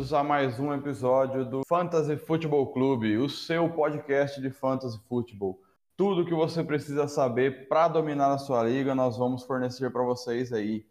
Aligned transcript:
bem-vindos 0.00 0.14
a 0.14 0.24
mais 0.24 0.58
um 0.58 0.72
episódio 0.72 1.44
do 1.44 1.60
Fantasy 1.68 2.16
Futebol 2.16 2.72
Clube, 2.72 3.18
o 3.18 3.28
seu 3.28 3.68
podcast 3.68 4.40
de 4.40 4.48
Fantasy 4.48 4.98
Futebol. 5.06 5.60
Tudo 5.94 6.24
que 6.24 6.32
você 6.32 6.64
precisa 6.64 7.06
saber 7.06 7.68
para 7.68 7.86
dominar 7.86 8.32
a 8.32 8.38
sua 8.38 8.62
liga, 8.62 8.94
nós 8.94 9.18
vamos 9.18 9.42
fornecer 9.42 9.90
para 9.92 10.02
vocês 10.02 10.54
aí. 10.54 10.86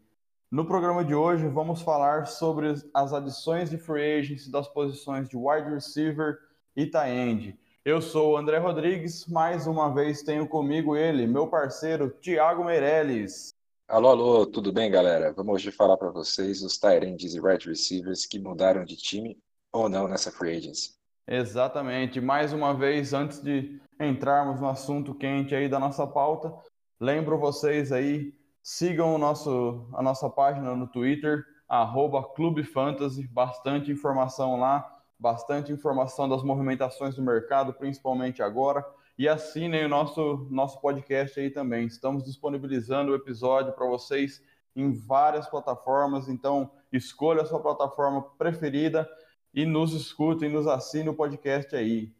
No 0.48 0.64
programa 0.64 1.04
de 1.04 1.12
hoje, 1.12 1.48
vamos 1.48 1.82
falar 1.82 2.28
sobre 2.28 2.72
as 2.94 3.12
adições 3.12 3.68
de 3.68 3.78
free 3.78 4.20
agency 4.20 4.48
das 4.48 4.68
posições 4.68 5.28
de 5.28 5.36
wide 5.36 5.68
receiver 5.68 6.38
e 6.76 6.86
tight 6.86 7.10
end. 7.10 7.58
Eu 7.84 8.00
sou 8.00 8.34
o 8.34 8.36
André 8.36 8.58
Rodrigues, 8.58 9.26
mais 9.26 9.66
uma 9.66 9.92
vez 9.92 10.22
tenho 10.22 10.46
comigo 10.46 10.96
ele, 10.96 11.26
meu 11.26 11.48
parceiro 11.48 12.10
Thiago 12.22 12.64
Meirelles. 12.64 13.49
Alô, 13.90 14.10
alô, 14.10 14.46
tudo 14.46 14.72
bem, 14.72 14.88
galera? 14.88 15.32
Vamos 15.32 15.54
hoje 15.54 15.72
falar 15.72 15.96
para 15.96 16.10
vocês 16.10 16.62
os 16.62 16.78
Tyrands 16.78 17.34
e 17.34 17.40
wide 17.40 17.68
receivers 17.68 18.24
que 18.24 18.38
mudaram 18.38 18.84
de 18.84 18.94
time 18.94 19.36
ou 19.72 19.88
não 19.88 20.06
nessa 20.06 20.30
free 20.30 20.56
agency. 20.56 20.92
Exatamente. 21.26 22.20
Mais 22.20 22.52
uma 22.52 22.72
vez, 22.72 23.12
antes 23.12 23.42
de 23.42 23.80
entrarmos 23.98 24.60
no 24.60 24.68
assunto 24.68 25.12
quente 25.12 25.56
aí 25.56 25.68
da 25.68 25.80
nossa 25.80 26.06
pauta, 26.06 26.54
lembro 27.00 27.36
vocês 27.36 27.90
aí, 27.90 28.32
sigam 28.62 29.12
o 29.12 29.18
nosso, 29.18 29.84
a 29.92 30.00
nossa 30.00 30.30
página 30.30 30.76
no 30.76 30.86
Twitter, 30.86 31.44
arroba 31.68 32.22
Clube 32.22 32.62
Fantasy, 32.62 33.26
bastante 33.26 33.90
informação 33.90 34.60
lá, 34.60 34.88
bastante 35.18 35.72
informação 35.72 36.28
das 36.28 36.44
movimentações 36.44 37.16
do 37.16 37.22
mercado, 37.22 37.74
principalmente 37.74 38.40
agora 38.40 38.86
e 39.20 39.28
assinem 39.28 39.84
o 39.84 39.88
nosso, 39.90 40.46
nosso 40.48 40.80
podcast 40.80 41.38
aí 41.38 41.50
também. 41.50 41.86
Estamos 41.86 42.24
disponibilizando 42.24 43.12
o 43.12 43.14
episódio 43.14 43.70
para 43.74 43.86
vocês 43.86 44.42
em 44.74 44.94
várias 44.94 45.46
plataformas, 45.46 46.26
então 46.26 46.70
escolha 46.90 47.42
a 47.42 47.44
sua 47.44 47.60
plataforma 47.60 48.22
preferida 48.38 49.06
e 49.52 49.66
nos 49.66 49.92
escutem, 49.92 50.48
nos 50.48 50.66
assine 50.66 51.10
o 51.10 51.14
podcast 51.14 51.76
aí. 51.76 52.14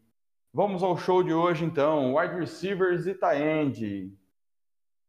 Vamos 0.53 0.83
ao 0.83 0.95
show 0.95 1.23
de 1.23 1.33
hoje 1.33 1.65
então, 1.65 2.13
wide 2.17 2.35
receivers 2.35 3.07
e 3.07 3.15
tight 3.15 3.41
end. 3.41 4.15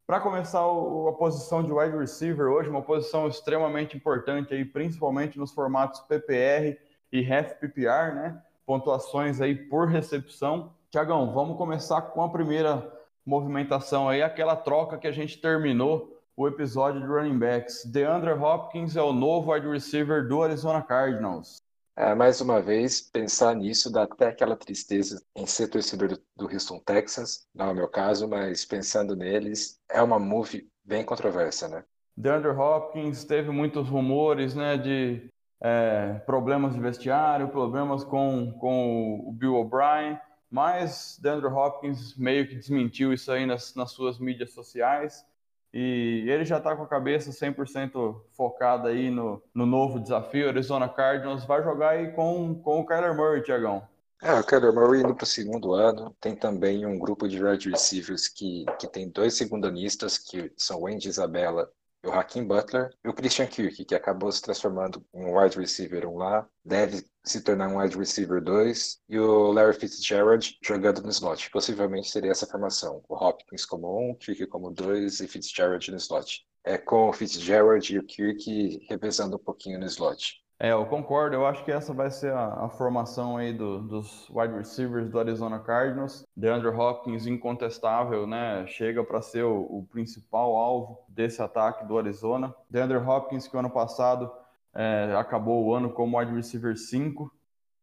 Para 0.07 0.19
começar 0.19 0.61
a 0.61 1.13
posição 1.13 1.63
de 1.63 1.73
wide 1.73 1.99
receiver 1.99 2.47
hoje, 2.47 2.71
uma 2.71 2.81
posição 2.81 3.29
extremamente 3.29 3.99
importante 3.99 4.55
aí, 4.55 4.65
principalmente 4.65 5.39
nos 5.39 5.53
formatos 5.53 6.01
PPR 6.01 6.79
e 7.13 7.31
half 7.31 7.53
PPR, 7.61 8.15
né? 8.15 8.43
Pontuações 8.65 9.43
aí 9.43 9.55
por 9.55 9.89
recepção. 9.89 10.73
Tiagão, 10.93 11.33
vamos 11.33 11.57
começar 11.57 12.03
com 12.03 12.23
a 12.23 12.29
primeira 12.29 12.87
movimentação 13.25 14.11
aí, 14.11 14.21
aquela 14.21 14.55
troca 14.55 14.99
que 14.99 15.07
a 15.07 15.11
gente 15.11 15.41
terminou 15.41 16.21
o 16.37 16.47
episódio 16.47 17.01
de 17.01 17.07
running 17.07 17.39
backs. 17.39 17.87
DeAndre 17.87 18.33
Hopkins 18.33 18.95
é 18.95 19.01
o 19.01 19.11
novo 19.11 19.55
wide 19.55 19.67
receiver 19.67 20.29
do 20.29 20.43
Arizona 20.43 20.83
Cardinals. 20.83 21.63
É, 21.97 22.15
mais 22.15 22.43
uma 22.43 22.61
vez, 22.61 23.01
pensar 23.01 23.57
nisso 23.57 23.91
dá 23.91 24.03
até 24.03 24.27
aquela 24.29 24.55
tristeza 24.55 25.25
em 25.35 25.47
ser 25.47 25.69
torcedor 25.69 26.11
do, 26.37 26.45
Houston 26.45 26.79
Texans, 26.81 27.47
não 27.55 27.69
é 27.69 27.73
o 27.73 27.75
meu 27.75 27.89
caso, 27.89 28.29
mas 28.29 28.67
pensando 28.67 29.17
neles, 29.17 29.81
é 29.91 30.03
uma 30.03 30.19
move 30.19 30.69
bem 30.85 31.03
controversa, 31.03 31.69
né? 31.69 31.85
DeAndre 32.15 32.51
Hopkins 32.51 33.25
teve 33.25 33.51
muitos 33.51 33.89
rumores, 33.89 34.55
né, 34.55 34.77
de 34.77 35.31
é, 35.59 36.21
problemas 36.27 36.75
de 36.75 36.81
vestiário, 36.81 37.49
problemas 37.49 38.05
com, 38.05 38.53
com 38.61 39.25
o 39.27 39.33
Bill 39.33 39.55
O'Brien, 39.55 40.21
mas 40.53 41.19
DeAndre 41.19 41.49
Hopkins 41.49 42.15
meio 42.15 42.47
que 42.47 42.55
desmentiu 42.55 43.11
isso 43.11 43.33
aí 43.33 43.47
nas, 43.47 43.75
nas 43.75 43.91
suas 43.91 44.19
mídias 44.19 44.53
sociais. 44.53 45.25
E 45.73 46.27
ele 46.29 46.45
já 46.45 46.59
está 46.59 46.77
com 46.77 46.83
a 46.83 46.87
cabeça 46.87 47.31
100% 47.31 48.21
focada 48.33 48.91
aí 48.91 49.11
no, 49.11 49.43
no 49.55 49.65
novo 49.65 49.99
desafio. 49.99 50.49
Arizona 50.49 50.87
Cardinals 50.91 51.47
vai 51.47 51.63
jogar 51.63 51.91
aí 51.91 52.13
com, 52.13 52.55
com 52.55 52.81
o 52.81 52.85
Kyler 52.85 53.17
Murray, 53.17 53.43
Tiagão. 53.43 53.83
É, 54.23 54.35
o 54.35 54.45
Kyler 54.45 54.75
Murray 54.75 55.01
indo 55.01 55.15
para 55.15 55.25
o 55.25 55.27
segundo 55.27 55.73
ano. 55.73 56.15
Tem 56.21 56.37
também 56.37 56.85
um 56.85 56.99
grupo 56.99 57.27
de 57.27 57.43
wide 57.43 57.71
receivers 57.71 58.29
que, 58.29 58.67
que 58.79 58.87
tem 58.87 59.09
dois 59.09 59.33
segundanistas, 59.33 60.19
que 60.19 60.53
são 60.55 60.83
o 60.83 60.87
Andy 60.87 61.09
Isabella 61.09 61.73
o 62.05 62.11
Hakim 62.11 62.45
Butler 62.45 62.91
e 63.05 63.09
o 63.09 63.15
Christian 63.15 63.47
Kirk, 63.47 63.85
que 63.85 63.95
acabou 63.95 64.31
se 64.33 64.43
transformando 64.43 65.05
em 65.15 65.25
um 65.25 65.39
wide 65.39 65.59
receiver 65.59 66.09
1 66.09 66.17
lá, 66.17 66.49
deve 66.65 67.05
se 67.25 67.41
tornar 67.41 67.69
um 67.69 67.79
wide 67.79 67.97
receiver 67.97 68.43
2, 68.43 69.01
e 69.09 69.19
o 69.19 69.53
Larry 69.53 69.75
Fitzgerald 69.75 70.59
jogando 70.63 71.03
no 71.03 71.11
slot. 71.11 71.51
Possivelmente 71.51 72.11
seria 72.11 72.33
essa 72.33 72.47
formação, 72.47 73.03
o 73.09 73.15
Hopkins 73.15 73.65
como 73.65 73.87
1, 74.09 74.11
um, 74.11 74.15
Kirk 74.17 74.47
como 74.47 74.71
2 74.71 75.21
e 75.21 75.29
Fitzgerald 75.29 75.91
no 75.91 75.97
slot. 75.97 76.45
É 76.65 76.77
com 76.77 77.09
o 77.09 77.13
Fitzgerald 77.13 77.93
e 77.93 77.99
o 77.99 78.05
Kirk 78.05 78.87
revezando 78.89 79.37
um 79.37 79.43
pouquinho 79.43 79.79
no 79.79 79.87
slot. 79.87 80.42
É, 80.63 80.71
eu 80.71 80.87
concordo. 80.87 81.35
Eu 81.35 81.45
acho 81.45 81.65
que 81.65 81.73
essa 81.73 81.93
vai 81.93 82.09
ser 82.09 82.33
a, 82.33 82.67
a 82.67 82.69
formação 82.69 83.37
aí 83.37 83.53
do, 83.53 83.81
dos 83.81 84.31
wide 84.31 84.55
receivers 84.55 85.11
do 85.11 85.19
Arizona 85.19 85.59
Cardinals. 85.59 86.25
DeAndre 86.37 86.69
Hopkins, 86.69 87.27
incontestável, 87.27 88.29
né? 88.29 88.65
Chega 88.69 89.03
para 89.03 89.21
ser 89.21 89.43
o, 89.43 89.63
o, 89.63 89.85
principal 89.91 90.57
alvo 90.57 91.05
desse 91.09 91.43
ataque 91.43 91.85
do 91.85 91.99
Arizona. 91.99 92.55
DeAndre 92.71 92.99
Hopkins, 92.99 93.49
que 93.49 93.57
o 93.57 93.59
ano 93.59 93.71
passado 93.71 94.31
é, 94.73 95.13
acabou 95.19 95.65
o 95.65 95.75
ano 95.75 95.91
como 95.91 96.17
wide 96.17 96.33
receiver 96.33 96.79
5, 96.79 97.29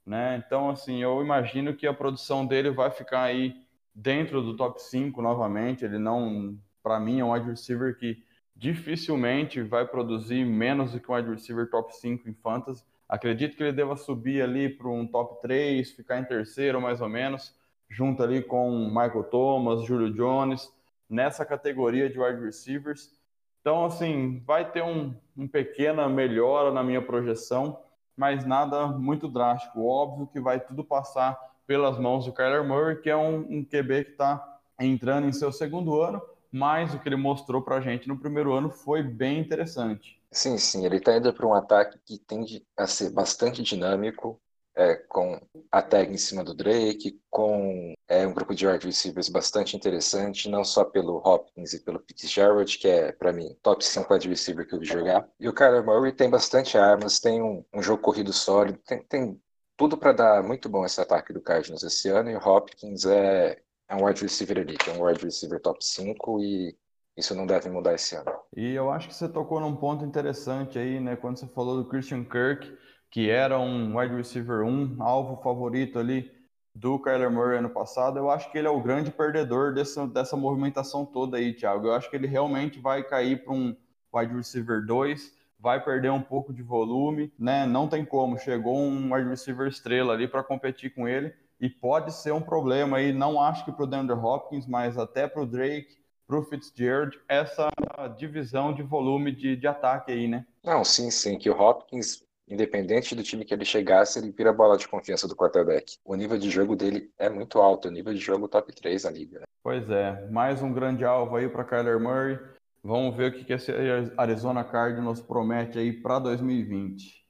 né? 0.06 0.42
Então, 0.48 0.70
assim, 0.70 1.04
eu 1.04 1.22
imagino 1.22 1.76
que 1.76 1.86
a 1.86 1.94
produção 1.94 2.46
dele 2.46 2.72
vai 2.72 2.90
ficar 2.90 3.24
aí 3.24 3.62
dentro 3.94 4.42
do 4.42 4.56
top 4.56 4.82
5 4.82 5.22
novamente. 5.22 5.84
Ele 5.84 6.00
não, 6.00 6.58
para 6.82 6.98
mim, 6.98 7.20
é 7.20 7.26
um 7.26 7.34
wide 7.34 7.50
receiver 7.50 7.98
que 7.98 8.24
dificilmente 8.60 9.62
vai 9.62 9.88
produzir 9.88 10.44
menos 10.44 10.92
do 10.92 11.00
que 11.00 11.10
um 11.10 11.16
wide 11.16 11.30
receiver 11.30 11.70
top 11.70 11.96
5 11.96 12.30
em 12.30 12.34
fantasy. 12.34 12.84
Acredito 13.08 13.56
que 13.56 13.64
ele 13.64 13.72
deva 13.72 13.96
subir 13.96 14.42
ali 14.42 14.68
para 14.68 14.90
um 14.90 15.08
top 15.08 15.42
3, 15.42 15.90
ficar 15.92 16.20
em 16.20 16.26
terceiro 16.26 16.82
mais 16.82 17.00
ou 17.00 17.08
menos, 17.08 17.56
junto 17.90 18.22
ali 18.22 18.44
com 18.44 18.88
Michael 18.90 19.24
Thomas, 19.24 19.86
Julio 19.86 20.14
Jones, 20.14 20.70
nessa 21.10 21.46
categoria 21.46 22.10
de 22.10 22.20
wide 22.20 22.44
receivers. 22.44 23.18
Então, 23.62 23.86
assim, 23.86 24.44
vai 24.46 24.70
ter 24.70 24.84
um, 24.84 25.16
um 25.38 25.48
pequena 25.48 26.10
melhora 26.10 26.70
na 26.70 26.84
minha 26.84 27.02
projeção, 27.02 27.80
mas 28.16 28.46
nada 28.46 28.88
muito 28.88 29.30
drástico. 29.30 29.86
Óbvio 29.86 30.28
que 30.28 30.40
vai 30.40 30.60
tudo 30.60 30.84
passar 30.84 31.40
pelas 31.66 31.98
mãos 31.98 32.26
do 32.26 32.34
Kyler 32.34 32.66
Murray, 32.66 32.98
que 32.98 33.10
é 33.10 33.16
um, 33.16 33.40
um 33.40 33.64
QB 33.64 34.04
que 34.04 34.12
está 34.12 34.60
entrando 34.78 35.28
em 35.28 35.32
seu 35.32 35.52
segundo 35.52 36.02
ano, 36.02 36.22
mas 36.52 36.94
o 36.94 37.00
que 37.00 37.08
ele 37.08 37.16
mostrou 37.16 37.62
para 37.62 37.78
a 37.78 37.82
gente 37.82 38.08
no 38.08 38.20
primeiro 38.20 38.54
ano 38.54 38.70
foi 38.70 39.04
bem 39.04 39.40
interessante. 39.40 40.20
Sim, 40.32 40.58
sim, 40.58 40.86
ele 40.86 40.98
está 40.98 41.18
indo 41.18 41.34
para 41.34 41.48
um 41.48 41.54
ataque 41.54 42.00
que 42.06 42.18
tende 42.18 42.66
a 42.78 42.86
ser 42.86 43.12
bastante 43.12 43.64
dinâmico, 43.64 44.40
é, 44.76 44.96
com 44.96 45.40
a 45.72 45.82
tag 45.82 46.14
em 46.14 46.18
cima 46.18 46.44
do 46.44 46.54
Drake, 46.54 47.20
com 47.30 47.94
é, 48.08 48.26
um 48.26 48.34
grupo 48.34 48.56
de 48.56 48.66
wide 48.66 48.86
receivers 48.86 49.28
bastante 49.28 49.76
interessante, 49.76 50.48
não 50.50 50.64
só 50.64 50.86
pelo 50.86 51.18
Hopkins 51.18 51.74
e 51.74 51.84
pelo 51.84 52.00
Fitzgerald, 52.00 52.78
que 52.78 52.88
é, 52.88 53.12
para 53.12 53.34
mim, 53.34 53.58
top 53.62 53.84
5 53.84 54.14
wide 54.14 54.30
receiver 54.30 54.66
que 54.68 54.74
eu 54.74 54.80
vi 54.80 54.86
jogar. 54.86 55.28
E 55.40 55.50
o 55.50 55.54
Kyler 55.54 55.84
Murray 55.86 56.14
tem 56.14 56.30
bastante 56.30 56.78
armas, 56.78 57.20
tem 57.20 57.42
um, 57.42 57.66
um 57.74 57.82
jogo 57.82 58.02
corrido 58.02 58.32
sólido, 58.32 58.80
tem, 58.86 59.04
tem 59.04 59.42
tudo 59.76 59.98
para 59.98 60.14
dar 60.14 60.44
muito 60.44 60.70
bom 60.70 60.86
esse 60.86 61.02
ataque 61.02 61.34
do 61.34 61.42
Cardinals 61.42 61.84
esse 61.84 62.08
ano, 62.10 62.30
e 62.30 62.36
o 62.36 62.40
Hopkins 62.40 63.06
é, 63.06 63.62
é 63.90 63.96
um 63.96 64.06
wide 64.06 64.22
receiver 64.22 64.60
ali, 64.60 64.78
que 64.78 64.90
é 64.90 64.94
um 64.94 65.04
wide 65.04 65.26
receiver 65.26 65.60
top 65.60 65.84
5 65.84 66.40
e 66.42 66.78
isso 67.18 67.34
não 67.36 67.46
deve 67.46 67.70
mudar 67.70 67.96
esse 67.96 68.16
ano. 68.16 68.32
E 68.56 68.74
eu 68.74 68.92
acho 68.92 69.08
que 69.08 69.16
você 69.16 69.28
tocou 69.28 69.60
num 69.60 69.76
ponto 69.76 70.06
interessante 70.06 70.78
aí, 70.78 71.00
né, 71.00 71.16
quando 71.16 71.38
você 71.38 71.48
falou 71.48 71.76
do 71.76 71.90
Christian 71.90 72.24
Kirk, 72.24 72.72
que 73.10 73.30
era 73.30 73.60
um 73.60 73.98
wide 73.98 74.16
receiver 74.16 74.62
1, 74.64 75.02
alvo 75.02 75.42
favorito 75.42 75.98
ali 75.98 76.32
do 76.74 77.00
Kyler 77.00 77.32
Murray 77.32 77.58
ano 77.58 77.72
passado, 77.72 78.20
eu 78.20 78.30
acho 78.30 78.50
que 78.52 78.58
ele 78.58 78.68
é 78.68 78.70
o 78.70 78.82
grande 78.82 79.12
perdedor 79.12 79.74
dessa, 79.74 80.08
dessa 80.08 80.38
movimentação 80.38 81.04
toda 81.04 81.38
aí, 81.38 81.54
Thiago. 81.54 81.88
Eu 81.88 81.94
acho 81.94 82.10
que 82.10 82.16
ele 82.16 82.28
realmente 82.28 82.80
vai 82.80 83.04
cair 83.04 83.44
para 83.44 83.54
um 83.54 83.76
wide 84.14 84.34
receiver 84.34 84.86
2, 84.86 85.34
vai 85.60 85.84
perder 85.84 86.12
um 86.12 86.22
pouco 86.22 86.54
de 86.54 86.62
volume, 86.62 87.34
né? 87.38 87.66
Não 87.66 87.90
tem 87.90 88.06
como, 88.06 88.38
chegou 88.38 88.78
um 88.78 89.14
wide 89.14 89.28
receiver 89.28 89.68
estrela 89.68 90.14
ali 90.14 90.28
para 90.28 90.44
competir 90.44 90.94
com 90.94 91.08
ele 91.08 91.34
e 91.60 91.70
pode 91.70 92.14
ser 92.14 92.32
um 92.32 92.42
problema 92.42 92.98
aí, 92.98 93.12
não 93.12 93.42
acho 93.42 93.66
que 93.66 93.72
para 93.72 93.84
o 93.84 93.88
DeAndre 93.88 94.16
Hopkins, 94.16 94.66
mas 94.66 94.98
até 94.98 95.28
para 95.28 95.42
o 95.42 95.46
Drake, 95.46 95.98
para 96.26 96.38
o 96.38 96.44
Fitzgerald, 96.44 97.20
essa 97.28 97.70
divisão 98.18 98.74
de 98.74 98.84
volume 98.84 99.32
de, 99.32 99.56
de 99.56 99.68
ataque 99.68 100.12
aí, 100.12 100.28
né? 100.28 100.46
Não, 100.64 100.84
sim, 100.86 101.10
sim, 101.10 101.38
que 101.38 101.50
o 101.50 101.60
Hopkins, 101.60 102.24
independente 102.48 103.16
do 103.16 103.24
time 103.24 103.44
que 103.44 103.54
ele 103.54 103.66
chegasse, 103.66 104.20
ele 104.20 104.32
vira 104.32 104.52
a 104.52 104.54
bola 104.54 104.78
de 104.78 104.88
confiança 104.88 105.28
do 105.28 105.36
quarterback. 105.36 105.98
O 106.06 106.16
nível 106.16 106.38
de 106.38 106.50
jogo 106.50 106.76
dele 106.76 107.12
é 107.18 107.30
muito 107.30 107.60
alto, 107.60 107.88
o 107.88 107.92
nível 107.92 108.14
de 108.14 108.20
jogo 108.20 108.48
top 108.48 108.74
3 108.74 109.04
na 109.04 109.10
liga. 109.10 109.40
Né? 109.40 109.46
Pois 109.64 109.90
é, 109.90 110.30
mais 110.30 110.62
um 110.62 110.72
grande 110.72 111.04
alvo 111.04 111.36
aí 111.36 111.50
para 111.50 111.66
Kyler 111.66 112.00
Murray. 112.00 112.40
Vamos 112.84 113.16
ver 113.18 113.32
o 113.32 113.34
que 113.34 113.52
esse 113.52 113.74
Arizona 114.16 114.64
Cardinals 114.64 115.20
promete 115.20 115.78
aí 115.78 115.92
para 115.92 116.20
2020. 116.20 117.26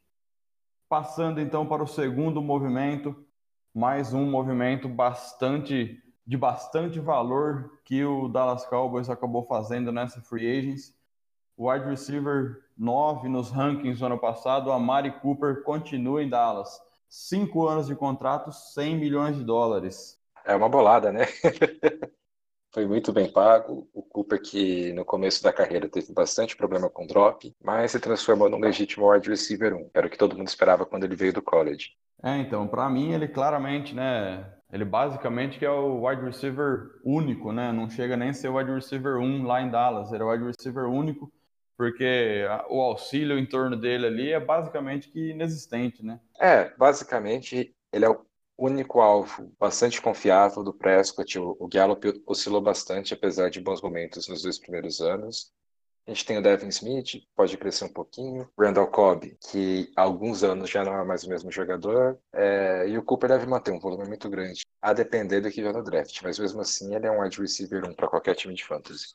Passando 0.87 1.39
então 1.39 1.65
para 1.65 1.83
o 1.83 1.87
segundo 1.87 2.41
movimento, 2.41 3.15
mais 3.73 4.13
um 4.13 4.25
movimento 4.29 4.87
bastante 4.87 6.01
de 6.25 6.37
bastante 6.37 6.99
valor 6.99 7.79
que 7.83 8.03
o 8.03 8.27
Dallas 8.27 8.65
Cowboys 8.65 9.09
acabou 9.09 9.45
fazendo 9.45 9.91
nessa 9.91 10.21
free 10.21 10.59
agency. 10.59 10.93
wide 11.57 11.85
receiver 11.85 12.63
9 12.77 13.27
nos 13.27 13.49
rankings 13.49 13.99
do 13.99 14.05
ano 14.05 14.17
passado, 14.17 14.71
a 14.71 14.79
Mari 14.79 15.11
Cooper 15.19 15.63
continua 15.63 16.21
em 16.23 16.29
Dallas. 16.29 16.79
Cinco 17.09 17.67
anos 17.67 17.87
de 17.87 17.95
contrato, 17.95 18.51
100 18.51 18.97
milhões 18.97 19.37
de 19.37 19.43
dólares. 19.43 20.19
É 20.45 20.55
uma 20.55 20.69
bolada, 20.69 21.11
né? 21.11 21.25
Foi 22.71 22.85
muito 22.85 23.11
bem 23.11 23.31
pago. 23.31 23.87
O 23.93 24.01
Cooper, 24.03 24.41
que 24.41 24.93
no 24.93 25.03
começo 25.03 25.43
da 25.43 25.51
carreira 25.51 25.89
teve 25.89 26.13
bastante 26.13 26.55
problema 26.55 26.89
com 26.89 27.07
drop, 27.07 27.53
mas 27.63 27.91
se 27.91 27.99
transformou 27.99 28.49
num 28.49 28.59
legítimo 28.59 29.11
wide 29.11 29.29
receiver 29.29 29.75
1. 29.75 29.89
Era 29.93 30.07
o 30.07 30.09
que 30.09 30.17
todo 30.17 30.37
mundo 30.37 30.47
esperava 30.47 30.85
quando 30.85 31.03
ele 31.03 31.15
veio 31.15 31.33
do 31.33 31.41
college. 31.41 31.91
É, 32.21 32.37
então, 32.37 32.67
para 32.67 32.89
mim, 32.89 33.13
ele 33.13 33.27
claramente, 33.27 33.95
né? 33.95 34.53
Ele 34.71 34.85
basicamente 34.85 35.57
que 35.57 35.65
é 35.65 35.71
o 35.71 36.05
wide 36.05 36.21
receiver 36.21 36.99
único, 37.03 37.51
né? 37.51 37.71
Não 37.71 37.89
chega 37.89 38.15
nem 38.15 38.29
a 38.29 38.33
ser 38.33 38.49
o 38.49 38.57
wide 38.57 38.71
receiver 38.71 39.17
1 39.17 39.43
lá 39.45 39.61
em 39.61 39.69
Dallas. 39.69 40.11
Ele 40.11 40.21
é 40.21 40.25
o 40.25 40.29
wide 40.29 40.45
receiver 40.45 40.85
único 40.85 41.31
porque 41.79 42.45
o 42.69 42.81
auxílio 42.81 43.39
em 43.39 43.45
torno 43.45 43.77
dele 43.77 44.05
ali 44.05 44.33
é 44.33 44.39
basicamente 44.39 45.07
que 45.07 45.29
inexistente, 45.29 46.03
né? 46.03 46.19
É, 46.37 46.73
basicamente 46.77 47.73
ele 47.93 48.03
é 48.03 48.09
o 48.09 48.19
único 48.65 48.99
alvo 48.99 49.51
bastante 49.59 50.01
confiável 50.01 50.63
do 50.63 50.73
Prescott. 50.73 51.39
O 51.39 51.67
Gallup 51.67 52.21
oscilou 52.25 52.61
bastante, 52.61 53.13
apesar 53.13 53.49
de 53.49 53.61
bons 53.61 53.81
momentos 53.81 54.27
nos 54.27 54.41
dois 54.41 54.59
primeiros 54.59 55.01
anos. 55.01 55.51
A 56.05 56.11
gente 56.11 56.25
tem 56.25 56.37
o 56.39 56.41
Devin 56.41 56.69
Smith, 56.69 57.21
pode 57.35 57.55
crescer 57.55 57.85
um 57.85 57.93
pouquinho. 57.93 58.49
Randall 58.59 58.87
Cobb, 58.87 59.37
que 59.51 59.91
há 59.95 60.01
alguns 60.01 60.43
anos 60.43 60.69
já 60.69 60.83
não 60.83 60.99
é 60.99 61.05
mais 61.05 61.23
o 61.23 61.29
mesmo 61.29 61.51
jogador. 61.51 62.17
É... 62.33 62.87
e 62.87 62.97
o 62.97 63.03
Cooper 63.03 63.29
deve 63.29 63.45
manter 63.45 63.71
um 63.71 63.79
volume 63.79 64.07
muito 64.07 64.27
grande, 64.29 64.65
a 64.81 64.91
depender 64.91 65.39
do 65.39 65.51
que 65.51 65.61
vier 65.61 65.73
no 65.73 65.83
draft. 65.83 66.19
Mas 66.23 66.39
mesmo 66.39 66.61
assim, 66.61 66.95
ele 66.95 67.05
é 67.05 67.11
um 67.11 67.21
wide 67.21 67.39
receiver 67.39 67.85
1 67.85 67.93
para 67.93 68.07
qualquer 68.07 68.35
time 68.35 68.55
de 68.55 68.65
fantasy. 68.65 69.05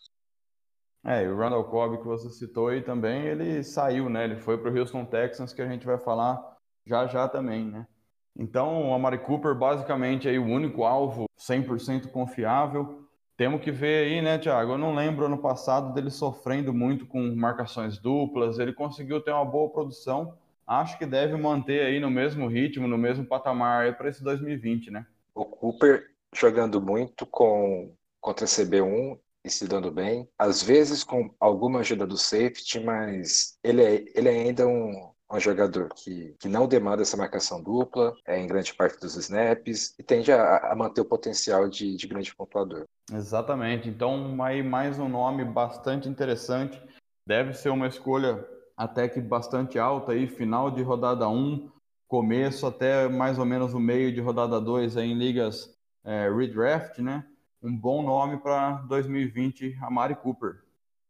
É, 1.05 1.25
e 1.25 1.29
o 1.29 1.37
Randall 1.37 1.65
Cobb 1.65 1.99
que 1.99 2.07
você 2.07 2.31
citou 2.31 2.69
aí 2.69 2.81
também, 2.81 3.27
ele 3.27 3.63
saiu, 3.65 4.09
né? 4.09 4.25
Ele 4.25 4.37
foi 4.37 4.57
para 4.57 4.71
o 4.71 4.79
Houston 4.79 5.05
Texans, 5.05 5.53
que 5.53 5.61
a 5.61 5.69
gente 5.69 5.85
vai 5.85 5.99
falar 5.99 6.41
já 6.87 7.07
já 7.07 7.29
também, 7.29 7.67
né? 7.67 7.87
Então, 8.37 8.91
o 8.91 8.95
Amari 8.95 9.19
Cooper 9.19 9.55
basicamente 9.55 10.29
aí 10.29 10.39
o 10.39 10.47
único 10.47 10.85
alvo 10.85 11.27
100% 11.39 12.09
confiável. 12.11 13.05
Temos 13.37 13.61
que 13.61 13.71
ver 13.71 14.07
aí, 14.07 14.23
né, 14.23 14.39
Thiago? 14.39 14.73
Eu 14.73 14.79
não 14.79 14.95
lembro 14.95 15.27
ano 15.27 15.39
passado 15.39 15.93
dele 15.93 16.11
sofrendo 16.11 16.73
muito 16.73 17.07
com 17.07 17.35
marcações 17.35 17.99
duplas. 17.99 18.59
Ele 18.59 18.73
conseguiu 18.73 19.21
ter 19.21 19.33
uma 19.33 19.45
boa 19.45 19.71
produção. 19.71 20.37
Acho 20.67 20.99
que 20.99 21.07
deve 21.07 21.37
manter 21.37 21.85
aí 21.85 22.01
no 22.01 22.11
mesmo 22.11 22.49
ritmo, 22.49 22.89
no 22.89 22.97
mesmo 22.97 23.25
patamar 23.25 23.97
para 23.97 24.09
esse 24.09 24.23
2020, 24.23 24.91
né? 24.91 25.07
O 25.35 25.45
Cooper 25.45 26.05
jogando 26.35 26.81
muito 26.81 27.27
com 27.27 27.93
contra 28.21 28.47
CB1 28.47 29.19
e 29.45 29.51
se 29.51 29.69
dando 29.69 29.91
bem, 29.91 30.27
às 30.39 30.63
vezes 30.63 31.05
com 31.05 31.35
alguma 31.39 31.81
ajuda 31.81 32.07
do 32.07 32.17
safety, 32.17 32.81
mas 32.81 33.59
ele 33.63 33.83
é, 33.83 34.05
ele 34.15 34.29
é 34.31 34.33
ainda 34.33 34.67
um, 34.67 35.13
um 35.31 35.41
jogador 35.41 35.89
que, 35.95 36.35
que 36.39 36.49
não 36.49 36.69
demanda 36.69 37.03
essa 37.03 37.17
marcação 37.17 37.63
dupla 37.63 38.15
é, 38.27 38.39
em 38.39 38.47
grande 38.47 38.75
parte 38.75 39.01
dos 39.01 39.17
snaps 39.17 39.95
e 39.99 40.03
tende 40.03 40.31
a, 40.31 40.73
a 40.73 40.77
manter 40.77 41.01
o 41.01 41.05
potencial 41.05 41.69
de, 41.69 41.97
de 41.97 42.07
grande 42.07 42.35
pontuador. 42.35 42.85
Exatamente. 43.13 43.89
Então, 43.89 44.43
aí 44.43 44.63
mais 44.63 44.99
um 44.99 45.09
nome 45.09 45.45
bastante 45.45 46.09
interessante. 46.09 46.81
Deve 47.27 47.55
ser 47.55 47.71
uma 47.71 47.87
escolha 47.87 48.47
até 48.77 49.09
que 49.09 49.21
bastante 49.21 49.79
alta 49.79 50.13
aí, 50.13 50.27
final 50.27 50.71
de 50.71 50.83
rodada 50.83 51.29
1, 51.29 51.71
começo 52.07 52.67
até 52.67 53.09
mais 53.09 53.39
ou 53.39 53.45
menos 53.45 53.73
o 53.73 53.81
meio 53.81 54.13
de 54.13 54.21
rodada 54.21 54.61
2 54.61 54.97
aí 54.97 55.11
em 55.11 55.19
ligas 55.19 55.75
é, 56.05 56.29
redraft, 56.31 57.01
né? 57.01 57.25
um 57.65 57.75
bom 57.75 58.03
nome 58.03 58.37
para 58.37 58.73
2020, 58.83 59.79
a 59.81 59.91
Mari 59.91 60.15
Cooper. 60.17 60.63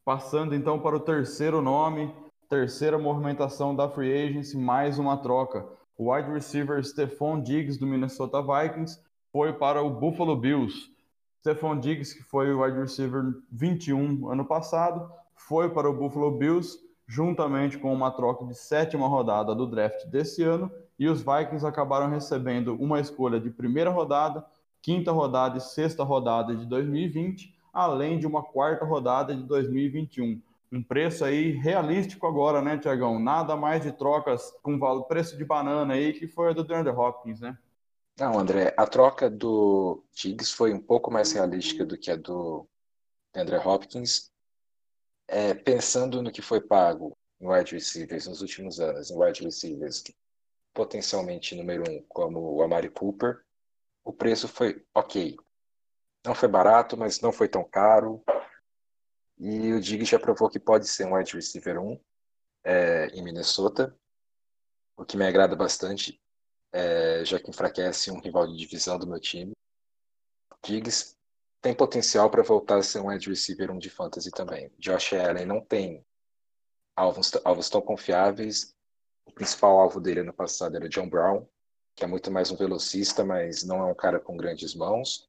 Passando 0.04 0.54
então 0.54 0.78
para 0.78 0.94
o 0.94 1.00
terceiro 1.00 1.60
nome, 1.60 2.14
terceira 2.54 2.96
movimentação 2.96 3.74
da 3.74 3.88
Free 3.88 4.12
Agency, 4.12 4.56
mais 4.56 4.96
uma 4.96 5.16
troca. 5.16 5.66
O 5.98 6.14
wide 6.14 6.30
receiver 6.30 6.84
Stephon 6.84 7.40
Diggs 7.40 7.80
do 7.80 7.84
Minnesota 7.84 8.40
Vikings 8.40 9.00
foi 9.32 9.52
para 9.52 9.82
o 9.82 9.90
Buffalo 9.90 10.36
Bills. 10.36 10.88
Stephon 11.40 11.80
Diggs, 11.80 12.14
que 12.14 12.22
foi 12.22 12.54
o 12.54 12.62
wide 12.62 12.78
receiver 12.78 13.24
21 13.50 14.30
ano 14.30 14.44
passado, 14.44 15.10
foi 15.34 15.68
para 15.68 15.90
o 15.90 15.92
Buffalo 15.92 16.30
Bills 16.30 16.78
juntamente 17.08 17.76
com 17.76 17.92
uma 17.92 18.12
troca 18.12 18.44
de 18.44 18.54
sétima 18.54 19.08
rodada 19.08 19.52
do 19.52 19.66
draft 19.66 20.06
desse 20.06 20.44
ano, 20.44 20.70
e 20.96 21.08
os 21.08 21.22
Vikings 21.22 21.66
acabaram 21.66 22.08
recebendo 22.08 22.76
uma 22.76 23.00
escolha 23.00 23.40
de 23.40 23.50
primeira 23.50 23.90
rodada 23.90 24.46
quinta 24.80 25.10
rodada 25.10 25.58
e 25.58 25.60
sexta 25.60 26.04
rodada 26.04 26.54
de 26.54 26.64
2020, 26.66 27.52
além 27.72 28.16
de 28.16 28.28
uma 28.28 28.44
quarta 28.44 28.84
rodada 28.84 29.34
de 29.34 29.42
2021. 29.42 30.40
Um 30.74 30.82
preço 30.82 31.24
aí 31.24 31.52
realístico 31.52 32.26
agora, 32.26 32.60
né, 32.60 32.76
Tiagão? 32.76 33.20
Nada 33.20 33.54
mais 33.54 33.80
de 33.80 33.92
trocas 33.92 34.50
com 34.60 34.76
valor, 34.76 35.04
preço 35.04 35.36
de 35.36 35.44
banana 35.44 35.94
aí, 35.94 36.12
que 36.12 36.26
foi 36.26 36.50
a 36.50 36.52
do 36.52 36.64
DeAndre 36.64 36.92
Hopkins, 36.92 37.40
né? 37.40 37.56
Não, 38.18 38.36
André, 38.36 38.74
a 38.76 38.84
troca 38.84 39.30
do 39.30 40.04
Diggs 40.12 40.52
foi 40.52 40.74
um 40.74 40.80
pouco 40.80 41.12
mais 41.12 41.30
realística 41.30 41.86
do 41.86 41.96
que 41.96 42.10
a 42.10 42.16
do 42.16 42.66
DeAndre 43.32 43.56
Hopkins. 43.56 44.32
É, 45.28 45.54
pensando 45.54 46.20
no 46.20 46.32
que 46.32 46.42
foi 46.42 46.60
pago 46.60 47.16
em 47.40 47.46
wide 47.46 47.72
receivers 47.72 48.26
nos 48.26 48.42
últimos 48.42 48.80
anos, 48.80 49.12
em 49.12 49.16
wide 49.16 49.44
receivers 49.44 50.02
potencialmente 50.72 51.54
número 51.54 51.88
um, 51.88 52.02
como 52.08 52.40
o 52.52 52.62
Amari 52.62 52.90
Cooper, 52.90 53.40
o 54.02 54.12
preço 54.12 54.48
foi 54.48 54.84
ok. 54.92 55.36
Não 56.26 56.34
foi 56.34 56.48
barato, 56.48 56.96
mas 56.96 57.20
não 57.20 57.30
foi 57.30 57.48
tão 57.48 57.62
caro. 57.62 58.24
E 59.38 59.72
o 59.72 59.80
Diggs 59.80 60.10
já 60.10 60.18
provou 60.18 60.48
que 60.48 60.60
pode 60.60 60.86
ser 60.88 61.06
um 61.06 61.14
wide 61.14 61.34
receiver 61.34 61.78
1 61.78 62.00
é, 62.64 63.06
em 63.08 63.22
Minnesota, 63.22 63.94
o 64.96 65.04
que 65.04 65.16
me 65.16 65.26
agrada 65.26 65.56
bastante, 65.56 66.20
é, 66.72 67.24
já 67.24 67.38
que 67.38 67.50
enfraquece 67.50 68.10
um 68.10 68.20
rival 68.20 68.46
de 68.46 68.56
divisão 68.56 68.98
do 68.98 69.06
meu 69.06 69.20
time. 69.20 69.52
Diggs 70.62 71.16
tem 71.60 71.74
potencial 71.74 72.30
para 72.30 72.42
voltar 72.42 72.78
a 72.78 72.82
ser 72.82 73.00
um 73.00 73.08
wide 73.08 73.28
receiver 73.28 73.70
1 73.70 73.78
de 73.78 73.90
fantasy 73.90 74.30
também. 74.30 74.70
Josh 74.78 75.14
Allen 75.14 75.46
não 75.46 75.60
tem 75.60 76.04
alvos, 76.94 77.32
alvos 77.44 77.68
tão 77.68 77.80
confiáveis. 77.80 78.74
O 79.24 79.32
principal 79.32 79.78
alvo 79.80 80.00
dele 80.00 80.22
no 80.22 80.32
passado 80.32 80.76
era 80.76 80.88
John 80.88 81.08
Brown, 81.08 81.46
que 81.94 82.04
é 82.04 82.06
muito 82.06 82.30
mais 82.30 82.50
um 82.50 82.56
velocista, 82.56 83.24
mas 83.24 83.64
não 83.64 83.80
é 83.80 83.84
um 83.90 83.94
cara 83.94 84.20
com 84.20 84.36
grandes 84.36 84.74
mãos. 84.74 85.28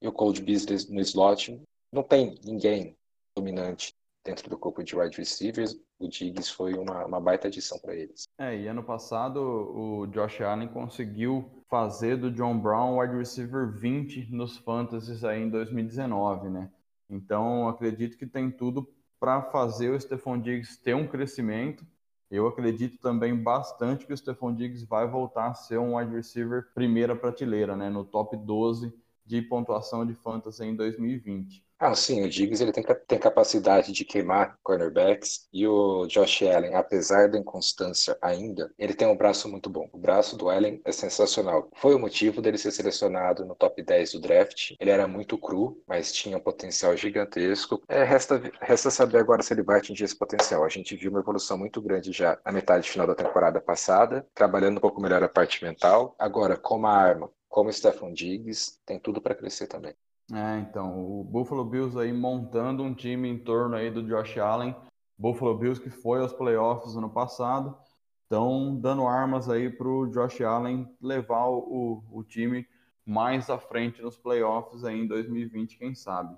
E 0.00 0.08
o 0.08 0.12
Cold 0.12 0.42
Business 0.42 0.88
no 0.88 1.00
slot 1.00 1.62
não 1.92 2.02
tem 2.02 2.38
ninguém 2.44 2.96
dominante 3.34 3.94
dentro 4.24 4.48
do 4.48 4.58
corpo 4.58 4.82
de 4.82 4.96
wide 4.96 5.16
receivers. 5.16 5.78
O 5.98 6.08
Diggs 6.08 6.50
foi 6.50 6.74
uma, 6.74 7.04
uma 7.04 7.20
baita 7.20 7.48
adição 7.48 7.78
para 7.78 7.94
eles. 7.94 8.24
É, 8.38 8.56
e 8.56 8.66
ano 8.66 8.82
passado 8.82 9.38
o 9.38 10.06
Josh 10.06 10.40
Allen 10.40 10.68
conseguiu 10.68 11.48
fazer 11.68 12.16
do 12.16 12.30
John 12.30 12.58
Brown 12.58 12.98
wide 12.98 13.16
receiver 13.16 13.70
20 13.70 14.32
nos 14.32 14.56
fantasies 14.56 15.22
aí 15.22 15.42
em 15.42 15.50
2019, 15.50 16.48
né? 16.48 16.70
Então 17.08 17.68
acredito 17.68 18.16
que 18.16 18.26
tem 18.26 18.50
tudo 18.50 18.88
para 19.20 19.42
fazer 19.42 19.90
o 19.90 20.00
Stephon 20.00 20.40
Diggs 20.40 20.80
ter 20.82 20.94
um 20.94 21.06
crescimento 21.06 21.86
eu 22.32 22.46
acredito 22.46 22.96
também 22.96 23.36
bastante 23.36 24.06
que 24.06 24.12
o 24.12 24.16
Stephon 24.16 24.54
Diggs 24.54 24.86
vai 24.86 25.06
voltar 25.06 25.48
a 25.48 25.54
ser 25.54 25.76
um 25.78 25.98
wide 25.98 26.14
receiver 26.14 26.72
primeira 26.72 27.14
prateleira, 27.14 27.76
né, 27.76 27.90
no 27.90 28.06
top 28.06 28.34
12 28.38 28.90
de 29.26 29.42
pontuação 29.42 30.06
de 30.06 30.14
fantasy 30.14 30.64
em 30.64 30.74
2020. 30.74 31.62
Ah, 31.84 31.96
sim, 31.96 32.22
o 32.22 32.28
Diggs 32.30 32.62
ele 32.62 32.70
tem, 32.72 32.84
tem 33.08 33.18
capacidade 33.18 33.90
de 33.90 34.04
queimar 34.04 34.56
cornerbacks 34.62 35.48
e 35.52 35.66
o 35.66 36.06
Josh 36.06 36.42
Allen, 36.42 36.76
apesar 36.76 37.28
da 37.28 37.36
inconstância 37.36 38.16
ainda, 38.22 38.72
ele 38.78 38.94
tem 38.94 39.08
um 39.08 39.16
braço 39.16 39.48
muito 39.48 39.68
bom. 39.68 39.90
O 39.92 39.98
braço 39.98 40.36
do 40.36 40.48
Allen 40.48 40.80
é 40.84 40.92
sensacional. 40.92 41.68
Foi 41.74 41.92
o 41.96 41.98
motivo 41.98 42.40
dele 42.40 42.56
ser 42.56 42.70
selecionado 42.70 43.44
no 43.44 43.56
top 43.56 43.82
10 43.82 44.12
do 44.12 44.20
draft. 44.20 44.76
Ele 44.78 44.90
era 44.90 45.08
muito 45.08 45.36
cru, 45.36 45.82
mas 45.84 46.12
tinha 46.12 46.36
um 46.36 46.40
potencial 46.40 46.96
gigantesco. 46.96 47.82
É, 47.88 48.04
resta, 48.04 48.40
resta 48.60 48.88
saber 48.88 49.18
agora 49.18 49.42
se 49.42 49.52
ele 49.52 49.64
vai 49.64 49.78
atingir 49.78 50.04
esse 50.04 50.16
potencial. 50.16 50.62
A 50.64 50.68
gente 50.68 50.94
viu 50.94 51.10
uma 51.10 51.18
evolução 51.20 51.58
muito 51.58 51.82
grande 51.82 52.12
já 52.12 52.38
na 52.46 52.52
metade 52.52 52.88
final 52.88 53.08
da 53.08 53.14
temporada 53.16 53.60
passada, 53.60 54.24
trabalhando 54.36 54.76
um 54.78 54.80
pouco 54.80 55.00
melhor 55.00 55.20
a 55.24 55.28
parte 55.28 55.64
mental. 55.64 56.14
Agora, 56.16 56.56
como 56.56 56.86
arma, 56.86 57.28
como 57.48 57.70
o 57.70 57.72
Stephon 57.72 58.12
Diggs, 58.12 58.78
tem 58.86 59.00
tudo 59.00 59.20
para 59.20 59.34
crescer 59.34 59.66
também. 59.66 59.96
É, 60.32 60.60
então, 60.60 60.98
o 60.98 61.22
Buffalo 61.22 61.62
Bills 61.62 61.98
aí 61.98 62.10
montando 62.10 62.82
um 62.82 62.94
time 62.94 63.28
em 63.28 63.38
torno 63.38 63.76
aí 63.76 63.90
do 63.90 64.02
Josh 64.02 64.38
Allen, 64.38 64.74
Buffalo 65.18 65.58
Bills 65.58 65.78
que 65.78 65.90
foi 65.90 66.20
aos 66.20 66.32
playoffs 66.32 66.96
ano 66.96 67.10
passado, 67.10 67.76
estão 68.22 68.74
dando 68.74 69.06
armas 69.06 69.50
aí 69.50 69.68
para 69.68 69.86
o 69.86 70.06
Josh 70.06 70.40
Allen 70.40 70.88
levar 71.02 71.48
o, 71.48 72.02
o 72.10 72.24
time 72.24 72.66
mais 73.04 73.50
à 73.50 73.58
frente 73.58 74.00
nos 74.00 74.16
playoffs 74.16 74.84
aí 74.84 75.00
em 75.02 75.06
2020, 75.06 75.76
quem 75.76 75.94
sabe. 75.94 76.34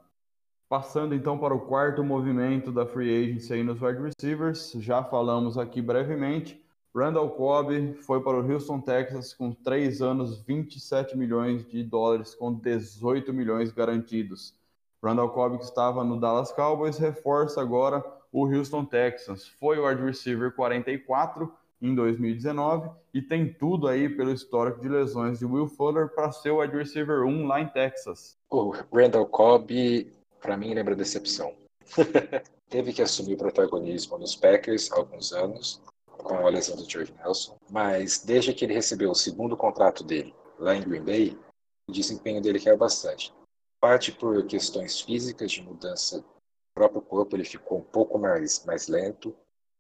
Passando 0.69 1.15
então 1.15 1.39
para 1.39 1.55
o 1.55 1.61
quarto 1.61 2.03
movimento 2.03 2.73
da 2.73 2.85
free 2.85 3.23
agency 3.23 3.53
aí 3.53 3.63
nos 3.63 3.81
wide 3.81 4.01
receivers, 4.03 4.73
já 4.73 5.05
falamos 5.05 5.57
aqui 5.57 5.81
brevemente, 5.81 6.64
Randall 6.95 7.31
Cobb 7.31 7.95
foi 8.03 8.23
para 8.23 8.39
o 8.39 8.53
Houston, 8.53 8.81
Texas, 8.81 9.35
com 9.35 9.51
3 9.53 10.01
anos, 10.01 10.39
27 10.43 11.17
milhões 11.19 11.67
de 11.67 11.83
dólares, 11.83 12.37
com 12.37 12.55
18 12.55 13.33
milhões 13.33 13.73
garantidos. 13.73 14.55
Randall 15.03 15.31
Cobb, 15.31 15.59
que 15.59 15.65
estava 15.65 16.05
no 16.05 16.21
Dallas 16.21 16.53
Cowboys, 16.53 16.97
reforça 16.97 17.61
agora 17.61 18.05
o 18.31 18.47
Houston 18.47 18.85
Texans. 18.85 19.49
Foi 19.49 19.77
o 19.77 19.89
wide 19.89 20.03
receiver 20.03 20.55
44 20.55 21.53
em 21.83 21.95
2019 21.97 22.89
e 23.13 23.21
tem 23.21 23.53
tudo 23.53 23.89
aí 23.89 24.09
pelo 24.09 24.31
histórico 24.31 24.81
de 24.81 24.89
lesões 24.89 25.41
de 25.41 25.45
Will 25.45 25.67
Fuller 25.67 26.09
para 26.15 26.31
ser 26.31 26.51
o 26.51 26.61
wide 26.61 26.77
receiver 26.77 27.25
1 27.25 27.47
lá 27.47 27.61
em 27.61 27.67
Texas. 27.67 28.39
O 28.49 28.73
Randall 28.93 29.27
Cobb, 29.27 30.13
para 30.41 30.57
mim, 30.57 30.73
lembra 30.73 30.95
decepção. 30.95 31.53
Teve 32.71 32.93
que 32.93 33.03
assumir 33.03 33.35
o 33.35 33.39
protagonismo 33.39 34.17
nos 34.17 34.37
Packers 34.37 34.91
há 34.93 34.97
alguns 34.97 35.33
anos, 35.33 35.83
com 36.25 36.47
a 36.47 36.51
lesão 36.51 36.75
do 36.75 36.91
George 36.91 37.15
Nelson, 37.23 37.57
mas 37.71 38.25
desde 38.25 38.53
que 38.53 38.65
ele 38.65 38.75
recebeu 38.75 39.11
o 39.11 39.15
segundo 39.15 39.57
contrato 39.57 40.03
dele 40.03 40.35
lá 40.59 40.75
em 40.75 40.83
Green 40.83 41.05
Bay, 41.05 41.39
o 41.87 41.93
desempenho 41.93 42.41
dele 42.41 42.59
caiu 42.59 42.77
bastante. 42.77 43.33
Parte 43.81 44.11
por 44.11 44.45
questões 44.47 45.01
físicas 45.01 45.53
de 45.53 45.63
mudança 45.63 46.21
do 46.21 46.27
próprio 46.75 47.03
corpo, 47.03 47.37
ele 47.37 47.45
ficou 47.45 47.79
um 47.79 47.85
pouco 47.85 48.19
mais, 48.19 48.65
mais 48.65 48.89
lento, 48.89 49.37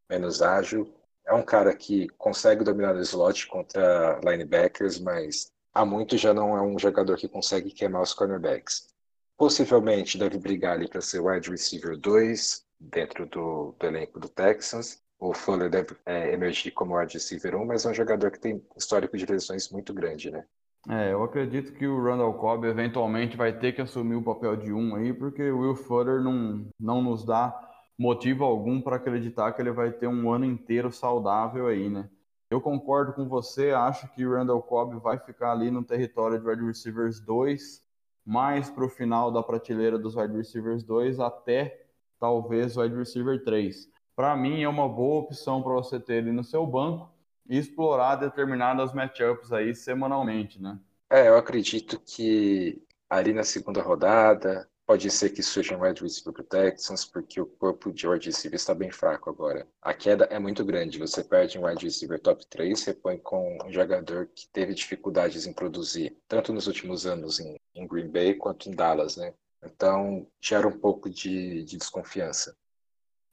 menos 0.08 0.42
ágil. 0.42 0.92
É 1.26 1.32
um 1.32 1.42
cara 1.42 1.74
que 1.74 2.08
consegue 2.18 2.62
dominar 2.62 2.94
o 2.94 3.00
slot 3.00 3.46
contra 3.48 4.20
linebackers, 4.22 5.00
mas 5.00 5.50
há 5.72 5.84
muito 5.84 6.18
já 6.18 6.34
não 6.34 6.56
é 6.56 6.60
um 6.60 6.78
jogador 6.78 7.16
que 7.16 7.26
consegue 7.26 7.70
queimar 7.70 8.02
os 8.02 8.12
cornerbacks. 8.12 8.88
Possivelmente 9.36 10.18
deve 10.18 10.38
brigar 10.38 10.74
ali 10.74 10.86
para 10.86 11.00
ser 11.00 11.20
wide 11.20 11.50
receiver 11.50 11.96
2 11.98 12.64
dentro 12.78 13.26
do, 13.26 13.74
do 13.78 13.86
elenco 13.86 14.20
do 14.20 14.28
Texans. 14.28 15.02
O 15.18 15.32
Fuller 15.32 15.70
deve 15.70 15.96
é, 16.04 16.32
emergir 16.32 16.72
como 16.72 16.98
wide 16.98 17.14
receiver 17.14 17.56
1, 17.56 17.64
mas 17.64 17.84
é 17.84 17.90
um 17.90 17.94
jogador 17.94 18.30
que 18.30 18.40
tem 18.40 18.62
histórico 18.76 19.16
de 19.16 19.26
lesões 19.26 19.70
muito 19.70 19.94
grande, 19.94 20.30
né? 20.30 20.44
É, 20.88 21.12
eu 21.12 21.22
acredito 21.22 21.72
que 21.72 21.86
o 21.86 22.02
Randall 22.02 22.34
Cobb 22.34 22.66
eventualmente 22.66 23.36
vai 23.36 23.58
ter 23.58 23.72
que 23.72 23.80
assumir 23.80 24.16
o 24.16 24.22
papel 24.22 24.54
de 24.54 24.72
um 24.72 24.94
aí, 24.96 25.14
porque 25.14 25.50
o 25.50 25.60
Will 25.60 25.74
Fuller 25.74 26.20
não, 26.20 26.66
não 26.78 27.00
nos 27.00 27.24
dá 27.24 27.58
motivo 27.98 28.44
algum 28.44 28.80
para 28.82 28.96
acreditar 28.96 29.52
que 29.52 29.62
ele 29.62 29.70
vai 29.72 29.90
ter 29.92 30.06
um 30.06 30.30
ano 30.30 30.44
inteiro 30.44 30.92
saudável 30.92 31.68
aí, 31.68 31.88
né? 31.88 32.10
Eu 32.50 32.60
concordo 32.60 33.14
com 33.14 33.26
você, 33.26 33.70
acho 33.70 34.06
que 34.12 34.26
o 34.26 34.34
Randall 34.34 34.62
Cobb 34.62 35.00
vai 35.00 35.18
ficar 35.18 35.52
ali 35.52 35.70
no 35.70 35.82
território 35.82 36.38
de 36.38 36.46
wide 36.46 36.64
receivers 36.64 37.18
2, 37.18 37.82
mais 38.24 38.68
para 38.68 38.84
o 38.84 38.88
final 38.88 39.32
da 39.32 39.42
prateleira 39.42 39.98
dos 39.98 40.14
wide 40.14 40.36
receivers 40.36 40.82
2, 40.82 41.18
até 41.18 41.86
talvez 42.20 42.76
o 42.76 42.82
wide 42.82 42.94
receiver 42.94 43.42
3. 43.42 43.88
Para 44.14 44.36
mim 44.36 44.62
é 44.62 44.68
uma 44.68 44.88
boa 44.88 45.22
opção 45.22 45.62
para 45.62 45.72
você 45.72 45.98
ter 45.98 46.14
ele 46.14 46.32
no 46.32 46.44
seu 46.44 46.66
banco, 46.66 47.14
e 47.48 47.58
explorar 47.58 48.16
determinadas 48.16 48.92
matchups 48.92 49.52
aí 49.52 49.74
semanalmente, 49.74 50.60
né? 50.60 50.78
É, 51.10 51.28
eu 51.28 51.36
acredito 51.36 52.00
que 52.00 52.82
ali 53.08 53.32
na 53.32 53.44
segunda 53.44 53.82
rodada 53.82 54.68
pode 54.86 55.10
ser 55.10 55.30
que 55.30 55.42
surja 55.42 55.76
um 55.76 55.82
wide 55.82 56.02
receiver 56.02 56.32
pro 56.32 56.42
Texans, 56.42 57.04
porque 57.04 57.40
o 57.40 57.46
corpo 57.46 57.92
de 57.92 58.06
wide 58.06 58.26
receiver 58.26 58.56
está 58.56 58.74
bem 58.74 58.90
fraco 58.90 59.30
agora. 59.30 59.66
A 59.80 59.94
queda 59.94 60.24
é 60.24 60.38
muito 60.38 60.64
grande, 60.64 60.98
você 60.98 61.22
perde 61.22 61.58
um 61.58 61.66
wide 61.66 61.84
receiver 61.84 62.20
top 62.20 62.44
3, 62.46 62.84
repõe 62.84 63.18
com 63.18 63.58
um 63.64 63.72
jogador 63.72 64.28
que 64.34 64.48
teve 64.48 64.74
dificuldades 64.74 65.46
em 65.46 65.52
produzir, 65.52 66.16
tanto 66.28 66.52
nos 66.52 66.66
últimos 66.66 67.06
anos 67.06 67.40
em, 67.40 67.56
em 67.74 67.86
Green 67.86 68.08
Bay 68.08 68.34
quanto 68.34 68.68
em 68.68 68.74
Dallas, 68.74 69.16
né? 69.16 69.32
Então, 69.62 70.26
gera 70.38 70.68
um 70.68 70.78
pouco 70.78 71.08
de, 71.08 71.64
de 71.64 71.78
desconfiança. 71.78 72.54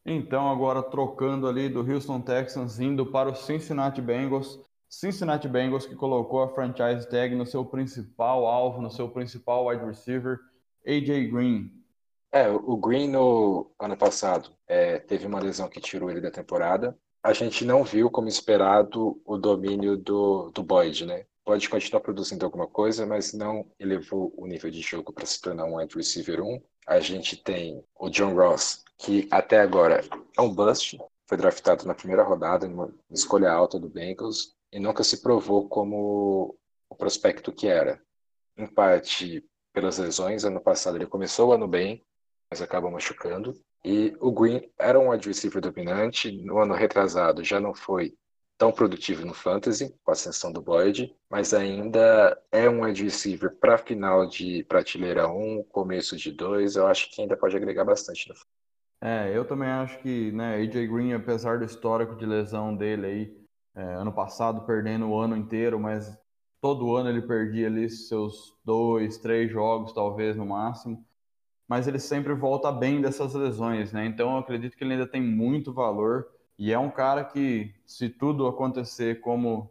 Então, 0.06 0.50
agora 0.50 0.82
trocando 0.82 1.48
ali 1.48 1.70
do 1.70 1.80
Houston 1.80 2.22
Texans, 2.22 2.80
indo 2.80 3.06
para 3.06 3.30
o 3.30 3.36
Cincinnati 3.36 4.02
Bengals. 4.02 4.60
Cincinnati 4.90 5.48
Bengals 5.48 5.86
que 5.86 5.96
colocou 5.96 6.42
a 6.42 6.50
franchise 6.50 7.08
tag 7.08 7.36
no 7.36 7.46
seu 7.46 7.64
principal 7.64 8.46
alvo, 8.46 8.82
no 8.82 8.90
seu 8.90 9.08
principal 9.08 9.68
wide 9.68 9.86
receiver, 9.86 10.40
AJ 10.86 11.32
Green. 11.32 11.72
É, 12.32 12.50
o 12.50 12.78
Green 12.78 13.10
no 13.10 13.72
ano 13.80 13.96
passado 13.96 14.52
é, 14.68 15.00
teve 15.00 15.28
uma 15.28 15.40
lesão 15.40 15.70
que 15.70 15.80
tirou 15.80 16.10
ele 16.10 16.22
da 16.22 16.32
temporada. 16.32 16.98
A 17.24 17.34
gente 17.34 17.64
não 17.64 17.84
viu 17.84 18.10
como 18.10 18.28
esperado 18.28 19.22
o 19.26 19.38
domínio 19.38 19.96
do, 19.96 20.50
do 20.52 20.64
Boyd, 20.64 21.06
né? 21.06 21.26
Pode 21.44 21.70
continuar 21.70 22.02
produzindo 22.02 22.46
alguma 22.46 22.68
coisa, 22.68 23.06
mas 23.06 23.34
não 23.34 23.70
elevou 23.80 24.34
o 24.38 24.48
nível 24.48 24.72
de 24.72 24.82
jogo 24.82 25.12
para 25.14 25.26
se 25.26 25.40
tornar 25.42 25.66
um 25.66 25.76
wide 25.78 25.96
receiver 25.96 26.42
1. 26.42 26.62
A 26.88 27.00
gente 27.00 27.38
tem 27.38 27.84
o 28.00 28.10
John 28.10 28.34
Ross, 28.34 28.84
que 28.98 29.28
até 29.32 29.60
agora 29.60 30.04
é 30.38 30.42
um 30.42 30.54
bust, 30.54 30.98
foi 31.28 31.38
draftado 31.38 31.86
na 31.86 31.94
primeira 31.94 32.24
rodada, 32.24 32.66
em 32.66 32.74
uma 32.74 32.94
escolha 33.10 33.52
alta 33.52 33.80
do 33.80 33.90
Bengals, 33.90 34.54
e 34.72 34.80
nunca 34.80 35.04
se 35.04 35.22
provou 35.22 35.68
como 35.68 36.58
o 36.90 36.96
prospecto 36.96 37.52
que 37.52 37.68
era. 37.68 38.02
Em 38.58 38.68
parte 38.68 39.44
pelas 39.74 39.98
lesões, 39.98 40.44
ano 40.44 40.60
passado 40.60 40.98
ele 40.98 41.08
começou 41.08 41.50
o 41.50 41.54
ano 41.54 41.68
bem, 41.68 42.04
mas 42.50 42.62
acaba 42.62 42.92
machucando. 42.92 43.54
E 43.84 44.16
o 44.20 44.32
Green 44.32 44.70
era 44.78 45.00
um 45.00 45.10
wide 45.10 45.28
receiver 45.28 45.62
dominante, 45.62 46.32
no 46.44 46.60
ano 46.60 46.74
retrasado 46.74 47.44
já 47.44 47.60
não 47.60 47.74
foi 47.74 48.14
tão 48.62 48.72
produtivo 48.72 49.26
no 49.26 49.34
fantasy, 49.34 49.90
com 50.04 50.12
a 50.12 50.14
ascensão 50.14 50.52
do 50.52 50.62
Boyd, 50.62 51.12
mas 51.28 51.52
ainda 51.52 52.40
é 52.52 52.70
um 52.70 52.82
receiver 52.82 53.56
para 53.56 53.76
final 53.76 54.28
de 54.28 54.64
prateleira 54.66 55.28
1, 55.28 55.64
começo 55.64 56.16
de 56.16 56.32
2, 56.32 56.76
eu 56.76 56.86
acho 56.86 57.10
que 57.10 57.24
ainda 57.24 57.36
pode 57.36 57.58
agregar 57.58 57.84
bastante 57.84 58.30
no 58.30 58.36
é, 59.04 59.36
eu 59.36 59.46
também 59.46 59.68
acho 59.68 59.98
que, 60.04 60.32
né, 60.32 60.58
AJ 60.58 60.88
Green, 60.88 61.14
apesar 61.14 61.58
do 61.58 61.66
histórico 61.66 62.16
de 62.16 62.24
lesão 62.24 62.76
dele 62.78 63.08
aí, 63.08 63.38
é, 63.74 63.96
ano 63.96 64.14
passado 64.14 64.64
perdendo 64.64 65.08
o 65.08 65.20
ano 65.20 65.36
inteiro, 65.36 65.80
mas 65.80 66.16
todo 66.62 66.96
ano 66.96 67.10
ele 67.10 67.24
perdia 67.24 67.66
ali 67.66 67.90
seus 67.90 68.56
dois, 68.64 69.18
três 69.18 69.52
jogos, 69.52 69.92
talvez 69.92 70.38
no 70.38 70.46
máximo. 70.46 71.04
Mas 71.68 71.88
ele 71.88 71.98
sempre 71.98 72.36
volta 72.36 72.72
bem 72.72 73.02
dessas 73.02 73.34
lesões, 73.34 73.92
né? 73.92 74.06
Então 74.06 74.34
eu 74.34 74.38
acredito 74.38 74.78
que 74.78 74.84
ele 74.84 74.94
ainda 74.94 75.08
tem 75.08 75.20
muito 75.20 75.74
valor 75.74 76.28
e 76.62 76.72
é 76.72 76.78
um 76.78 76.92
cara 76.92 77.24
que, 77.24 77.74
se 77.88 78.08
tudo 78.08 78.46
acontecer 78.46 79.20
como 79.20 79.68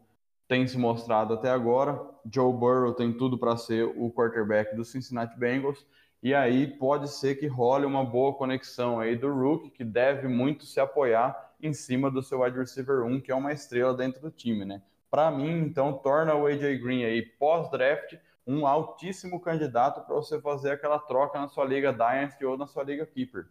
tem 0.49 0.67
se 0.67 0.77
mostrado 0.77 1.35
até 1.35 1.49
agora, 1.49 2.05
Joe 2.29 2.53
Burrow 2.53 2.93
tem 2.93 3.13
tudo 3.13 3.39
para 3.39 3.57
ser 3.57 3.85
o 3.85 4.11
quarterback 4.11 4.75
do 4.75 4.85
Cincinnati 4.85 5.39
Bengals 5.39 5.87
e 6.21 6.35
aí 6.35 6.67
pode 6.67 7.09
ser 7.09 7.37
que 7.37 7.47
role 7.47 7.87
uma 7.87 8.05
boa 8.05 8.35
conexão 8.35 8.99
aí 8.99 9.15
do 9.15 9.33
Rook, 9.33 9.71
que 9.71 9.85
deve 9.85 10.27
muito 10.27 10.67
se 10.67 10.81
apoiar 10.81 11.53
em 11.63 11.73
cima 11.73 12.11
do 12.11 12.25
seu 12.25 12.41
wide 12.41 12.59
receiver 12.59 13.05
1, 13.05 13.21
que 13.21 13.31
é 13.31 13.37
uma 13.37 13.53
estrela 13.53 13.95
dentro 13.95 14.21
do 14.21 14.31
time, 14.33 14.65
né? 14.65 14.83
Para 15.09 15.31
mim, 15.31 15.61
então, 15.61 15.93
torna 15.93 16.35
o 16.35 16.45
AJ 16.45 16.83
Green 16.83 17.05
aí 17.05 17.23
pós-draft 17.23 18.17
um 18.45 18.67
altíssimo 18.67 19.41
candidato 19.41 20.05
para 20.05 20.17
você 20.17 20.41
fazer 20.41 20.73
aquela 20.73 20.99
troca 20.99 21.39
na 21.39 21.47
sua 21.47 21.65
liga 21.65 21.93
Dynasty 21.93 22.45
ou 22.45 22.59
na 22.59 22.67
sua 22.67 22.83
liga 22.83 23.07
Keeper. 23.07 23.47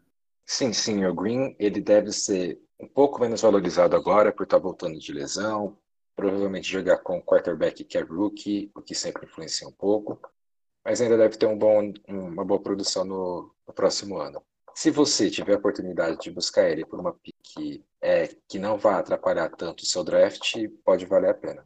Sim, 0.52 0.74
sim, 0.74 1.06
o 1.06 1.14
Green 1.14 1.56
ele 1.60 1.80
deve 1.80 2.12
ser 2.12 2.60
um 2.80 2.88
pouco 2.88 3.22
menos 3.22 3.42
valorizado 3.42 3.96
agora 3.96 4.32
por 4.32 4.44
estar 4.44 4.58
tá 4.58 4.64
voltando 4.64 4.98
de 4.98 5.14
lesão, 5.14 5.78
provavelmente 6.16 6.68
jogar 6.68 6.98
com 6.98 7.20
o 7.20 7.24
quarterback 7.24 7.84
que 7.84 7.98
é 7.98 8.02
rookie, 8.02 8.72
o 8.76 8.82
que 8.82 8.96
sempre 8.96 9.26
influencia 9.26 9.68
um 9.68 9.72
pouco 9.72 10.20
mas 10.84 11.02
ainda 11.02 11.18
deve 11.18 11.38
ter 11.38 11.46
um 11.46 11.58
bom, 11.58 11.94
uma 12.08 12.44
boa 12.44 12.60
produção 12.60 13.06
no, 13.06 13.54
no 13.68 13.74
próximo 13.74 14.18
ano. 14.18 14.42
Se 14.74 14.90
você 14.90 15.30
tiver 15.30 15.54
a 15.54 15.58
oportunidade 15.58 16.18
de 16.20 16.32
buscar 16.32 16.70
ele 16.70 16.86
por 16.86 17.00
uma 17.00 17.14
pick 17.14 17.84
é, 18.02 18.28
que 18.48 18.58
não 18.58 18.78
vá 18.78 18.98
atrapalhar 18.98 19.50
tanto 19.50 19.82
o 19.82 19.86
seu 19.86 20.04
draft, 20.04 20.56
pode 20.86 21.06
valer 21.06 21.30
a 21.30 21.34
pena. 21.34 21.64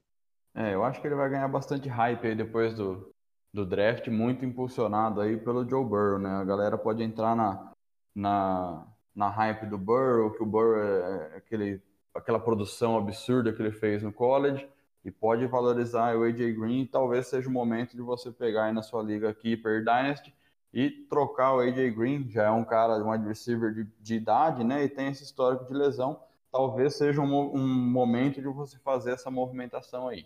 É, 0.55 0.73
eu 0.73 0.83
acho 0.83 0.99
que 0.99 1.07
ele 1.07 1.15
vai 1.15 1.29
ganhar 1.29 1.47
bastante 1.47 1.87
hype 1.87 2.27
aí 2.27 2.35
depois 2.35 2.73
do, 2.73 3.13
do 3.53 3.65
draft, 3.65 4.07
muito 4.07 4.43
impulsionado 4.43 5.21
aí 5.21 5.37
pelo 5.37 5.67
Joe 5.67 5.85
Burrow, 5.85 6.19
né? 6.19 6.29
A 6.29 6.43
galera 6.43 6.77
pode 6.77 7.03
entrar 7.03 7.35
na, 7.35 7.71
na, 8.13 8.85
na 9.15 9.29
hype 9.29 9.65
do 9.65 9.77
Burrow, 9.77 10.31
que 10.31 10.43
o 10.43 10.45
Burrow 10.45 10.77
é, 10.77 11.31
é 11.33 11.37
aquele, 11.37 11.81
aquela 12.13 12.39
produção 12.39 12.97
absurda 12.97 13.53
que 13.53 13.61
ele 13.61 13.71
fez 13.71 14.03
no 14.03 14.11
college, 14.11 14.67
e 15.05 15.11
pode 15.11 15.45
valorizar 15.47 16.15
o 16.15 16.23
AJ 16.23 16.55
Green. 16.55 16.85
Talvez 16.85 17.27
seja 17.27 17.49
o 17.49 17.51
momento 17.51 17.95
de 17.95 18.01
você 18.01 18.31
pegar 18.31 18.65
aí 18.65 18.73
na 18.73 18.81
sua 18.81 19.03
liga 19.03 19.33
Keeper 19.33 19.79
Dynasty 19.79 20.33
e 20.73 20.89
trocar 20.89 21.53
o 21.53 21.59
AJ 21.59 21.93
Green. 21.93 22.29
Já 22.29 22.45
é 22.45 22.51
um 22.51 22.63
cara, 22.63 23.03
um 23.03 23.11
wide 23.11 23.27
receiver 23.27 23.73
de, 23.73 23.85
de 23.99 24.15
idade, 24.15 24.63
né? 24.63 24.83
E 24.83 24.89
tem 24.89 25.09
esse 25.09 25.23
histórico 25.23 25.65
de 25.65 25.73
lesão. 25.73 26.21
Talvez 26.51 26.95
seja 26.95 27.19
um, 27.19 27.55
um 27.55 27.67
momento 27.67 28.41
de 28.41 28.47
você 28.47 28.77
fazer 28.79 29.11
essa 29.11 29.29
movimentação 29.29 30.07
aí. 30.07 30.25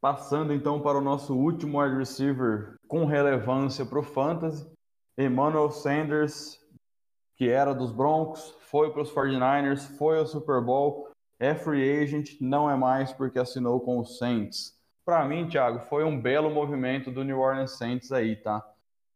Passando 0.00 0.52
então 0.52 0.80
para 0.80 0.98
o 0.98 1.00
nosso 1.00 1.34
último 1.34 1.80
wide 1.80 1.96
receiver 1.96 2.76
com 2.88 3.04
relevância 3.04 3.86
para 3.86 3.98
o 3.98 4.02
Fantasy, 4.02 4.66
Emmanuel 5.16 5.70
Sanders, 5.70 6.58
que 7.36 7.48
era 7.48 7.72
dos 7.72 7.92
Broncos, 7.92 8.54
foi 8.60 8.90
para 8.90 9.02
os 9.02 9.12
49ers, 9.12 9.96
foi 9.96 10.18
ao 10.18 10.26
Super 10.26 10.60
Bowl, 10.60 11.08
é 11.38 11.54
free 11.54 12.02
agent, 12.02 12.36
não 12.40 12.68
é 12.68 12.76
mais 12.76 13.12
porque 13.12 13.38
assinou 13.38 13.80
com 13.80 13.98
o 13.98 14.04
Saints. 14.04 14.76
Para 15.04 15.24
mim, 15.24 15.46
Thiago, 15.46 15.80
foi 15.80 16.02
um 16.02 16.20
belo 16.20 16.50
movimento 16.50 17.10
do 17.10 17.22
New 17.22 17.38
Orleans 17.38 17.76
Saints 17.76 18.10
aí, 18.10 18.36
tá? 18.36 18.66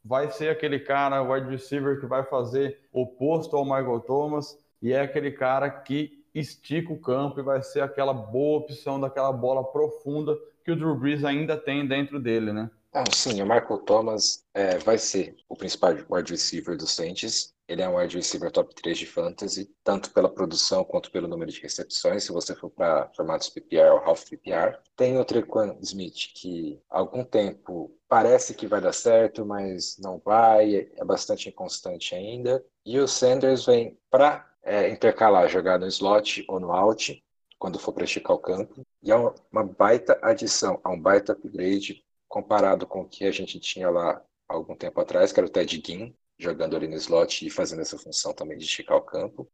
Vai 0.05 0.31
ser 0.31 0.51
aquele 0.51 0.79
cara, 0.79 1.23
wide 1.23 1.51
receiver, 1.51 1.99
que 1.99 2.07
vai 2.07 2.23
fazer 2.23 2.79
oposto 2.93 3.57
ao 3.57 3.65
Michael 3.65 4.01
Thomas 4.01 4.57
e 4.81 4.93
é 4.93 5.01
aquele 5.01 5.33
cara 5.33 5.69
que 5.69 6.25
estica 6.35 6.93
o 6.93 7.01
campo 7.01 7.41
e 7.41 7.43
vai 7.43 7.63
ser 7.63 7.81
aquela 7.81 8.13
boa 8.13 8.59
opção 8.59 9.01
daquela 9.01 9.33
bola 9.33 9.65
profunda 9.65 10.37
que 10.65 10.71
o 10.71 10.77
Drew 10.77 10.95
Brees 10.95 11.25
ainda 11.25 11.57
tem 11.57 11.87
dentro 11.87 12.21
dele, 12.21 12.53
né? 12.53 12.71
Ah, 12.93 13.05
sim, 13.13 13.41
o 13.43 13.45
Michael 13.45 13.79
Thomas 13.85 14.45
é, 14.55 14.79
vai 14.79 14.97
ser 14.97 15.37
o 15.49 15.55
principal 15.55 15.95
wide 16.11 16.33
receiver 16.33 16.77
do 16.77 16.87
Saints. 16.87 17.55
Ele 17.69 17.83
é 17.83 17.89
um 17.89 17.97
wide 17.97 18.17
receiver 18.17 18.51
top 18.51 18.75
3 18.75 18.99
de 18.99 19.07
fantasy, 19.07 19.71
tanto 19.85 20.11
pela 20.11 20.29
produção 20.29 20.83
quanto 20.85 21.11
pelo 21.11 21.29
número 21.29 21.53
de 21.53 21.61
recepções, 21.61 22.25
se 22.25 22.33
você 22.33 22.55
for 22.55 22.71
para 22.71 23.11
formatos 23.15 23.51
PPR 23.51 23.91
ou 23.93 23.99
half 23.99 24.25
PPR. 24.25 24.79
Tem 24.97 25.19
o 25.19 25.25
Trequan 25.25 25.77
Smith, 25.83 26.33
que 26.35 26.81
há 26.91 26.99
algum 26.99 27.23
tempo 27.25 27.95
parece 28.09 28.55
que 28.55 28.67
vai 28.67 28.81
dar 28.81 28.95
certo, 28.95 29.45
mas 29.45 29.99
não 29.99 30.19
vai, 30.25 30.91
é 30.97 31.05
bastante 31.05 31.51
inconstante 31.51 32.15
ainda. 32.15 32.65
E 32.87 32.99
o 32.99 33.07
Sanders 33.07 33.67
vem 33.67 33.99
para 34.11 34.49
é, 34.63 34.89
intercalar, 34.89 35.47
jogar 35.51 35.79
no 35.79 35.87
slot 35.89 36.43
ou 36.49 36.59
no 36.59 36.73
out, 36.73 37.23
quando 37.59 37.79
for 37.79 37.93
praticar 37.93 38.35
o 38.35 38.39
campo. 38.39 38.83
E 39.03 39.13
é 39.13 39.17
uma 39.17 39.65
baita 39.65 40.19
adição, 40.23 40.81
é 40.83 40.89
um 40.89 40.99
baita 40.99 41.33
upgrade 41.33 42.03
comparado 42.29 42.87
com 42.87 43.01
o 43.01 43.09
que 43.09 43.25
a 43.25 43.31
gente 43.31 43.59
tinha 43.59 43.91
lá 43.91 44.23
algum 44.47 44.77
tempo 44.77 45.01
atrás, 45.01 45.33
que 45.33 45.41
era 45.41 45.47
o 45.47 45.51
Ted 45.51 45.83
Ginn, 45.85 46.13
jogando 46.39 46.77
ali 46.77 46.87
no 46.87 46.97
slot 46.97 47.47
e 47.47 47.51
fazendo 47.51 47.83
essa 47.83 47.99
função 47.99 48.33
também 48.33 48.57
de 48.57 48.65
esticar 48.65 48.97
o 48.97 49.03
campo, 49.03 49.51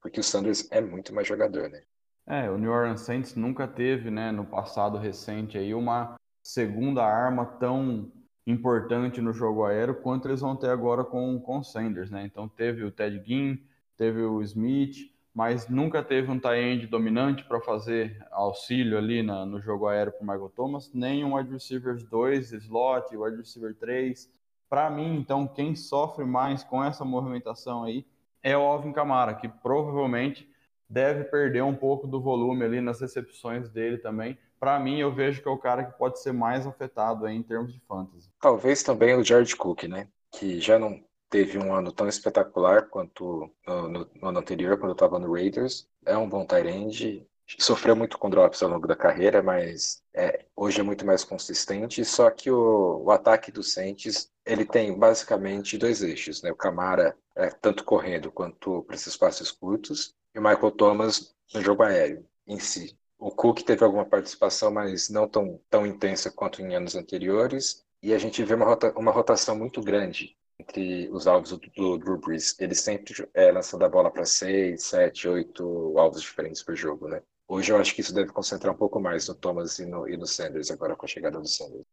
porque 0.00 0.20
o 0.20 0.24
Sanders 0.24 0.66
é 0.70 0.80
muito 0.80 1.14
mais 1.14 1.28
jogador, 1.28 1.68
né? 1.68 1.82
É, 2.26 2.48
o 2.50 2.56
New 2.56 2.70
Orleans 2.70 3.00
Saints 3.00 3.34
nunca 3.34 3.66
teve, 3.66 4.10
né, 4.10 4.30
no 4.30 4.46
passado 4.46 4.96
recente 4.96 5.58
aí 5.58 5.74
uma 5.74 6.16
segunda 6.42 7.04
arma 7.04 7.44
tão 7.44 8.10
importante 8.46 9.20
no 9.20 9.32
jogo 9.32 9.64
aéreo 9.64 10.00
quanto 10.00 10.28
eles 10.28 10.40
vão 10.40 10.56
ter 10.56 10.70
agora 10.70 11.04
com 11.04 11.42
o 11.44 11.62
Sanders, 11.62 12.10
né? 12.10 12.24
Então 12.24 12.48
teve 12.48 12.84
o 12.84 12.90
Ted 12.90 13.22
Ginn, 13.24 13.56
teve 13.96 14.22
o 14.22 14.42
Smith, 14.42 15.12
mas 15.34 15.68
nunca 15.68 16.02
teve 16.02 16.30
um 16.30 16.38
tie-end 16.38 16.86
dominante 16.86 17.44
para 17.44 17.60
fazer 17.60 18.22
auxílio 18.30 18.98
ali 18.98 19.22
na, 19.22 19.46
no 19.46 19.60
jogo 19.60 19.88
aéreo 19.88 20.12
para 20.12 20.22
o 20.22 20.26
Michael 20.26 20.52
Thomas, 20.54 20.90
nem 20.92 21.24
um 21.24 21.36
wide 21.36 21.50
receiver 21.50 21.96
2, 21.96 22.52
slot, 22.52 23.16
wide 23.16 23.36
receiver 23.36 23.74
3. 23.74 24.30
Para 24.68 24.90
mim, 24.90 25.16
então, 25.16 25.46
quem 25.46 25.74
sofre 25.74 26.24
mais 26.24 26.62
com 26.62 26.84
essa 26.84 27.04
movimentação 27.04 27.84
aí 27.84 28.06
é 28.42 28.56
o 28.56 28.60
Alvin 28.60 28.92
Kamara, 28.92 29.34
que 29.34 29.48
provavelmente 29.48 30.48
deve 30.88 31.24
perder 31.24 31.62
um 31.62 31.74
pouco 31.74 32.06
do 32.06 32.20
volume 32.20 32.64
ali 32.64 32.80
nas 32.80 33.00
recepções 33.00 33.70
dele 33.70 33.96
também. 33.96 34.36
Para 34.60 34.78
mim, 34.78 34.98
eu 34.98 35.12
vejo 35.12 35.42
que 35.42 35.48
é 35.48 35.50
o 35.50 35.58
cara 35.58 35.84
que 35.84 35.98
pode 35.98 36.20
ser 36.20 36.32
mais 36.32 36.66
afetado 36.66 37.24
aí 37.24 37.34
em 37.34 37.42
termos 37.42 37.72
de 37.72 37.80
fantasy. 37.80 38.30
Talvez 38.38 38.82
também 38.82 39.14
o 39.14 39.24
George 39.24 39.56
Cook, 39.56 39.84
né? 39.84 40.08
Que 40.30 40.60
já 40.60 40.78
não 40.78 41.02
teve 41.32 41.58
um 41.58 41.74
ano 41.74 41.90
tão 41.90 42.06
espetacular 42.06 42.88
quanto 42.90 43.50
no, 43.66 43.88
no, 43.88 44.10
no 44.14 44.28
ano 44.28 44.38
anterior, 44.38 44.78
quando 44.78 44.92
estava 44.92 45.18
no 45.18 45.32
Raiders. 45.32 45.88
É 46.04 46.14
um 46.14 46.28
bom 46.28 46.44
tight 46.44 47.26
Sofreu 47.58 47.96
muito 47.96 48.18
com 48.18 48.30
drops 48.30 48.62
ao 48.62 48.68
longo 48.68 48.86
da 48.86 48.94
carreira, 48.94 49.42
mas 49.42 50.02
é, 50.14 50.44
hoje 50.54 50.80
é 50.80 50.82
muito 50.82 51.06
mais 51.06 51.24
consistente. 51.24 52.04
Só 52.04 52.30
que 52.30 52.50
o, 52.50 53.02
o 53.04 53.10
ataque 53.10 53.50
do 53.50 53.62
Saints 53.62 54.30
ele 54.44 54.64
tem 54.64 54.96
basicamente 54.96 55.78
dois 55.78 56.02
eixos, 56.02 56.42
né? 56.42 56.52
O 56.52 56.56
Camara 56.56 57.16
é, 57.34 57.48
tanto 57.48 57.82
correndo 57.84 58.30
quanto 58.30 58.82
para 58.82 58.94
esses 58.94 59.16
passes 59.16 59.50
curtos 59.50 60.14
e 60.34 60.38
o 60.38 60.42
Michael 60.42 60.70
Thomas 60.72 61.34
no 61.54 61.62
jogo 61.62 61.82
aéreo 61.82 62.26
em 62.46 62.58
si. 62.58 62.96
O 63.18 63.30
Cook 63.30 63.60
teve 63.62 63.84
alguma 63.84 64.04
participação, 64.04 64.70
mas 64.70 65.08
não 65.08 65.26
tão, 65.28 65.60
tão 65.70 65.86
intensa 65.86 66.30
quanto 66.30 66.60
em 66.60 66.74
anos 66.74 66.94
anteriores. 66.94 67.84
E 68.02 68.12
a 68.12 68.18
gente 68.18 68.42
vê 68.44 68.54
uma, 68.54 68.66
rota, 68.66 68.92
uma 68.98 69.12
rotação 69.12 69.56
muito 69.56 69.80
grande 69.80 70.36
entre 70.58 71.08
os 71.10 71.26
alvos 71.26 71.50
do, 71.50 71.98
Drew 71.98 72.18
Brees. 72.18 72.58
Ele 72.58 72.74
sempre 72.74 73.28
é, 73.34 73.50
lançando 73.52 73.84
a 73.84 73.88
bola 73.88 74.10
para 74.10 74.24
seis, 74.24 74.84
sete, 74.84 75.28
oito 75.28 75.94
alvos 75.98 76.22
diferentes 76.22 76.62
por 76.62 76.74
jogo, 76.74 77.08
né? 77.08 77.22
Hoje 77.48 77.72
eu 77.72 77.76
acho 77.76 77.94
que 77.94 78.00
isso 78.00 78.14
deve 78.14 78.32
concentrar 78.32 78.72
um 78.72 78.78
pouco 78.78 79.00
mais 79.00 79.28
no 79.28 79.34
Thomas 79.34 79.78
e 79.78 79.86
no, 79.86 80.08
e 80.08 80.16
no 80.16 80.26
Sanders, 80.26 80.70
agora 80.70 80.96
com 80.96 81.04
a 81.04 81.08
chegada 81.08 81.38
do 81.38 81.46
Sanders. 81.46 81.84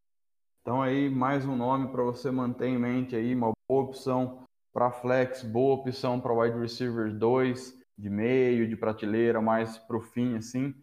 Então 0.61 0.81
aí, 0.81 1.09
mais 1.09 1.45
um 1.45 1.55
nome 1.55 1.91
para 1.91 2.03
você 2.03 2.29
manter 2.31 2.67
em 2.67 2.77
mente 2.77 3.15
aí, 3.15 3.33
uma 3.33 3.51
boa 3.67 3.83
opção 3.83 4.43
para 4.71 4.91
flex, 4.91 5.43
boa 5.43 5.75
opção 5.75 6.19
para 6.19 6.33
wide 6.33 6.57
receiver 6.57 7.11
2, 7.13 7.77
de 7.97 8.09
meio, 8.09 8.67
de 8.67 8.77
prateleira, 8.77 9.41
mais 9.41 9.77
para 9.77 9.97
o 9.97 10.01
fim, 10.01 10.37
assim. 10.37 10.73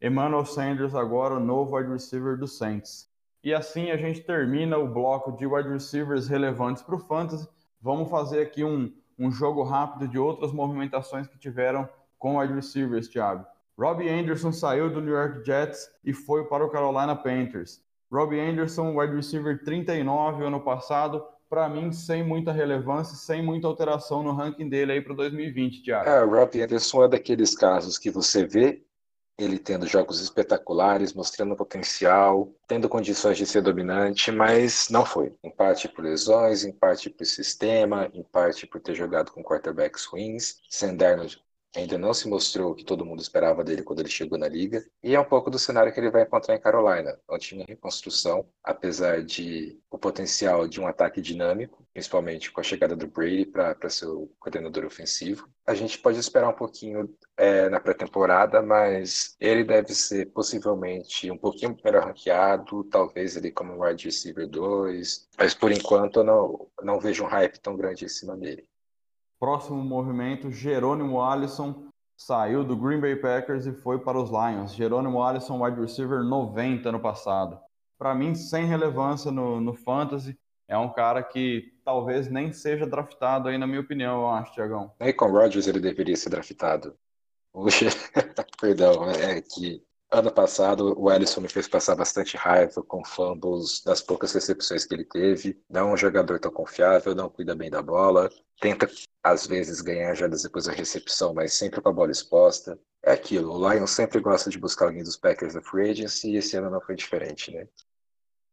Emmanuel 0.00 0.44
Sanders 0.44 0.94
agora, 0.94 1.38
novo 1.38 1.76
wide 1.76 1.90
receiver 1.90 2.38
do 2.38 2.46
Saints. 2.46 3.10
E 3.44 3.52
assim 3.52 3.90
a 3.90 3.96
gente 3.98 4.22
termina 4.22 4.78
o 4.78 4.88
bloco 4.88 5.30
de 5.32 5.46
wide 5.46 5.68
receivers 5.68 6.26
relevantes 6.26 6.82
para 6.82 6.94
o 6.94 6.98
Fantasy. 6.98 7.46
Vamos 7.78 8.08
fazer 8.08 8.40
aqui 8.40 8.64
um, 8.64 8.90
um 9.18 9.30
jogo 9.30 9.62
rápido 9.62 10.08
de 10.08 10.18
outras 10.18 10.50
movimentações 10.50 11.26
que 11.26 11.38
tiveram 11.38 11.86
com 12.18 12.38
wide 12.38 12.54
receivers, 12.54 13.06
Thiago. 13.06 13.44
Robbie 13.78 14.08
Anderson 14.08 14.50
saiu 14.50 14.88
do 14.88 15.02
New 15.02 15.12
York 15.12 15.44
Jets 15.44 15.90
e 16.02 16.14
foi 16.14 16.44
para 16.44 16.64
o 16.64 16.70
Carolina 16.70 17.14
Panthers. 17.14 17.82
Robbie 18.10 18.40
Anderson, 18.40 18.96
wide 18.98 19.14
receiver 19.14 19.62
39 19.62 20.42
ano 20.42 20.60
passado, 20.60 21.22
para 21.50 21.68
mim 21.68 21.92
sem 21.92 22.26
muita 22.26 22.50
relevância, 22.50 23.14
sem 23.14 23.42
muita 23.42 23.66
alteração 23.66 24.22
no 24.22 24.32
ranking 24.32 24.70
dele 24.70 24.92
aí 24.92 25.02
para 25.02 25.14
2020, 25.14 25.82
Thiago. 25.82 26.08
É, 26.08 26.24
o 26.24 26.30
Robbie 26.30 26.62
Anderson 26.62 27.04
é 27.04 27.08
daqueles 27.08 27.54
casos 27.54 27.98
que 27.98 28.10
você 28.10 28.46
vê 28.46 28.82
ele 29.36 29.58
tendo 29.58 29.86
jogos 29.86 30.20
espetaculares, 30.20 31.12
mostrando 31.12 31.56
potencial, 31.56 32.52
tendo 32.66 32.88
condições 32.88 33.36
de 33.36 33.46
ser 33.46 33.62
dominante, 33.62 34.30
mas 34.30 34.88
não 34.88 35.04
foi. 35.04 35.34
Em 35.42 35.50
parte 35.50 35.88
por 35.88 36.04
lesões, 36.04 36.64
em 36.64 36.72
parte 36.72 37.10
por 37.10 37.26
sistema, 37.26 38.08
em 38.14 38.22
parte 38.22 38.66
por 38.66 38.80
ter 38.80 38.94
jogado 38.94 39.32
com 39.32 39.42
quarterbacks 39.42 40.04
ruins. 40.04 40.60
Senderno 40.68 41.26
ainda 41.74 41.98
não 41.98 42.14
se 42.14 42.28
mostrou 42.28 42.72
o 42.72 42.74
que 42.74 42.84
todo 42.84 43.04
mundo 43.04 43.20
esperava 43.20 43.64
dele 43.64 43.82
quando 43.82 44.00
ele 44.00 44.08
chegou 44.08 44.38
na 44.38 44.48
liga. 44.48 44.84
E 45.02 45.14
é 45.14 45.20
um 45.20 45.24
pouco 45.24 45.50
do 45.50 45.58
cenário 45.58 45.92
que 45.92 46.00
ele 46.00 46.10
vai 46.10 46.22
encontrar 46.22 46.54
em 46.54 46.60
Carolina. 46.60 47.18
É 47.28 47.34
um 47.34 47.38
time 47.38 47.62
em 47.62 47.66
reconstrução, 47.66 48.46
apesar 48.62 49.22
de 49.22 49.78
o 49.90 49.98
potencial 49.98 50.66
de 50.68 50.80
um 50.80 50.86
ataque 50.86 51.20
dinâmico, 51.20 51.86
principalmente 51.92 52.50
com 52.50 52.60
a 52.60 52.64
chegada 52.64 52.96
do 52.96 53.06
Brady 53.06 53.46
para 53.46 53.88
ser 53.88 54.06
o 54.06 54.30
coordenador 54.38 54.84
ofensivo. 54.84 55.48
A 55.66 55.74
gente 55.74 55.98
pode 55.98 56.18
esperar 56.18 56.48
um 56.48 56.54
pouquinho 56.54 57.08
é, 57.36 57.68
na 57.68 57.80
pré-temporada, 57.80 58.60
mas 58.60 59.36
ele 59.40 59.64
deve 59.64 59.94
ser 59.94 60.26
possivelmente 60.26 61.30
um 61.30 61.38
pouquinho 61.38 61.76
melhor 61.84 62.04
ranqueado, 62.04 62.84
talvez 62.84 63.36
ele 63.36 63.50
como 63.50 63.82
wide 63.82 64.04
receiver 64.04 64.46
2, 64.48 65.28
mas 65.38 65.54
por 65.54 65.72
enquanto 65.72 66.20
eu 66.20 66.24
não, 66.24 66.68
não 66.82 67.00
vejo 67.00 67.24
um 67.24 67.28
hype 67.28 67.58
tão 67.60 67.76
grande 67.76 68.04
em 68.04 68.08
cima 68.08 68.36
dele. 68.36 68.68
Próximo 69.38 69.82
movimento, 69.82 70.50
Jerônimo 70.50 71.20
Alisson 71.20 71.88
saiu 72.16 72.64
do 72.64 72.76
Green 72.76 73.00
Bay 73.00 73.16
Packers 73.16 73.66
e 73.66 73.72
foi 73.72 73.98
para 73.98 74.18
os 74.18 74.30
Lions. 74.30 74.74
Jerônimo 74.74 75.22
Alisson, 75.22 75.62
wide 75.62 75.80
receiver 75.80 76.22
90 76.22 76.90
no 76.92 77.00
passado. 77.00 77.58
Para 77.98 78.14
mim, 78.14 78.34
sem 78.34 78.66
relevância 78.66 79.30
no, 79.30 79.60
no 79.60 79.74
Fantasy, 79.74 80.38
é 80.68 80.78
um 80.78 80.92
cara 80.92 81.22
que 81.22 81.72
talvez 81.84 82.30
nem 82.30 82.52
seja 82.52 82.86
draftado 82.86 83.48
aí, 83.48 83.58
na 83.58 83.66
minha 83.66 83.80
opinião, 83.80 84.22
eu 84.22 84.28
acho, 84.30 84.54
Tiagão. 84.54 84.92
Nem 84.98 85.14
com 85.14 85.30
Rodgers 85.30 85.66
ele 85.66 85.80
deveria 85.80 86.16
ser 86.16 86.30
draftado. 86.30 86.96
Puxa, 87.52 87.86
perdão, 88.60 89.08
é 89.10 89.40
que 89.40 89.82
ano 90.10 90.32
passado 90.32 90.94
o 90.98 91.08
Alisson 91.08 91.40
me 91.40 91.48
fez 91.48 91.66
passar 91.66 91.96
bastante 91.96 92.36
raiva 92.36 92.82
com 92.82 93.04
fumbles 93.04 93.82
das 93.84 94.00
poucas 94.00 94.32
recepções 94.32 94.84
que 94.84 94.94
ele 94.94 95.04
teve. 95.04 95.60
Não 95.68 95.90
é 95.90 95.92
um 95.94 95.96
jogador 95.96 96.38
tão 96.38 96.50
confiável, 96.50 97.14
não 97.14 97.28
cuida 97.28 97.54
bem 97.54 97.70
da 97.70 97.82
bola, 97.82 98.30
tenta 98.60 98.88
às 99.22 99.46
vezes 99.46 99.80
ganhar 99.80 100.14
já 100.14 100.26
depois 100.28 100.66
da 100.66 100.72
recepção, 100.72 101.34
mas 101.34 101.54
sempre 101.54 101.80
com 101.80 101.88
a 101.88 101.92
bola 101.92 102.12
exposta. 102.12 102.78
É 103.02 103.12
aquilo, 103.12 103.52
o 103.52 103.70
Lions 103.72 103.90
sempre 103.90 104.20
gosta 104.20 104.48
de 104.48 104.58
buscar 104.58 104.86
alguém 104.86 105.02
dos 105.02 105.16
Packers 105.16 105.54
da 105.54 105.62
Free 105.62 105.90
Agency 105.90 106.30
e 106.30 106.36
esse 106.36 106.56
ano 106.56 106.70
não 106.70 106.80
foi 106.80 106.94
diferente, 106.94 107.52
né? 107.52 107.66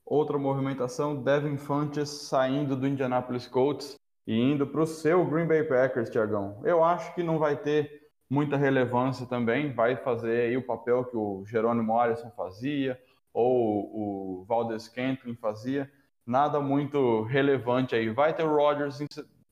Outra 0.06 0.38
movimentação, 0.38 1.24
Devin 1.24 1.58
Funches 1.58 2.10
saindo 2.10 2.76
do 2.76 2.86
Indianapolis 2.86 3.48
Colts 3.48 3.96
e 4.28 4.36
indo 4.36 4.68
para 4.68 4.82
o 4.82 4.86
seu 4.86 5.26
Green 5.26 5.48
Bay 5.48 5.64
Packers, 5.64 6.10
Tiagão. 6.10 6.62
Eu 6.66 6.84
acho 6.84 7.16
que 7.16 7.24
não 7.24 7.40
vai 7.40 7.56
ter 7.56 8.01
muita 8.32 8.56
relevância 8.56 9.26
também, 9.26 9.74
vai 9.74 9.98
fazer 9.98 10.44
aí 10.44 10.56
o 10.56 10.66
papel 10.66 11.04
que 11.04 11.18
o 11.18 11.44
Jerônimo 11.46 12.00
Alisson 12.00 12.32
fazia 12.32 12.98
ou 13.34 14.40
o 14.40 14.46
Valdez 14.46 14.84
Scantling 14.84 15.36
fazia, 15.36 15.92
nada 16.26 16.62
muito 16.62 17.24
relevante 17.24 17.94
aí. 17.94 18.10
Vai 18.10 18.34
ter 18.34 18.44
o 18.44 18.56
Rodgers 18.56 19.00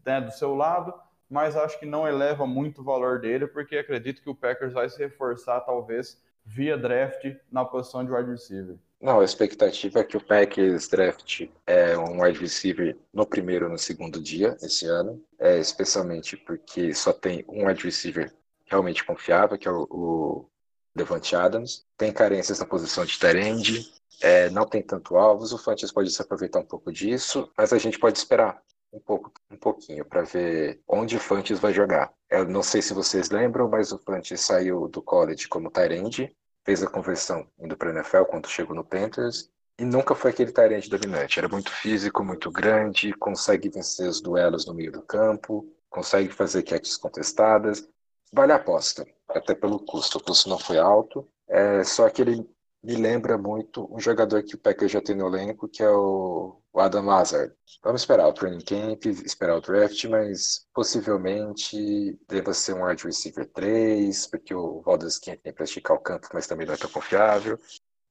né, 0.05 0.21
do 0.21 0.31
seu 0.31 0.55
lado, 0.55 0.93
mas 1.29 1.57
acho 1.57 1.77
que 1.77 1.85
não 1.85 2.07
eleva 2.07 2.47
muito 2.47 2.79
o 2.79 2.83
valor 2.83 3.19
dele, 3.19 3.47
porque 3.47 3.77
acredito 3.77 4.21
que 4.21 4.29
o 4.29 4.35
Packers 4.35 4.71
vai 4.71 4.87
se 4.87 4.97
reforçar, 4.97 5.59
talvez, 5.59 6.17
via 6.45 6.77
draft 6.77 7.35
na 7.51 7.65
posição 7.65 8.05
de 8.05 8.13
wide 8.13 8.31
receiver. 8.31 8.77
Não, 9.01 9.19
a 9.19 9.25
expectativa 9.25 9.99
é 9.99 10.03
que 10.05 10.15
o 10.15 10.23
Packers 10.23 10.87
draft 10.87 11.49
é 11.67 11.97
um 11.97 12.21
wide 12.21 12.39
receiver 12.39 12.95
no 13.13 13.25
primeiro 13.25 13.65
ou 13.65 13.71
no 13.71 13.77
segundo 13.77 14.21
dia 14.21 14.55
esse 14.61 14.85
ano, 14.85 15.21
é, 15.37 15.57
especialmente 15.57 16.37
porque 16.37 16.93
só 16.93 17.11
tem 17.11 17.43
um 17.47 17.67
wide 17.67 17.83
receiver 17.83 18.33
realmente 18.69 19.03
confiável, 19.03 19.58
que 19.58 19.67
é 19.67 19.71
o, 19.71 19.88
o 19.89 20.49
Devante 20.95 21.36
Adams. 21.36 21.86
Tem 21.97 22.12
carências 22.12 22.60
na 22.60 22.65
posição 22.65 23.05
de 23.05 23.17
Terend, 23.17 23.91
é, 24.21 24.49
não 24.49 24.65
tem 24.65 24.82
tanto 24.82 25.15
alvos, 25.15 25.53
o 25.53 25.58
Fantes 25.58 25.91
pode 25.91 26.12
se 26.12 26.21
aproveitar 26.21 26.60
um 26.60 26.65
pouco 26.65 26.91
disso, 26.91 27.51
mas 27.58 27.71
a 27.71 27.77
gente 27.77 27.97
pode 27.97 28.17
esperar 28.17 28.62
um 28.91 28.99
pouco, 28.99 29.32
um 29.49 29.58
pouquinho 29.58 30.03
para 30.03 30.23
ver 30.23 30.82
onde 30.88 31.15
o 31.15 31.19
Fantes 31.19 31.60
vai 31.60 31.73
jogar. 31.73 32.12
Eu 32.29 32.45
não 32.45 32.63
sei 32.63 32.82
se 32.82 32.93
vocês 32.93 33.29
lembram, 33.29 33.69
mas 33.69 33.91
o 33.91 33.99
Fantes 33.99 34.41
saiu 34.41 34.88
do 34.88 35.01
college 35.01 35.47
como 35.47 35.71
Tyrande, 35.71 36.36
fez 36.65 36.84
a 36.84 36.89
conversão 36.89 37.47
indo 37.58 37.77
para 37.77 37.89
a 37.89 37.93
NFL 37.93 38.23
quando 38.23 38.49
chegou 38.49 38.75
no 38.75 38.84
Panthers 38.84 39.49
e 39.79 39.86
nunca 39.86 40.13
foi 40.13 40.32
aquele 40.32 40.51
Tyrande 40.51 40.89
dominante. 40.89 41.39
Era 41.39 41.47
muito 41.47 41.71
físico, 41.71 42.23
muito 42.23 42.51
grande, 42.51 43.13
consegue 43.13 43.69
vencer 43.69 44.08
os 44.08 44.19
duelos 44.19 44.65
no 44.65 44.73
meio 44.73 44.91
do 44.91 45.01
campo, 45.01 45.65
consegue 45.89 46.29
fazer 46.29 46.63
catches 46.63 46.97
contestadas. 46.97 47.88
Vale 48.31 48.53
a 48.53 48.55
aposta, 48.55 49.07
até 49.27 49.55
pelo 49.55 49.79
custo. 49.79 50.17
O 50.17 50.23
custo 50.23 50.49
não 50.49 50.59
foi 50.59 50.77
alto, 50.77 51.27
é, 51.47 51.83
só 51.83 52.09
que 52.09 52.21
ele 52.21 52.47
me 52.81 52.95
lembra 52.95 53.37
muito 53.37 53.93
um 53.93 53.99
jogador 53.99 54.43
que 54.43 54.55
o 54.55 54.57
Packers 54.57 54.91
já 54.91 55.01
tem 55.01 55.15
no 55.15 55.27
elenco, 55.27 55.67
que 55.67 55.83
é 55.83 55.89
o, 55.89 56.61
Adam 56.73 57.05
Lazard. 57.05 57.53
Vamos 57.83 58.01
esperar 58.01 58.27
o 58.27 58.33
training 58.33 58.63
camp, 58.63 59.05
esperar 59.05 59.57
o 59.57 59.61
draft, 59.61 60.03
mas 60.05 60.65
possivelmente 60.73 62.17
deva 62.27 62.53
ser 62.53 62.73
um 62.73 62.85
wide 62.85 63.03
receiver 63.03 63.45
3, 63.51 64.27
porque 64.27 64.53
o 64.53 64.81
Valdez 64.81 65.19
tem 65.19 65.53
para 65.53 65.63
esticar 65.63 65.97
o 65.97 65.99
campo, 65.99 66.27
mas 66.33 66.47
também 66.47 66.65
não 66.65 66.73
é 66.73 66.77
tão 66.77 66.89
confiável. 66.89 67.59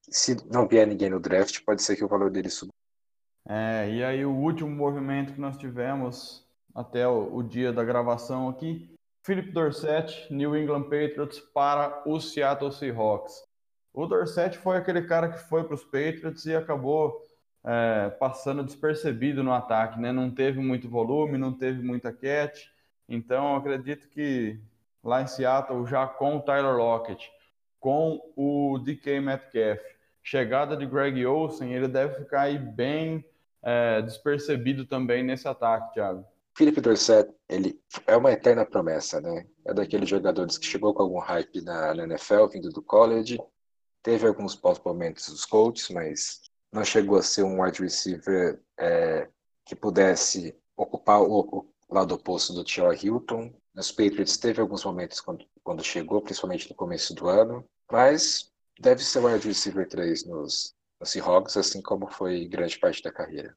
Se 0.09 0.35
não 0.47 0.67
vier 0.67 0.85
ninguém 0.85 1.09
no 1.09 1.19
draft, 1.19 1.63
pode 1.65 1.81
ser 1.81 1.95
que 1.95 2.03
o 2.03 2.07
valor 2.07 2.29
dele 2.29 2.49
suba. 2.49 2.71
É, 3.47 3.89
e 3.89 4.03
aí 4.03 4.25
o 4.25 4.35
último 4.35 4.69
movimento 4.69 5.33
que 5.33 5.41
nós 5.41 5.57
tivemos 5.57 6.45
até 6.75 7.07
o, 7.07 7.35
o 7.35 7.41
dia 7.41 7.73
da 7.73 7.83
gravação 7.83 8.49
aqui, 8.49 8.93
Philip 9.23 9.51
Dorsett, 9.51 10.33
New 10.33 10.55
England 10.55 10.83
Patriots 10.83 11.39
para 11.39 12.01
o 12.05 12.19
Seattle 12.19 12.71
Seahawks. 12.71 13.43
O 13.93 14.05
Dorsett 14.05 14.57
foi 14.57 14.77
aquele 14.77 15.01
cara 15.01 15.29
que 15.29 15.39
foi 15.39 15.63
para 15.63 15.73
os 15.75 15.83
Patriots 15.83 16.45
e 16.45 16.55
acabou 16.55 17.21
é, 17.63 18.09
passando 18.11 18.63
despercebido 18.63 19.43
no 19.43 19.53
ataque, 19.53 19.99
né? 19.99 20.11
Não 20.11 20.31
teve 20.31 20.59
muito 20.59 20.89
volume, 20.89 21.37
não 21.37 21.53
teve 21.53 21.81
muita 21.81 22.13
catch. 22.13 22.67
Então, 23.07 23.55
acredito 23.55 24.07
que 24.09 24.59
lá 25.03 25.21
em 25.21 25.27
Seattle, 25.27 25.85
já 25.85 26.07
com 26.07 26.37
o 26.37 26.41
Tyler 26.41 26.75
Lockett, 26.75 27.29
com 27.79 28.21
o 28.35 28.79
DK 28.79 29.19
Metcalf, 29.19 29.81
chegada 30.21 30.77
de 30.77 30.85
Greg 30.85 31.25
Olsen, 31.25 31.73
ele 31.73 31.87
deve 31.87 32.15
ficar 32.15 32.41
aí 32.41 32.57
bem 32.57 33.25
é, 33.61 34.01
despercebido 34.01 34.85
também 34.85 35.23
nesse 35.23 35.47
ataque, 35.47 35.93
Thiago. 35.93 36.25
Felipe 36.59 36.81
Dorset, 36.81 37.33
ele 37.47 37.81
é 38.05 38.17
uma 38.17 38.33
eterna 38.33 38.65
promessa, 38.65 39.21
né? 39.21 39.47
É 39.63 39.73
daqueles 39.73 40.09
jogadores 40.09 40.57
que 40.57 40.65
chegou 40.65 40.93
com 40.93 41.03
algum 41.03 41.19
hype 41.19 41.61
na, 41.61 41.95
NFL, 41.95 42.47
vindo 42.47 42.67
do 42.69 42.81
college, 42.81 43.39
teve 44.03 44.27
alguns 44.27 44.55
bons 44.55 44.77
momentos 44.83 45.29
dos 45.29 45.45
coaches, 45.45 45.87
mas 45.89 46.41
não 46.69 46.83
chegou 46.83 47.17
a 47.17 47.21
ser 47.23 47.43
um 47.43 47.61
wide 47.63 47.81
receiver 47.81 48.61
é, 48.77 49.29
que 49.63 49.73
pudesse 49.73 50.53
ocupar 50.75 51.21
o, 51.21 51.39
o, 51.39 51.65
lado 51.89 52.13
oposto 52.13 52.51
do 52.51 52.65
T.R. 52.65 52.93
Hilton. 52.93 53.53
Nos 53.73 53.89
Patriots 53.89 54.35
teve 54.35 54.59
alguns 54.59 54.83
momentos 54.83 55.21
quando, 55.21 55.45
quando 55.63 55.81
chegou, 55.81 56.21
principalmente 56.21 56.69
no 56.69 56.75
começo 56.75 57.15
do 57.15 57.29
ano, 57.29 57.63
mas 57.89 58.51
deve 58.77 59.01
ser 59.01 59.23
wide 59.23 59.47
receiver 59.47 59.87
3 59.87 60.25
nos, 60.25 60.75
nos 60.99 61.09
Seahawks, 61.09 61.55
assim 61.55 61.81
como 61.81 62.11
foi 62.11 62.49
grande 62.49 62.77
parte 62.77 63.01
da 63.01 63.13
carreira. 63.13 63.55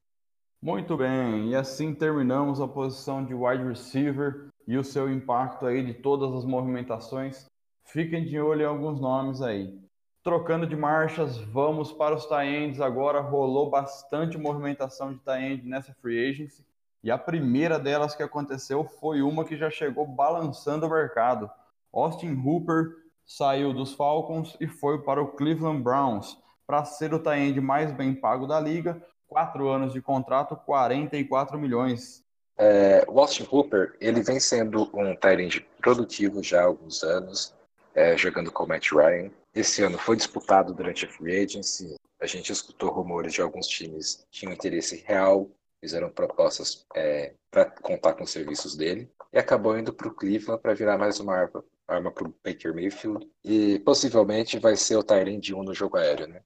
Muito 0.65 0.97
bem, 0.97 1.49
e 1.49 1.57
assim 1.57 1.93
terminamos 1.93 2.61
a 2.61 2.69
posição 2.69 3.25
de 3.25 3.35
wide 3.35 3.65
receiver 3.65 4.47
e 4.65 4.79
o 4.79 4.85
seu 4.85 5.13
impacto 5.13 5.67
aí 5.67 5.85
de 5.85 5.93
todas 5.93 6.33
as 6.33 6.45
movimentações. 6.45 7.47
Fiquem 7.85 8.25
de 8.25 8.39
olho 8.39 8.63
em 8.63 8.67
alguns 8.67 9.01
nomes 9.01 9.43
aí. 9.43 9.77
Trocando 10.23 10.65
de 10.65 10.77
marchas, 10.77 11.37
vamos 11.37 11.91
para 11.93 12.15
os 12.15 12.27
tie 12.27 12.81
agora. 12.81 13.21
Rolou 13.21 13.71
bastante 13.71 14.39
movimentação 14.39 15.13
de 15.13 15.19
tie 15.19 15.61
nessa 15.65 15.93
free 15.95 16.31
agency. 16.31 16.65
E 17.03 17.11
a 17.11 17.19
primeira 17.19 17.77
delas 17.77 18.15
que 18.15 18.23
aconteceu 18.23 18.85
foi 18.85 19.21
uma 19.21 19.45
que 19.45 19.57
já 19.57 19.69
chegou 19.69 20.07
balançando 20.07 20.87
o 20.87 20.91
mercado. 20.91 21.51
Austin 21.93 22.41
Hooper 22.41 22.99
saiu 23.27 23.75
dos 23.75 23.95
Falcons 23.95 24.57
e 24.61 24.69
foi 24.69 25.03
para 25.03 25.21
o 25.21 25.33
Cleveland 25.33 25.83
Browns 25.83 26.41
para 26.65 26.85
ser 26.85 27.13
o 27.13 27.19
tie 27.19 27.61
mais 27.61 27.91
bem 27.91 28.15
pago 28.15 28.47
da 28.47 28.61
liga. 28.61 29.05
Quatro 29.33 29.69
anos 29.69 29.93
de 29.93 30.01
contrato, 30.01 30.57
44 30.57 31.59
milhões. 31.59 32.23
É, 32.59 33.05
o 33.09 33.19
Austin 33.19 33.47
Hooper 33.51 33.97
ele 34.01 34.23
vem 34.23 34.39
sendo 34.39 34.91
um 34.95 35.17
tie 35.17 35.67
produtivo 35.81 36.43
já 36.43 36.61
há 36.61 36.65
alguns 36.65 37.03
anos, 37.03 37.55
é, 37.95 38.17
jogando 38.17 38.53
com 38.53 38.65
o 38.65 38.69
Matt 38.69 38.93
Ryan 38.93 39.31
esse 39.55 39.83
ano 39.83 39.99
foi 39.99 40.17
disputado 40.17 40.73
durante 40.73 41.05
a 41.05 41.09
free 41.09 41.45
agency. 41.45 41.95
A 42.21 42.27
gente 42.27 42.51
escutou 42.51 42.91
rumores 42.91 43.35
de 43.35 43.43
alguns 43.43 43.67
times 43.67 44.27
que 44.31 44.39
tinham 44.39 44.53
interesse 44.53 45.05
real, 45.07 45.51
fizeram 45.81 46.09
propostas 46.09 46.87
é, 46.95 47.35
para 47.51 47.67
contar 47.67 48.15
com 48.15 48.25
os 48.25 48.31
serviços 48.31 48.77
dele 48.77 49.11
e 49.33 49.39
acabou 49.39 49.77
indo 49.79 49.93
para 49.93 50.09
o 50.09 50.15
Cleveland 50.15 50.63
para 50.63 50.75
virar 50.75 50.97
mais 50.97 51.21
uma 51.21 51.35
arma, 51.35 51.65
arma 51.87 52.11
para 52.11 52.29
o 52.29 52.35
Baker 52.45 52.75
Mayfield 52.75 53.29
e 53.45 53.79
possivelmente 53.81 54.59
vai 54.59 54.77
ser 54.77 54.97
o 54.97 55.03
Tyrande 55.03 55.55
1 55.55 55.63
no 55.63 55.75
jogo 55.75 55.97
aéreo, 55.99 56.29
né? 56.29 56.43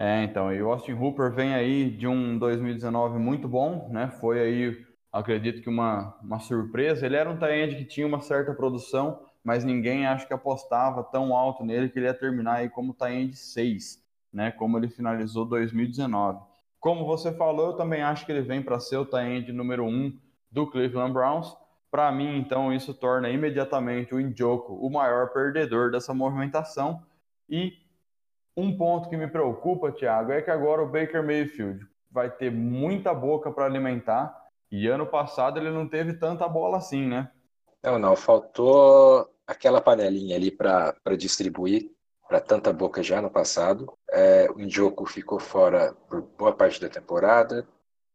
É, 0.00 0.22
então, 0.22 0.54
e 0.54 0.62
o 0.62 0.70
Austin 0.70 0.92
Hooper 0.92 1.32
vem 1.32 1.54
aí 1.54 1.90
de 1.90 2.06
um 2.06 2.38
2019 2.38 3.18
muito 3.18 3.48
bom, 3.48 3.88
né? 3.90 4.08
Foi 4.20 4.38
aí, 4.38 4.86
acredito 5.12 5.60
que 5.60 5.68
uma, 5.68 6.16
uma 6.22 6.38
surpresa. 6.38 7.04
Ele 7.04 7.16
era 7.16 7.28
um 7.28 7.36
Tyrande 7.36 7.74
que 7.74 7.84
tinha 7.84 8.06
uma 8.06 8.20
certa 8.20 8.54
produção, 8.54 9.20
mas 9.42 9.64
ninguém 9.64 10.06
acho 10.06 10.28
que 10.28 10.32
apostava 10.32 11.02
tão 11.02 11.34
alto 11.36 11.64
nele 11.64 11.88
que 11.88 11.98
ele 11.98 12.06
ia 12.06 12.14
terminar 12.14 12.58
aí 12.58 12.68
como 12.68 12.94
Taend 12.94 13.34
6, 13.34 14.00
né? 14.32 14.52
Como 14.52 14.78
ele 14.78 14.88
finalizou 14.88 15.44
2019. 15.44 16.46
Como 16.78 17.04
você 17.04 17.32
falou, 17.32 17.70
eu 17.70 17.76
também 17.76 18.02
acho 18.02 18.24
que 18.24 18.30
ele 18.30 18.42
vem 18.42 18.62
para 18.62 18.78
ser 18.78 18.98
o 18.98 19.04
Taend 19.04 19.50
número 19.52 19.84
1 19.84 20.16
do 20.48 20.64
Cleveland 20.70 21.12
Browns. 21.12 21.56
Para 21.90 22.12
mim, 22.12 22.38
então, 22.38 22.72
isso 22.72 22.94
torna 22.94 23.30
imediatamente 23.30 24.14
o 24.14 24.20
Njoku 24.20 24.74
o 24.74 24.88
maior 24.88 25.32
perdedor 25.32 25.90
dessa 25.90 26.14
movimentação. 26.14 27.02
E 27.48 27.72
um 28.58 28.76
ponto 28.76 29.08
que 29.08 29.16
me 29.16 29.28
preocupa, 29.28 29.92
Thiago, 29.92 30.32
é 30.32 30.42
que 30.42 30.50
agora 30.50 30.82
o 30.82 30.88
Baker 30.88 31.22
Mayfield 31.22 31.86
vai 32.10 32.28
ter 32.28 32.50
muita 32.50 33.14
boca 33.14 33.52
para 33.52 33.64
alimentar. 33.64 34.36
E 34.70 34.88
ano 34.88 35.06
passado 35.06 35.58
ele 35.58 35.70
não 35.70 35.88
teve 35.88 36.14
tanta 36.14 36.48
bola 36.48 36.78
assim, 36.78 37.06
né? 37.06 37.30
Não, 37.82 37.98
não, 37.98 38.16
faltou 38.16 39.30
aquela 39.46 39.80
panelinha 39.80 40.34
ali 40.34 40.50
para 40.50 40.94
distribuir 41.16 41.90
para 42.28 42.40
tanta 42.40 42.72
boca 42.72 43.00
já 43.00 43.22
no 43.22 43.30
passado. 43.30 43.96
É, 44.10 44.50
o 44.50 44.58
Njoku 44.58 45.06
ficou 45.06 45.38
fora 45.38 45.94
por 46.08 46.20
boa 46.20 46.52
parte 46.52 46.80
da 46.80 46.88
temporada. 46.88 47.66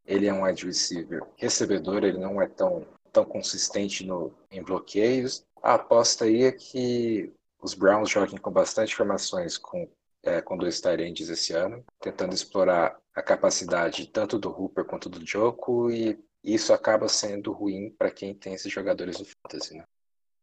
Ele 0.06 0.28
é 0.28 0.34
um 0.34 0.44
wide 0.44 0.66
receiver 0.66 1.24
recebedor, 1.38 2.04
ele 2.04 2.20
não 2.20 2.42
é 2.42 2.48
tão, 2.48 2.86
tão 3.14 3.24
consistente 3.24 4.06
no, 4.06 4.34
em 4.52 4.62
bloqueios. 4.62 5.46
A 5.64 5.76
aposta 5.76 6.26
aí 6.26 6.44
é 6.44 6.52
que 6.52 7.34
os 7.62 7.74
Browns 7.74 8.10
joguem 8.10 8.38
com 8.38 8.52
bastante 8.52 8.94
formações 8.94 9.58
com, 9.58 9.88
é, 10.24 10.42
com 10.42 10.58
dois 10.58 10.80
Tyrands 10.80 11.30
esse 11.30 11.54
ano, 11.54 11.84
tentando 12.00 12.34
explorar 12.34 12.98
a 13.14 13.22
capacidade 13.22 14.08
tanto 14.08 14.40
do 14.40 14.50
Hooper 14.50 14.86
quanto 14.86 15.10
do 15.10 15.20
Njoku 15.20 15.92
e 15.92 16.18
isso 16.44 16.74
acaba 16.74 17.08
sendo 17.08 17.52
ruim 17.52 17.92
para 17.92 18.10
quem 18.10 18.34
tem 18.34 18.54
esses 18.54 18.72
jogadores 18.72 19.18
do 19.18 19.26
Fantasy, 19.26 19.78
né? 19.78 19.86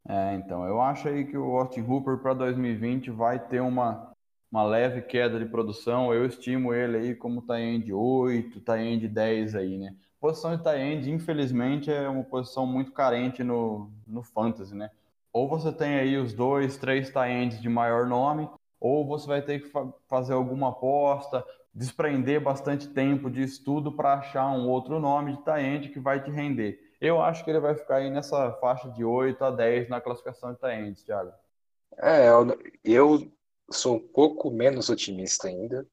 É, 0.09 0.35
então, 0.35 0.65
eu 0.67 0.81
acho 0.81 1.09
aí 1.09 1.27
que 1.27 1.37
o 1.37 1.57
Austin 1.59 1.83
Hooper 1.83 2.19
para 2.19 2.33
2020 2.33 3.11
vai 3.11 3.39
ter 3.39 3.61
uma, 3.61 4.13
uma 4.51 4.63
leve 4.63 5.03
queda 5.03 5.39
de 5.39 5.45
produção. 5.45 6.13
Eu 6.13 6.25
estimo 6.25 6.73
ele 6.73 6.97
aí 6.97 7.15
como 7.15 7.43
tie-end 7.43 7.93
8, 7.93 8.61
tie-end 8.61 9.09
10 9.09 9.55
aí, 9.55 9.77
né? 9.77 9.95
Posição 10.19 10.57
de 10.57 10.63
tie-end, 10.63 11.11
infelizmente, 11.11 11.91
é 11.91 12.09
uma 12.09 12.25
posição 12.25 12.67
muito 12.67 12.93
carente 12.93 13.45
no, 13.45 13.91
no 14.07 14.23
fantasy, 14.23 14.75
né? 14.75 14.91
Ou 15.33 15.49
você 15.49 15.71
tem 15.73 15.95
aí 15.97 16.17
os 16.17 16.33
dois, 16.33 16.77
três 16.77 17.11
tie-ends 17.11 17.61
de 17.61 17.69
maior 17.69 18.07
nome, 18.07 18.49
ou 18.81 19.07
você 19.07 19.27
vai 19.27 19.43
ter 19.43 19.61
que 19.61 19.69
fa 19.69 19.93
fazer 20.09 20.33
alguma 20.33 20.71
aposta, 20.71 21.45
desprender 21.73 22.41
bastante 22.41 22.89
tempo 22.89 23.31
de 23.31 23.43
estudo 23.43 23.93
para 23.93 24.15
achar 24.15 24.51
um 24.51 24.69
outro 24.69 24.99
nome 24.99 25.37
de 25.37 25.45
tie 25.45 25.89
que 25.93 26.01
vai 26.01 26.23
te 26.23 26.31
render. 26.31 26.81
Eu 27.01 27.21
acho 27.21 27.45
que 27.45 27.51
ele 27.51 27.61
vai 27.61 27.75
ficar 27.75 27.97
aí 27.97 28.11
nessa 28.11 28.53
faixa 28.53 28.91
de 28.91 29.05
8 29.05 29.43
a 29.45 29.51
10 29.51 29.89
na 29.89 30.01
classificação 30.01 30.53
de 30.53 30.59
tie 30.59 31.05
Thiago. 31.05 31.33
É, 31.99 32.29
eu 32.83 33.31
sou 33.71 33.97
um 33.97 34.09
pouco 34.09 34.51
menos 34.51 34.89
otimista 34.89 35.49
ainda, 35.49 35.87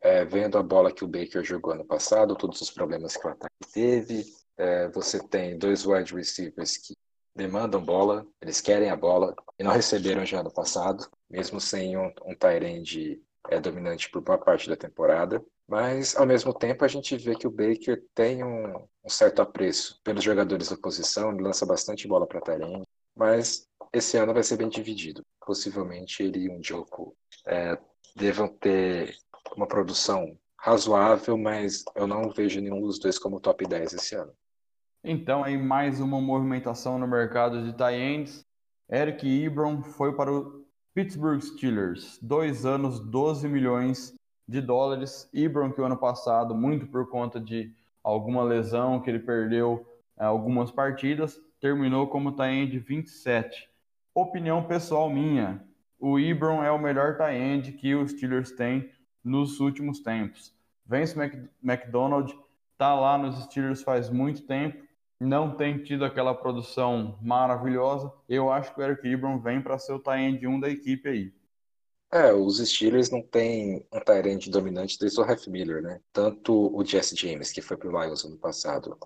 é, 0.00 0.24
vendo 0.24 0.58
a 0.58 0.62
bola 0.62 0.92
que 0.92 1.04
o 1.04 1.08
Baker 1.08 1.42
jogou 1.42 1.72
ano 1.72 1.84
passado, 1.84 2.36
todos 2.36 2.60
os 2.60 2.70
problemas 2.70 3.16
que 3.16 3.26
o 3.26 3.30
ataque 3.30 3.72
teve. 3.72 4.24
É, 4.56 4.88
você 4.88 5.18
tem 5.26 5.56
dois 5.58 5.86
wide 5.86 6.14
receivers 6.14 6.76
que 6.76 6.94
demandam 7.34 7.84
bola, 7.84 8.26
eles 8.40 8.60
querem 8.60 8.90
a 8.90 8.96
bola 8.96 9.34
e 9.58 9.64
não 9.64 9.72
receberam 9.72 10.24
já 10.24 10.42
no 10.42 10.52
passado, 10.52 11.08
mesmo 11.28 11.60
sem 11.60 11.96
um, 11.96 12.12
um 12.24 12.34
Tyrande 12.34 13.22
é 13.48 13.60
dominante 13.60 14.10
por 14.10 14.20
boa 14.20 14.38
parte 14.38 14.68
da 14.68 14.76
temporada, 14.76 15.42
mas 15.66 16.16
ao 16.16 16.26
mesmo 16.26 16.52
tempo 16.52 16.84
a 16.84 16.88
gente 16.88 17.16
vê 17.16 17.34
que 17.34 17.46
o 17.46 17.50
Baker 17.50 18.02
tem 18.14 18.44
um, 18.44 18.86
um 19.04 19.08
certo 19.08 19.40
apreço 19.40 20.00
pelos 20.02 20.22
jogadores 20.22 20.68
da 20.68 20.76
posição, 20.76 21.32
ele 21.32 21.42
lança 21.42 21.64
bastante 21.64 22.08
bola 22.08 22.26
para 22.26 22.40
Tyrene, 22.40 22.86
mas 23.14 23.68
esse 23.92 24.16
ano 24.16 24.34
vai 24.34 24.42
ser 24.42 24.56
bem 24.56 24.68
dividido. 24.68 25.24
Possivelmente 25.44 26.22
ele 26.22 26.40
e 26.40 26.50
um 26.50 26.62
Joko 26.62 27.16
é, 27.46 27.78
devam 28.16 28.48
ter 28.48 29.16
uma 29.56 29.66
produção 29.66 30.38
razoável, 30.56 31.38
mas 31.38 31.82
eu 31.94 32.06
não 32.06 32.30
vejo 32.30 32.60
nenhum 32.60 32.82
dos 32.82 32.98
dois 32.98 33.18
como 33.18 33.40
top 33.40 33.66
10 33.66 33.94
esse 33.94 34.14
ano. 34.14 34.32
Então, 35.02 35.42
aí 35.42 35.56
mais 35.56 35.98
uma 35.98 36.20
movimentação 36.20 36.98
no 36.98 37.08
mercado 37.08 37.62
de 37.64 37.72
tie 37.72 38.26
Eric 38.92 39.44
Ebron 39.44 39.82
foi 39.82 40.14
para 40.14 40.30
o 40.30 40.66
Pittsburgh 40.92 41.40
Steelers, 41.40 42.18
dois 42.20 42.66
anos, 42.66 43.00
12 43.00 43.48
milhões 43.48 44.14
de 44.46 44.60
dólares. 44.60 45.26
Ibram, 45.32 45.72
que 45.72 45.80
o 45.80 45.84
ano 45.84 45.96
passado, 45.96 46.54
muito 46.54 46.86
por 46.86 47.08
conta 47.08 47.40
de 47.40 47.72
alguma 48.04 48.42
lesão 48.42 49.00
que 49.00 49.08
ele 49.08 49.20
perdeu 49.20 49.86
é, 50.18 50.24
algumas 50.24 50.70
partidas, 50.70 51.40
terminou 51.60 52.06
como 52.08 52.32
Taend 52.32 52.78
27. 52.78 53.70
Opinião 54.14 54.64
pessoal 54.64 55.08
minha, 55.08 55.64
o 55.98 56.18
Ibron 56.18 56.62
é 56.62 56.70
o 56.70 56.78
melhor 56.78 57.16
Taend 57.16 57.72
que 57.72 57.94
os 57.94 58.10
Steelers 58.10 58.50
têm 58.50 58.90
nos 59.24 59.60
últimos 59.60 60.00
tempos. 60.00 60.52
Vance 60.84 61.16
McDonald 61.62 62.36
está 62.72 62.94
lá 62.94 63.16
nos 63.16 63.42
Steelers 63.44 63.82
faz 63.82 64.10
muito 64.10 64.42
tempo, 64.42 64.89
não 65.20 65.54
tem 65.54 65.82
tido 65.82 66.04
aquela 66.04 66.34
produção 66.34 67.18
maravilhosa. 67.20 68.10
Eu 68.26 68.50
acho 68.50 68.74
que 68.74 68.80
o 68.80 68.82
Eric 68.82 69.06
Ibron 69.06 69.38
vem 69.38 69.60
para 69.60 69.78
ser 69.78 69.92
o 69.92 69.98
Taend 69.98 70.44
1 70.46 70.60
da 70.60 70.70
equipe 70.70 71.08
aí. 71.08 71.34
É, 72.12 72.32
os 72.32 72.58
Steelers 72.58 73.10
não 73.10 73.22
têm 73.22 73.86
um 73.92 74.00
Tyrant 74.00 74.48
dominante 74.48 74.98
desde 74.98 75.20
o 75.20 75.22
Ralph 75.22 75.46
Miller, 75.46 75.80
né? 75.80 76.00
Tanto 76.12 76.74
o 76.76 76.84
Jesse 76.84 77.14
James, 77.14 77.52
que 77.52 77.62
foi 77.62 77.76
pro 77.76 77.90
Lions 77.90 78.24
ano 78.24 78.36
passado, 78.36 78.98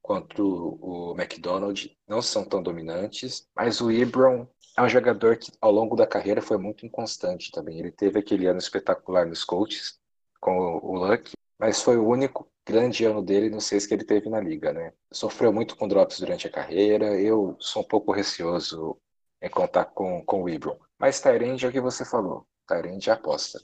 quanto 0.00 0.78
o 0.80 1.14
McDonald 1.18 1.94
não 2.06 2.22
são 2.22 2.44
tão 2.44 2.62
dominantes, 2.62 3.46
mas 3.54 3.82
o 3.82 3.90
Ibron 3.90 4.46
é 4.78 4.82
um 4.82 4.88
jogador 4.88 5.36
que 5.36 5.52
ao 5.60 5.70
longo 5.70 5.94
da 5.94 6.06
carreira 6.06 6.40
foi 6.40 6.56
muito 6.56 6.86
inconstante 6.86 7.50
também. 7.50 7.78
Ele 7.80 7.92
teve 7.92 8.18
aquele 8.18 8.46
ano 8.46 8.58
espetacular 8.58 9.26
nos 9.26 9.44
coaches 9.44 9.98
com 10.40 10.78
o 10.82 10.96
Luck, 10.96 11.32
mas 11.58 11.82
foi 11.82 11.98
o 11.98 12.06
único 12.08 12.48
grande 12.68 13.04
ano 13.06 13.22
dele 13.22 13.48
nos 13.48 13.64
seis 13.64 13.86
que 13.86 13.94
ele 13.94 14.04
teve 14.04 14.28
na 14.28 14.38
liga, 14.38 14.74
né? 14.74 14.92
Sofreu 15.10 15.50
muito 15.50 15.74
com 15.74 15.88
drops 15.88 16.20
durante 16.20 16.46
a 16.46 16.50
carreira. 16.50 17.18
Eu 17.18 17.56
sou 17.58 17.82
um 17.82 17.88
pouco 17.88 18.12
receoso 18.12 18.98
em 19.40 19.48
contar 19.48 19.86
com, 19.86 20.22
com 20.24 20.42
o 20.42 20.48
Ibron. 20.48 20.76
Mas 20.98 21.18
Tyrande 21.18 21.64
é 21.64 21.68
o 21.68 21.72
que 21.72 21.80
você 21.80 22.04
falou. 22.04 22.46
Tyrande 22.66 23.08
é 23.08 23.12
aposta. 23.14 23.58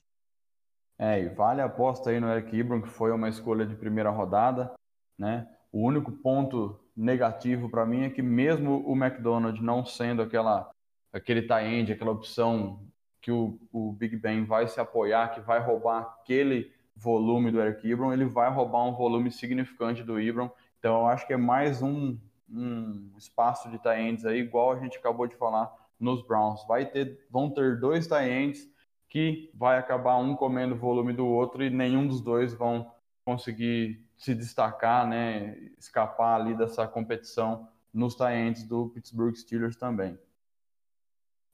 É, 0.99 1.21
e 1.21 1.29
vale 1.29 1.61
a 1.61 1.67
aposta 1.67 2.11
aí 2.11 2.19
no 2.19 2.31
Eric 2.31 2.57
Ibron, 2.57 2.81
que 2.81 2.89
foi 2.89 3.13
uma 3.13 3.29
escolha 3.29 3.67
de 3.67 3.75
primeira 3.75 4.09
rodada, 4.09 4.73
né? 5.19 5.47
O 5.71 5.81
único 5.81 6.11
ponto 6.11 6.81
negativo 6.97 7.69
para 7.69 7.85
mim 7.85 8.05
é 8.05 8.11
que 8.11 8.23
mesmo 8.23 8.83
o 8.87 8.97
McDonald 8.97 9.61
não 9.61 9.85
sendo 9.85 10.23
aquela 10.23 10.71
aquele 11.13 11.43
tie-end, 11.43 11.93
aquela 11.93 12.11
opção 12.11 12.85
que 13.21 13.31
o, 13.31 13.59
o 13.73 13.93
Big 13.93 14.17
Ben 14.17 14.45
vai 14.45 14.67
se 14.67 14.81
apoiar, 14.81 15.35
que 15.35 15.41
vai 15.41 15.61
roubar 15.61 16.17
aquele 16.21 16.74
volume 16.97 17.51
do 17.51 17.61
Eric 17.61 17.87
Ibron, 17.87 18.13
ele 18.13 18.25
vai 18.25 18.51
roubar 18.51 18.85
um 18.85 18.95
volume 18.95 19.31
significante 19.31 20.03
do 20.03 20.21
Ibron. 20.21 20.51
Então 20.79 21.01
eu 21.01 21.07
acho 21.07 21.27
que 21.27 21.33
é 21.33 21.37
mais 21.37 21.83
um, 21.83 22.19
um 22.49 23.11
espaço 23.17 23.71
de 23.71 23.79
tie-ends 23.79 24.25
aí, 24.25 24.41
igual 24.41 24.73
a 24.73 24.79
gente 24.79 24.99
acabou 24.99 25.27
de 25.27 25.37
falar 25.37 25.73
nos 25.99 26.23
Browns. 26.27 26.65
Vai 26.67 26.87
ter, 26.87 27.27
vão 27.31 27.51
ter 27.51 27.79
dois 27.81 28.07
tie-ends 28.07 28.69
que 29.09 29.51
vai 29.55 29.79
acabar 29.79 30.17
um 30.17 30.35
comendo 30.35 30.75
o 30.75 30.79
volume 30.79 31.13
do 31.13 31.27
outro 31.27 31.63
e 31.63 31.71
nenhum 31.71 32.07
dos 32.07 32.21
dois 32.21 32.53
vão 32.53 32.91
conseguir 33.25 34.05
se 34.17 34.35
destacar, 34.35 35.07
né, 35.07 35.57
escapar 35.79 36.41
ali 36.41 36.55
dessa 36.55 36.87
competição 36.87 37.69
nos 37.93 38.15
tie-ends 38.15 38.65
do 38.65 38.89
Pittsburgh 38.89 39.35
Steelers 39.35 39.77
também. 39.77 40.19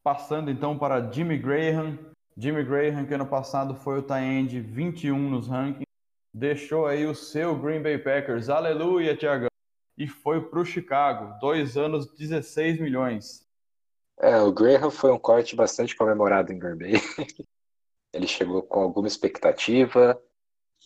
Passando 0.03 0.51
então 0.51 0.79
para 0.79 1.11
Jimmy 1.13 1.37
Graham. 1.37 1.99
Jimmy 2.37 2.65
Graham, 2.65 3.07
que 3.07 3.15
ano 3.15 3.27
passado 3.27 3.75
foi 3.75 3.99
o 3.99 4.03
tie-end 4.03 4.61
21 4.61 5.19
nos 5.31 5.49
rankings, 5.49 5.85
deixou 6.33 6.87
aí 6.87 7.07
o 7.07 7.15
seu 7.15 7.57
Green 7.57 7.83
Bay 7.83 7.99
Packers, 7.99 8.49
aleluia, 8.49 9.17
Tiagão, 9.17 9.49
e 9.99 10.07
foi 10.07 10.49
para 10.49 10.61
o 10.61 10.65
Chicago, 10.65 11.39
dois 11.41 11.77
anos, 11.77 12.07
16 12.17 12.81
milhões. 12.81 13.47
É, 14.19 14.41
o 14.41 14.53
Graham 14.53 14.91
foi 14.91 15.11
um 15.11 15.19
corte 15.19 15.57
bastante 15.57 15.97
comemorado 15.97 16.53
em 16.53 16.59
Green 16.59 16.77
Bay. 16.77 16.93
ele 18.13 18.27
chegou 18.27 18.63
com 18.63 18.81
alguma 18.81 19.09
expectativa, 19.09 20.21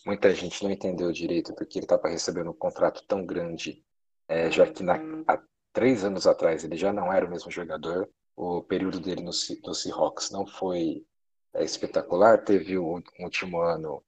muita 0.05 0.33
gente 0.33 0.63
não 0.63 0.71
entendeu 0.71 1.11
direito 1.11 1.53
porque 1.53 1.79
ele 1.79 1.85
estava 1.85 2.07
recebendo 2.07 2.51
um 2.51 2.53
contrato 2.53 3.03
tão 3.07 3.25
grande, 3.25 3.83
é, 4.27 4.49
já 4.49 4.65
que 4.65 4.83
na, 4.83 4.99
há 5.27 5.41
três 5.73 6.03
anos 6.03 6.25
atrás 6.25 6.63
ele 6.63 6.77
já 6.77 6.93
não 6.93 7.11
era 7.11 7.25
o 7.25 7.29
mesmo 7.29 7.51
jogador. 7.51 8.09
O 8.35 8.61
período 8.63 8.99
dele 8.99 9.21
no, 9.21 9.31
no 9.63 9.75
Seahawks 9.75 10.31
não 10.31 10.45
foi 10.45 11.05
é, 11.55 11.63
espetacular, 11.63 12.43
teve 12.43 12.77
um, 12.77 13.01
um 13.19 13.23
último 13.23 13.59
ano 13.61 14.03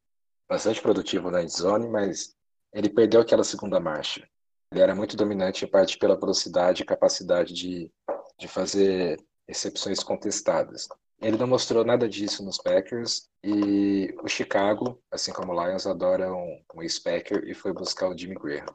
bastante 0.48 0.82
produtivo 0.82 1.32
na 1.32 1.44
endzone, 1.44 1.88
mas 1.90 2.36
ele 2.74 2.90
perdeu 2.90 3.22
aquela 3.22 3.44
segunda 3.44 3.80
marcha. 3.80 4.28
Ele 4.72 4.82
era 4.82 4.94
muito 4.94 5.18
dominante 5.18 5.66
em 5.66 5.68
parte 5.68 5.98
pela 5.98 6.20
velocidade 6.20 6.84
e 6.84 6.86
capacidade 6.86 7.54
de 7.54 7.92
de 8.38 8.48
fazer 8.48 9.20
recepções 9.48 10.04
contestadas. 10.04 10.88
Ele 11.20 11.38
não 11.38 11.48
mostrou 11.48 11.84
nada 11.84 12.08
disso 12.08 12.44
nos 12.44 12.60
Packers 12.60 13.28
e 13.44 14.14
o 14.22 14.28
Chicago, 14.28 15.02
assim 15.12 15.34
como 15.34 15.52
o 15.52 15.66
Lions, 15.66 15.88
adora 15.88 16.32
um, 16.32 16.62
um 16.76 16.84
ex-Packer 16.84 17.44
e 17.48 17.56
foi 17.56 17.74
buscar 17.74 18.08
o 18.08 18.18
Jimmy 18.18 18.36
Graham. 18.36 18.68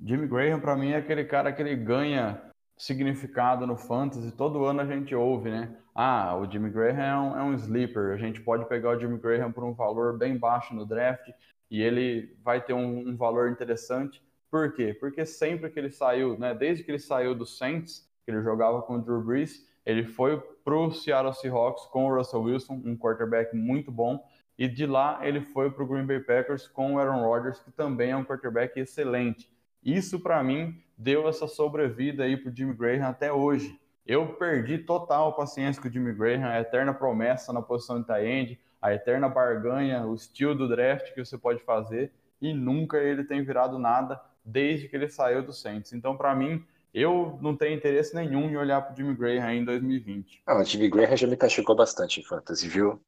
Jimmy 0.00 0.26
Graham, 0.26 0.60
para 0.60 0.76
mim, 0.76 0.90
é 0.90 0.96
aquele 0.96 1.24
cara 1.24 1.52
que 1.52 1.62
ele 1.62 1.76
ganha 1.76 2.50
significado 2.76 3.66
no 3.66 3.76
fantasy. 3.76 4.32
Todo 4.32 4.64
ano 4.64 4.80
a 4.80 4.86
gente 4.86 5.14
ouve, 5.14 5.50
né? 5.50 5.76
Ah, 5.94 6.36
o 6.36 6.50
Jimmy 6.50 6.70
Graham 6.70 7.02
é 7.02 7.16
um, 7.16 7.38
é 7.38 7.42
um 7.42 7.54
sleeper. 7.54 8.12
A 8.12 8.16
gente 8.16 8.40
pode 8.40 8.66
pegar 8.66 8.90
o 8.90 9.00
Jimmy 9.00 9.18
Graham 9.18 9.52
por 9.52 9.64
um 9.64 9.72
valor 9.72 10.18
bem 10.18 10.36
baixo 10.36 10.74
no 10.74 10.84
draft 10.84 11.30
e 11.70 11.82
ele 11.82 12.36
vai 12.42 12.60
ter 12.60 12.72
um, 12.72 13.08
um 13.08 13.16
valor 13.16 13.50
interessante. 13.50 14.22
Por 14.50 14.72
quê? 14.72 14.94
Porque 14.94 15.24
sempre 15.24 15.70
que 15.70 15.78
ele 15.78 15.90
saiu, 15.90 16.38
né? 16.38 16.54
Desde 16.54 16.84
que 16.84 16.90
ele 16.90 16.98
saiu 16.98 17.34
do 17.34 17.46
Saints, 17.46 18.08
que 18.24 18.30
ele 18.30 18.42
jogava 18.42 18.82
com 18.82 18.96
o 18.96 19.02
Drew 19.02 19.22
Brees. 19.22 19.66
Ele 19.84 20.04
foi 20.04 20.40
para 20.64 20.74
o 20.74 20.90
Seattle 20.92 21.34
Seahawks 21.34 21.84
com 21.86 22.06
o 22.06 22.14
Russell 22.16 22.42
Wilson, 22.42 22.80
um 22.84 22.96
quarterback 22.96 23.54
muito 23.54 23.92
bom. 23.92 24.24
E 24.56 24.68
de 24.68 24.86
lá 24.86 25.18
ele 25.22 25.40
foi 25.40 25.70
para 25.70 25.82
o 25.82 25.86
Green 25.86 26.06
Bay 26.06 26.20
Packers 26.20 26.66
com 26.68 26.94
o 26.94 26.98
Aaron 26.98 27.22
Rodgers, 27.22 27.60
que 27.60 27.70
também 27.70 28.12
é 28.12 28.16
um 28.16 28.24
quarterback 28.24 28.78
excelente. 28.78 29.50
Isso 29.82 30.20
para 30.20 30.42
mim 30.42 30.80
deu 30.96 31.28
essa 31.28 31.46
sobrevida 31.46 32.24
aí 32.24 32.36
para 32.36 32.50
o 32.50 32.56
Jimmy 32.56 32.74
Graham 32.74 33.08
até 33.08 33.32
hoje. 33.32 33.78
Eu 34.06 34.34
perdi 34.34 34.78
total 34.78 35.34
paciência 35.34 35.80
com 35.80 35.88
o 35.88 35.90
Jimmy 35.90 36.12
Graham, 36.12 36.46
a 36.46 36.60
eterna 36.60 36.92
promessa 36.92 37.52
na 37.52 37.62
posição 37.62 38.00
de 38.02 38.24
end, 38.24 38.60
a 38.80 38.92
eterna 38.92 39.28
barganha, 39.28 40.06
o 40.06 40.14
estilo 40.14 40.54
do 40.54 40.68
draft 40.68 41.14
que 41.14 41.24
você 41.24 41.38
pode 41.38 41.62
fazer 41.62 42.12
e 42.40 42.52
nunca 42.52 42.98
ele 42.98 43.24
tem 43.24 43.42
virado 43.42 43.78
nada 43.78 44.20
desde 44.44 44.88
que 44.88 44.94
ele 44.96 45.08
saiu 45.08 45.42
do 45.42 45.52
Saints. 45.52 45.94
Então, 45.94 46.16
para 46.16 46.34
mim, 46.34 46.62
eu 46.92 47.38
não 47.40 47.56
tenho 47.56 47.74
interesse 47.74 48.14
nenhum 48.14 48.50
em 48.50 48.56
olhar 48.56 48.82
para 48.82 48.92
o 48.92 48.96
Jimmy 48.96 49.14
Graham 49.14 49.54
em 49.54 49.64
2020. 49.64 50.42
Ah, 50.46 50.58
o 50.60 50.64
Jimmy 50.64 50.90
Graham 50.90 51.16
já 51.16 51.26
me 51.26 51.36
castigou 51.36 51.74
bastante 51.74 52.20
em 52.20 52.22
fantasy, 52.22 52.68
viu? 52.68 53.00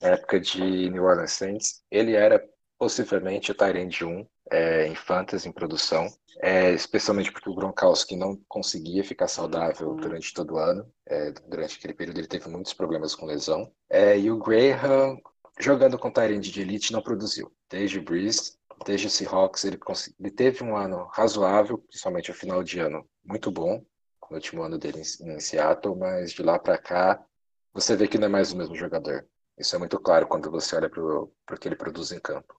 Na 0.00 0.10
época 0.10 0.38
de 0.38 0.88
New 0.88 1.02
Orleans 1.02 1.32
Saints, 1.32 1.82
ele 1.90 2.12
era 2.14 2.42
possivelmente 2.78 3.50
o 3.50 3.54
Tyrande 3.54 4.04
1 4.04 4.26
é, 4.50 4.86
em 4.86 4.94
fantasy, 4.94 5.48
em 5.48 5.52
produção, 5.52 6.06
é, 6.40 6.72
especialmente 6.72 7.32
porque 7.32 7.48
o 7.48 7.54
Gronkowski 7.54 8.16
não 8.16 8.36
conseguia 8.48 9.04
ficar 9.04 9.28
saudável 9.28 9.94
durante 9.94 10.32
todo 10.32 10.54
o 10.54 10.58
ano. 10.58 10.90
É, 11.06 11.32
durante 11.48 11.78
aquele 11.78 11.94
período 11.94 12.18
ele 12.18 12.26
teve 12.26 12.48
muitos 12.48 12.74
problemas 12.74 13.14
com 13.14 13.26
lesão. 13.26 13.70
É, 13.88 14.18
e 14.18 14.30
o 14.30 14.38
Graham, 14.38 15.18
jogando 15.58 15.98
com 15.98 16.10
Tyrande 16.10 16.50
de 16.50 16.60
elite, 16.60 16.92
não 16.92 17.02
produziu. 17.02 17.52
Desde 17.70 17.98
o 17.98 18.02
Breeze, 18.02 18.58
desde 18.84 19.06
o 19.06 19.10
Seahawks, 19.10 19.64
ele, 19.64 19.78
ele 20.18 20.30
teve 20.30 20.64
um 20.64 20.76
ano 20.76 21.08
razoável, 21.12 21.78
principalmente 21.78 22.30
o 22.30 22.34
final 22.34 22.62
de 22.62 22.80
ano 22.80 23.08
muito 23.24 23.50
bom, 23.50 23.84
no 24.30 24.36
último 24.36 24.62
ano 24.62 24.78
dele 24.78 25.00
em, 25.00 25.34
em 25.34 25.40
Seattle, 25.40 25.96
mas 25.96 26.32
de 26.32 26.42
lá 26.42 26.58
para 26.58 26.78
cá 26.78 27.24
você 27.72 27.96
vê 27.96 28.06
que 28.06 28.18
não 28.18 28.26
é 28.26 28.30
mais 28.30 28.52
o 28.52 28.56
mesmo 28.56 28.74
jogador. 28.74 29.26
Isso 29.58 29.74
é 29.74 29.78
muito 29.78 29.98
claro 30.00 30.26
quando 30.26 30.50
você 30.50 30.76
olha 30.76 30.88
para 30.88 31.02
o 31.02 31.58
que 31.60 31.68
ele 31.68 31.76
produz 31.76 32.12
em 32.12 32.20
campo. 32.20 32.54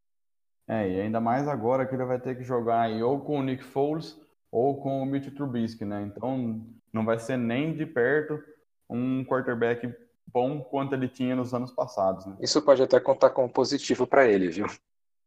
É, 0.67 0.89
e 0.89 1.01
ainda 1.01 1.19
mais 1.19 1.47
agora 1.47 1.86
que 1.86 1.93
ele 1.93 2.06
vai 2.06 2.19
ter 2.19 2.36
que 2.36 2.43
jogar 2.43 2.82
aí 2.82 3.01
ou 3.04 3.19
com 3.21 3.39
o 3.39 3.43
Nick 3.43 3.63
Foles 3.63 4.19
ou 4.51 4.82
com 4.82 5.01
o 5.01 5.06
Mitch 5.06 5.34
Trubisky, 5.34 5.86
né? 5.86 6.01
Então 6.04 6.65
não 6.91 7.06
vai 7.06 7.19
ser 7.19 7.38
nem 7.38 7.73
de 7.73 7.86
perto 7.86 8.41
um 8.89 9.23
quarterback 9.25 9.93
bom 10.28 10.62
quanto 10.62 10.93
ele 10.93 11.08
tinha 11.08 11.36
nos 11.36 11.54
anos 11.54 11.71
passados. 11.71 12.25
Né? 12.25 12.36
Isso 12.39 12.62
pode 12.62 12.82
até 12.82 12.99
contar 12.99 13.30
como 13.30 13.49
positivo 13.49 14.08
para 14.08 14.28
ele, 14.28 14.49
viu? 14.49 14.67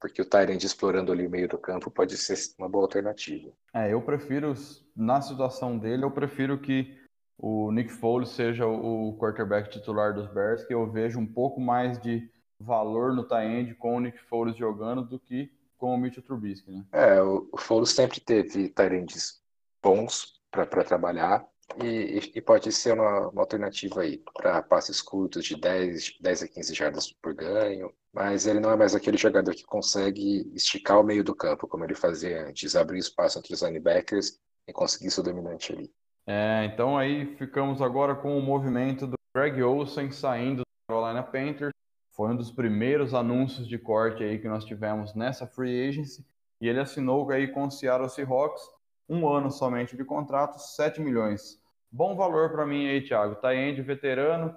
porque 0.01 0.23
o 0.23 0.25
Tyrande 0.25 0.65
explorando 0.65 1.13
ali 1.13 1.27
o 1.27 1.31
meio 1.31 1.49
do 1.49 1.59
campo 1.59 1.91
pode 1.91 2.17
ser 2.17 2.37
uma 2.59 2.69
boa 2.69 2.85
alternativa. 2.85 3.51
É, 3.75 3.93
eu 3.93 4.01
prefiro, 4.01 4.55
na 4.97 5.21
situação 5.21 5.77
dele, 5.77 6.05
eu 6.05 6.11
prefiro 6.11 6.59
que 6.59 6.97
o 7.37 7.71
Nick 7.73 7.91
Foles 7.91 8.31
seja 8.31 8.67
o 8.67 9.17
quarterback 9.19 9.71
titular 9.71 10.15
dos 10.15 10.29
Bears, 10.29 10.65
que 10.65 10.75
eu 10.75 10.91
vejo 10.91 11.19
um 11.19 11.27
pouco 11.27 11.61
mais 11.61 12.01
de 12.01 12.29
valor 12.61 13.15
no 13.15 13.25
tie 13.25 13.75
com 13.75 13.97
o 13.97 14.01
Nick 14.01 14.19
Foles 14.19 14.57
jogando 14.57 15.03
do 15.03 15.19
que 15.19 15.51
com 15.77 15.95
o 15.95 15.99
Mitchell 15.99 16.23
Trubisky, 16.23 16.73
né? 16.73 16.85
É, 16.93 17.23
o, 17.23 17.49
Foles 17.57 17.91
sempre 17.91 18.21
teve 18.21 18.69
Tyrands 18.69 19.41
bons 19.83 20.41
para 20.51 20.85
trabalhar, 20.85 21.47
e, 21.77 22.33
e, 22.35 22.41
pode 22.41 22.73
ser 22.73 22.95
uma, 22.95 23.29
uma 23.29 23.43
alternativa 23.43 24.01
aí 24.01 24.23
para 24.35 24.63
passes 24.63 25.03
curtos 25.03 25.45
de 25.45 25.55
10, 25.55 26.17
10 26.21 26.43
a 26.43 26.49
15 26.49 26.75
jardas 26.75 27.13
por 27.13 27.35
ganho, 27.35 27.93
mas 28.13 28.47
ele 28.47 28.59
não 28.59 28.71
é 28.71 28.77
mais 28.77 28.95
aquele 28.95 29.19
jogador 29.19 29.55
que 29.55 29.65
consegue 29.65 30.51
esticar 30.55 30.99
o 30.99 31.05
meio 31.05 31.23
do 31.23 31.35
campo, 31.35 31.69
como 31.69 31.85
ele 31.85 31.95
fazia 31.95 32.49
antes, 32.49 32.75
abrir 32.75 32.99
espaço 32.99 33.39
entre 33.39 33.53
os 33.53 33.63
linebackers 33.63 34.41
e 34.67 34.73
conseguir 34.73 35.11
ser 35.11 35.23
dominante 35.23 35.73
ali. 35.73 35.93
É, 36.27 36.65
então 36.65 36.97
aí 36.97 37.37
ficamos 37.37 37.81
agora 37.83 38.15
com 38.15 38.37
o 38.37 38.43
movimento 38.43 39.07
do 39.07 39.17
Greg 39.35 39.63
Olsen 39.63 40.11
saindo 40.11 40.63
do 40.63 40.65
Carolina 40.89 41.23
Panthers. 41.23 41.73
Foi 42.19 42.31
um 42.31 42.37
dos 42.37 42.51
primeiros 42.51 43.15
anúncios 43.15 43.65
de 43.69 43.79
corte 43.79 44.25
aí 44.25 44.41
que 44.41 44.49
nós 44.49 44.65
tivemos 44.65 45.15
nessa 45.15 45.47
free 45.47 45.89
agency 45.89 46.27
e 46.61 46.67
ele 46.67 46.81
assinou 46.81 47.31
aí 47.31 47.47
com 47.47 47.67
o 47.67 47.71
Seattle 47.71 48.11
Seahawks 48.11 48.61
um 49.09 49.29
ano 49.29 49.53
somente 49.53 49.97
de 49.97 50.05
contrato, 50.05 50.59
7 50.59 51.01
milhões. 51.01 51.63
Bom 51.93 52.17
valor 52.17 52.51
para 52.51 52.67
mim 52.67 52.89
aí, 52.89 53.01
Thiago. 53.03 53.37
Taend 53.37 53.81
veterano, 53.83 54.53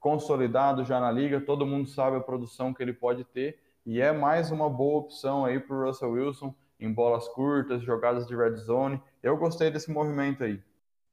consolidado 0.00 0.84
já 0.84 0.98
na 0.98 1.12
liga, 1.12 1.40
todo 1.40 1.64
mundo 1.64 1.88
sabe 1.88 2.16
a 2.16 2.20
produção 2.20 2.74
que 2.74 2.82
ele 2.82 2.92
pode 2.92 3.22
ter 3.22 3.60
e 3.86 4.00
é 4.00 4.10
mais 4.10 4.50
uma 4.50 4.68
boa 4.68 4.98
opção 4.98 5.44
aí 5.44 5.60
para 5.60 5.76
o 5.76 5.86
Russell 5.86 6.10
Wilson 6.10 6.52
em 6.80 6.92
bolas 6.92 7.28
curtas, 7.28 7.80
jogadas 7.80 8.26
de 8.26 8.34
red 8.34 8.56
zone. 8.56 9.00
Eu 9.22 9.36
gostei 9.36 9.70
desse 9.70 9.88
movimento 9.88 10.42
aí. 10.42 10.60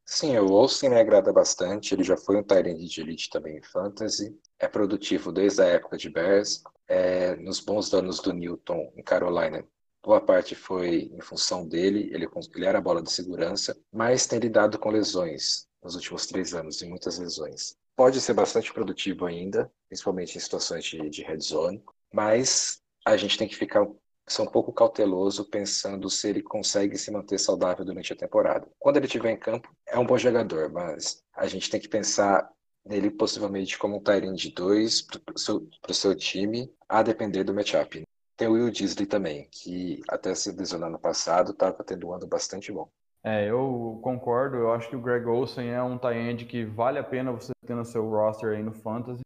Sim, 0.06 0.38
o 0.38 0.52
Olsen 0.52 0.90
me 0.90 1.00
agrada 1.00 1.34
bastante. 1.34 1.94
Ele 1.94 2.04
já 2.04 2.16
foi 2.18 2.38
um 2.38 2.44
Tyrant 2.44 2.78
de 2.78 3.02
elite 3.02 3.30
também 3.30 3.58
em 3.58 3.64
fantasy. 3.64 4.38
É 4.60 4.68
produtivo 4.68 5.32
desde 5.32 5.62
a 5.62 5.66
época 5.66 5.98
de 5.98 6.10
Bears. 6.10 6.62
É, 6.88 7.36
nos 7.38 7.60
bons 7.60 7.94
anos 7.94 8.20
do 8.20 8.32
Newton 8.32 8.92
em 8.96 9.02
Carolina, 9.04 9.66
boa 10.04 10.22
parte 10.22 10.54
foi 10.54 11.10
em 11.12 11.22
função 11.22 11.68
dele. 11.68 12.10
Ele, 12.14 12.28
ele 12.56 12.66
era 12.66 12.78
a 12.78 12.82
bola 12.82 13.02
de 13.02 13.12
segurança, 13.12 13.76
mas 13.92 14.28
tem 14.28 14.38
lidado 14.40 14.78
com 14.78 14.92
lesões 14.92 15.68
nos 15.84 15.96
últimos 15.96 16.28
três 16.28 16.54
anos 16.54 16.82
e 16.82 16.88
muitas 16.88 17.18
lesões. 17.18 17.76
Pode 17.96 18.22
ser 18.22 18.34
bastante 18.34 18.72
produtivo 18.74 19.26
ainda, 19.26 19.72
principalmente 19.88 20.38
em 20.38 20.42
situações 20.42 20.84
de, 20.86 21.10
de 21.10 21.24
red 21.24 21.40
zone, 21.40 21.84
mas 22.14 22.82
a 23.06 23.18
gente 23.18 23.38
tem 23.38 23.48
que 23.48 23.56
ficar 23.56 23.86
ser 24.28 24.42
um 24.42 24.48
pouco 24.48 24.74
cauteloso 24.74 25.46
pensando 25.46 26.10
se 26.10 26.30
ele 26.30 26.42
consegue 26.42 26.98
se 26.98 27.12
manter 27.12 27.38
saudável 27.38 27.86
durante 27.86 28.12
a 28.12 28.16
temporada. 28.16 28.68
Quando 28.80 28.98
ele 28.98 29.06
estiver 29.06 29.32
em 29.32 29.38
campo, 29.38 29.70
é 29.88 29.98
um 30.00 30.06
bom 30.06 30.18
jogador, 30.18 30.72
mas 30.72 31.24
a 31.36 31.48
gente 31.48 31.70
tem 31.70 31.80
que 31.80 31.88
pensar 31.88 32.50
nele 32.86 33.10
possivelmente 33.10 33.78
como 33.78 33.98
um 33.98 34.02
Tyrant 34.02 34.36
de 34.36 34.52
2 34.52 35.02
para 35.04 35.22
o 35.36 35.40
seu, 35.40 35.68
seu, 35.90 36.16
time, 36.16 36.72
a 36.88 37.02
depender 37.02 37.44
do 37.44 37.54
matchup. 37.54 38.04
Tem 38.38 38.48
o 38.48 38.54
Will 38.54 38.70
Disley 38.70 39.06
também, 39.06 39.48
que 39.52 40.02
até 40.10 40.36
se 40.36 40.52
lesionar 40.52 40.90
no 40.90 41.00
passado 41.00 41.52
estava 41.52 41.84
tendo 41.84 42.08
um 42.08 42.14
ano 42.14 42.28
bastante 42.28 42.72
bom. 42.72 42.90
É, 43.24 43.50
eu 43.50 44.00
concordo. 44.04 44.58
Eu 44.58 44.72
acho 44.72 44.90
que 44.90 44.96
o 44.96 45.02
Greg 45.02 45.26
Olsen 45.26 45.70
é 45.70 45.82
um 45.82 45.98
tight 45.98 46.46
que 46.46 46.64
vale 46.64 47.00
a 47.00 47.04
pena 47.04 47.32
você 47.32 47.52
ter 47.66 47.74
no 47.74 47.86
seu 47.86 48.08
roster 48.08 48.52
aí 48.52 48.62
no 48.62 48.74
Fantasy 48.74 49.24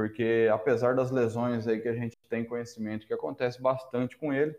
porque 0.00 0.48
apesar 0.50 0.94
das 0.94 1.10
lesões 1.10 1.68
aí 1.68 1.78
que 1.78 1.86
a 1.88 1.92
gente 1.92 2.16
tem 2.26 2.42
conhecimento 2.42 3.06
que 3.06 3.12
acontece 3.12 3.60
bastante 3.60 4.16
com 4.16 4.32
ele, 4.32 4.56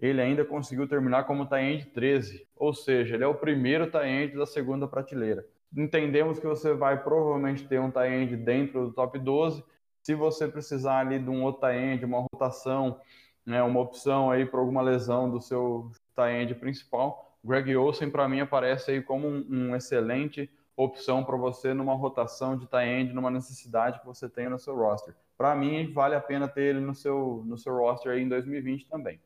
ele 0.00 0.20
ainda 0.20 0.44
conseguiu 0.44 0.88
terminar 0.88 1.24
como 1.24 1.46
tie 1.46 1.84
13, 1.84 2.44
ou 2.56 2.74
seja, 2.74 3.14
ele 3.14 3.22
é 3.22 3.26
o 3.26 3.36
primeiro 3.36 3.88
tie 3.88 4.26
da 4.36 4.44
segunda 4.44 4.88
prateleira. 4.88 5.46
Entendemos 5.76 6.40
que 6.40 6.46
você 6.46 6.74
vai 6.74 7.00
provavelmente 7.00 7.68
ter 7.68 7.78
um 7.78 7.88
tie 7.88 8.36
dentro 8.36 8.88
do 8.88 8.92
top 8.92 9.16
12, 9.16 9.62
se 10.02 10.16
você 10.16 10.48
precisar 10.48 10.98
ali 10.98 11.20
de 11.20 11.30
um 11.30 11.44
outro 11.44 11.68
tie 11.68 12.04
uma 12.04 12.26
rotação, 12.32 13.00
né, 13.46 13.62
uma 13.62 13.78
opção 13.78 14.28
aí 14.28 14.44
para 14.44 14.58
alguma 14.58 14.82
lesão 14.82 15.30
do 15.30 15.40
seu 15.40 15.92
tie 16.16 16.52
principal, 16.56 17.38
Greg 17.44 17.76
Olsen 17.76 18.10
para 18.10 18.28
mim 18.28 18.40
aparece 18.40 18.90
aí 18.90 19.00
como 19.00 19.28
um, 19.28 19.46
um 19.48 19.76
excelente 19.76 20.50
opção 20.76 21.24
para 21.24 21.36
você 21.36 21.74
numa 21.74 21.94
rotação 21.94 22.56
de 22.56 22.66
tie-end, 22.66 23.12
numa 23.12 23.30
necessidade 23.30 24.00
que 24.00 24.06
você 24.06 24.28
tem 24.28 24.48
no 24.48 24.58
seu 24.58 24.74
roster. 24.76 25.14
Para 25.36 25.54
mim, 25.54 25.92
vale 25.92 26.14
a 26.14 26.20
pena 26.20 26.48
ter 26.48 26.62
ele 26.62 26.80
no 26.80 26.94
seu, 26.94 27.42
no 27.46 27.56
seu 27.58 27.76
roster 27.76 28.12
aí 28.12 28.22
em 28.22 28.28
2020 28.28 28.88
também. 28.88 29.20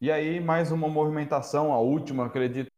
E 0.00 0.10
aí, 0.10 0.40
mais 0.40 0.72
uma 0.72 0.88
movimentação, 0.88 1.72
a 1.72 1.78
última, 1.78 2.26
acredito, 2.26 2.70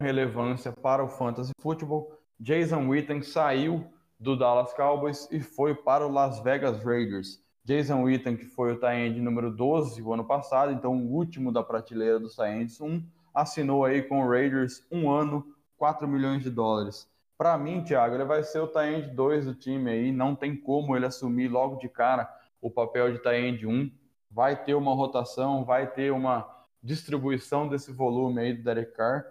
relevância 0.00 0.72
para 0.72 1.02
o 1.02 1.08
Fantasy 1.08 1.52
Football. 1.60 2.12
Jason 2.38 2.86
Witten 2.88 3.22
saiu 3.22 3.90
do 4.18 4.36
Dallas 4.36 4.72
Cowboys 4.74 5.28
e 5.30 5.40
foi 5.40 5.74
para 5.74 6.06
o 6.06 6.10
Las 6.10 6.40
Vegas 6.40 6.82
Raiders. 6.84 7.42
Jason 7.64 8.02
Witten, 8.02 8.36
que 8.36 8.44
foi 8.44 8.72
o 8.72 8.78
tie-end 8.78 9.20
número 9.20 9.50
12 9.50 10.00
o 10.02 10.12
ano 10.12 10.24
passado, 10.24 10.70
então 10.70 10.96
o 10.96 11.12
último 11.12 11.50
da 11.50 11.62
prateleira 11.62 12.20
dos 12.20 12.36
tie-ends 12.36 12.80
1, 12.80 13.02
assinou 13.34 13.84
aí 13.84 14.02
com 14.02 14.22
o 14.22 14.28
Raiders 14.28 14.86
um 14.90 15.10
ano 15.10 15.44
4 15.76 16.06
milhões 16.06 16.42
de 16.42 16.50
dólares. 16.50 17.08
Para 17.38 17.58
mim, 17.58 17.84
Thiago, 17.84 18.14
ele 18.14 18.24
vai 18.24 18.42
ser 18.42 18.60
o 18.60 18.66
Taend 18.66 19.14
2 19.14 19.44
do 19.44 19.54
time 19.54 19.90
aí, 19.90 20.12
não 20.12 20.34
tem 20.34 20.56
como 20.56 20.96
ele 20.96 21.06
assumir 21.06 21.48
logo 21.48 21.76
de 21.76 21.88
cara 21.88 22.28
o 22.60 22.70
papel 22.70 23.12
de 23.12 23.18
Taend 23.18 23.66
1. 23.66 23.90
Vai 24.30 24.64
ter 24.64 24.74
uma 24.74 24.94
rotação, 24.94 25.64
vai 25.64 25.86
ter 25.86 26.10
uma 26.12 26.48
distribuição 26.82 27.68
desse 27.68 27.92
volume 27.92 28.40
aí 28.40 28.52
do 28.54 28.62
Derek 28.62 28.92
Carr, 28.92 29.26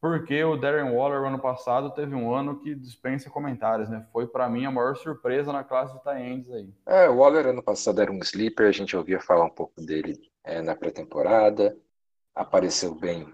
porque 0.00 0.44
o 0.44 0.56
Darren 0.56 0.94
Waller 0.94 1.24
ano 1.24 1.38
passado 1.38 1.90
teve 1.90 2.14
um 2.14 2.32
ano 2.32 2.60
que 2.60 2.74
dispensa 2.74 3.28
comentários, 3.28 3.88
né? 3.88 4.06
Foi 4.12 4.26
para 4.26 4.48
mim 4.48 4.64
a 4.64 4.70
maior 4.70 4.96
surpresa 4.96 5.52
na 5.52 5.64
classe 5.64 5.94
de 5.94 6.04
Taendes 6.04 6.52
aí. 6.52 6.72
É, 6.86 7.08
o 7.08 7.16
Waller 7.16 7.46
ano 7.46 7.62
passado 7.62 8.00
era 8.00 8.12
um 8.12 8.18
sleeper, 8.18 8.68
a 8.68 8.72
gente 8.72 8.96
ouvia 8.96 9.20
falar 9.20 9.44
um 9.44 9.50
pouco 9.50 9.80
dele 9.80 10.20
é, 10.44 10.62
na 10.62 10.76
pré-temporada, 10.76 11.76
apareceu 12.34 12.94
bem 12.94 13.26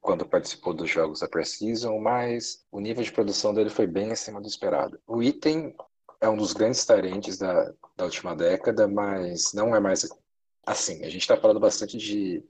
quando 0.00 0.26
participou 0.26 0.74
dos 0.74 0.90
jogos 0.90 1.20
da 1.20 1.28
Precision, 1.28 1.98
mas 2.00 2.64
o 2.70 2.80
nível 2.80 3.02
de 3.02 3.12
produção 3.12 3.54
dele 3.54 3.70
foi 3.70 3.86
bem 3.86 4.12
acima 4.12 4.40
do 4.40 4.48
esperado. 4.48 5.00
O 5.06 5.22
Item 5.22 5.74
é 6.20 6.28
um 6.28 6.36
dos 6.36 6.52
grandes 6.52 6.84
tarentes 6.84 7.38
da, 7.38 7.72
da 7.96 8.04
última 8.04 8.34
década, 8.34 8.86
mas 8.86 9.52
não 9.52 9.74
é 9.74 9.80
mais 9.80 10.08
assim. 10.66 11.04
A 11.04 11.08
gente 11.08 11.22
está 11.22 11.36
falando 11.36 11.60
bastante 11.60 11.96
de, 11.98 12.44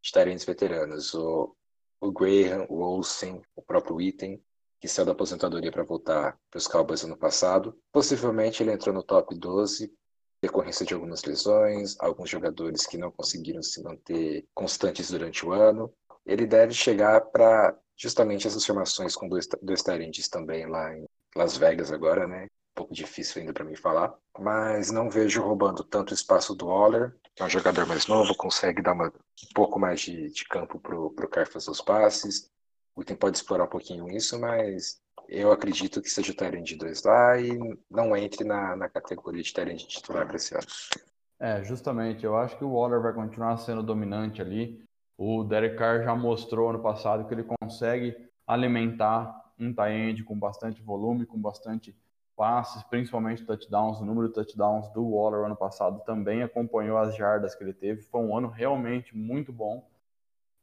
de 0.00 0.12
tarentes 0.12 0.44
veteranos. 0.44 1.14
O, 1.14 1.54
o 2.00 2.12
Graham, 2.12 2.66
o 2.68 2.80
Olsen, 2.80 3.42
o 3.54 3.62
próprio 3.62 4.00
Item, 4.00 4.42
que 4.80 4.88
saiu 4.88 5.06
da 5.06 5.12
aposentadoria 5.12 5.72
para 5.72 5.84
voltar 5.84 6.38
para 6.50 6.58
os 6.58 6.68
Cowboys 6.68 7.02
ano 7.02 7.16
passado. 7.16 7.76
Possivelmente 7.90 8.62
ele 8.62 8.72
entrou 8.72 8.94
no 8.94 9.02
top 9.02 9.34
12 9.34 9.92
decorrência 10.40 10.84
de 10.84 10.92
algumas 10.92 11.24
lesões, 11.24 11.96
alguns 11.98 12.28
jogadores 12.28 12.86
que 12.86 12.98
não 12.98 13.10
conseguiram 13.10 13.62
se 13.62 13.82
manter 13.82 14.46
constantes 14.54 15.10
durante 15.10 15.44
o 15.46 15.52
ano 15.52 15.92
ele 16.26 16.46
deve 16.46 16.74
chegar 16.74 17.20
para 17.20 17.76
justamente 17.96 18.46
essas 18.46 18.64
formações 18.64 19.14
com 19.14 19.28
dois, 19.28 19.46
dois 19.62 19.82
tarentes 19.82 20.28
também 20.28 20.66
lá 20.66 20.94
em 20.94 21.06
Las 21.34 21.56
Vegas 21.56 21.92
agora, 21.92 22.26
né? 22.26 22.44
Um 22.44 22.74
pouco 22.74 22.92
difícil 22.92 23.40
ainda 23.40 23.52
para 23.52 23.64
mim 23.64 23.76
falar, 23.76 24.14
mas 24.38 24.90
não 24.90 25.08
vejo 25.08 25.42
roubando 25.42 25.82
tanto 25.82 26.12
espaço 26.12 26.54
do 26.54 26.66
Waller, 26.66 27.16
que 27.34 27.42
é 27.42 27.46
um 27.46 27.50
jogador 27.50 27.86
mais 27.86 28.06
novo, 28.06 28.36
consegue 28.36 28.82
dar 28.82 28.92
uma, 28.92 29.06
um 29.06 29.52
pouco 29.54 29.78
mais 29.78 30.00
de, 30.00 30.30
de 30.30 30.44
campo 30.44 30.78
para 30.78 30.98
o 30.98 31.28
Carr 31.28 31.46
fazer 31.46 31.70
os 31.70 31.80
passes. 31.80 32.50
O 32.94 33.02
Item 33.02 33.16
pode 33.16 33.36
explorar 33.36 33.64
um 33.64 33.68
pouquinho 33.68 34.10
isso, 34.10 34.38
mas 34.38 35.00
eu 35.28 35.50
acredito 35.52 36.00
que 36.00 36.10
seja 36.10 36.32
o 36.32 36.62
de 36.62 36.76
dois 36.76 37.02
lá 37.02 37.38
e 37.38 37.58
não 37.90 38.16
entre 38.16 38.44
na, 38.44 38.76
na 38.76 38.88
categoria 38.88 39.42
de 39.42 39.52
de 39.76 39.86
titular 39.86 40.26
para 40.26 40.36
esse 40.36 40.54
ano. 40.54 40.66
É, 41.38 41.62
justamente. 41.64 42.24
Eu 42.24 42.36
acho 42.36 42.56
que 42.56 42.64
o 42.64 42.72
Waller 42.72 43.00
vai 43.00 43.12
continuar 43.12 43.56
sendo 43.58 43.82
dominante 43.82 44.40
ali. 44.40 44.85
O 45.18 45.42
Derek 45.44 45.76
Carr 45.76 46.02
já 46.02 46.14
mostrou 46.14 46.68
ano 46.68 46.80
passado 46.80 47.26
que 47.26 47.32
ele 47.32 47.46
consegue 47.60 48.14
alimentar 48.46 49.44
um 49.58 49.72
tight 49.72 50.22
com 50.22 50.38
bastante 50.38 50.82
volume, 50.82 51.24
com 51.24 51.40
bastante 51.40 51.96
passes, 52.36 52.82
principalmente 52.82 53.44
touchdowns. 53.44 53.98
O 53.98 54.04
número 54.04 54.28
de 54.28 54.34
touchdowns 54.34 54.90
do 54.90 55.08
Waller 55.08 55.46
ano 55.46 55.56
passado 55.56 56.02
também 56.04 56.42
acompanhou 56.42 56.98
as 56.98 57.16
jardas 57.16 57.54
que 57.54 57.64
ele 57.64 57.72
teve. 57.72 58.02
Foi 58.02 58.20
um 58.20 58.36
ano 58.36 58.48
realmente 58.48 59.16
muito 59.16 59.50
bom. 59.50 59.88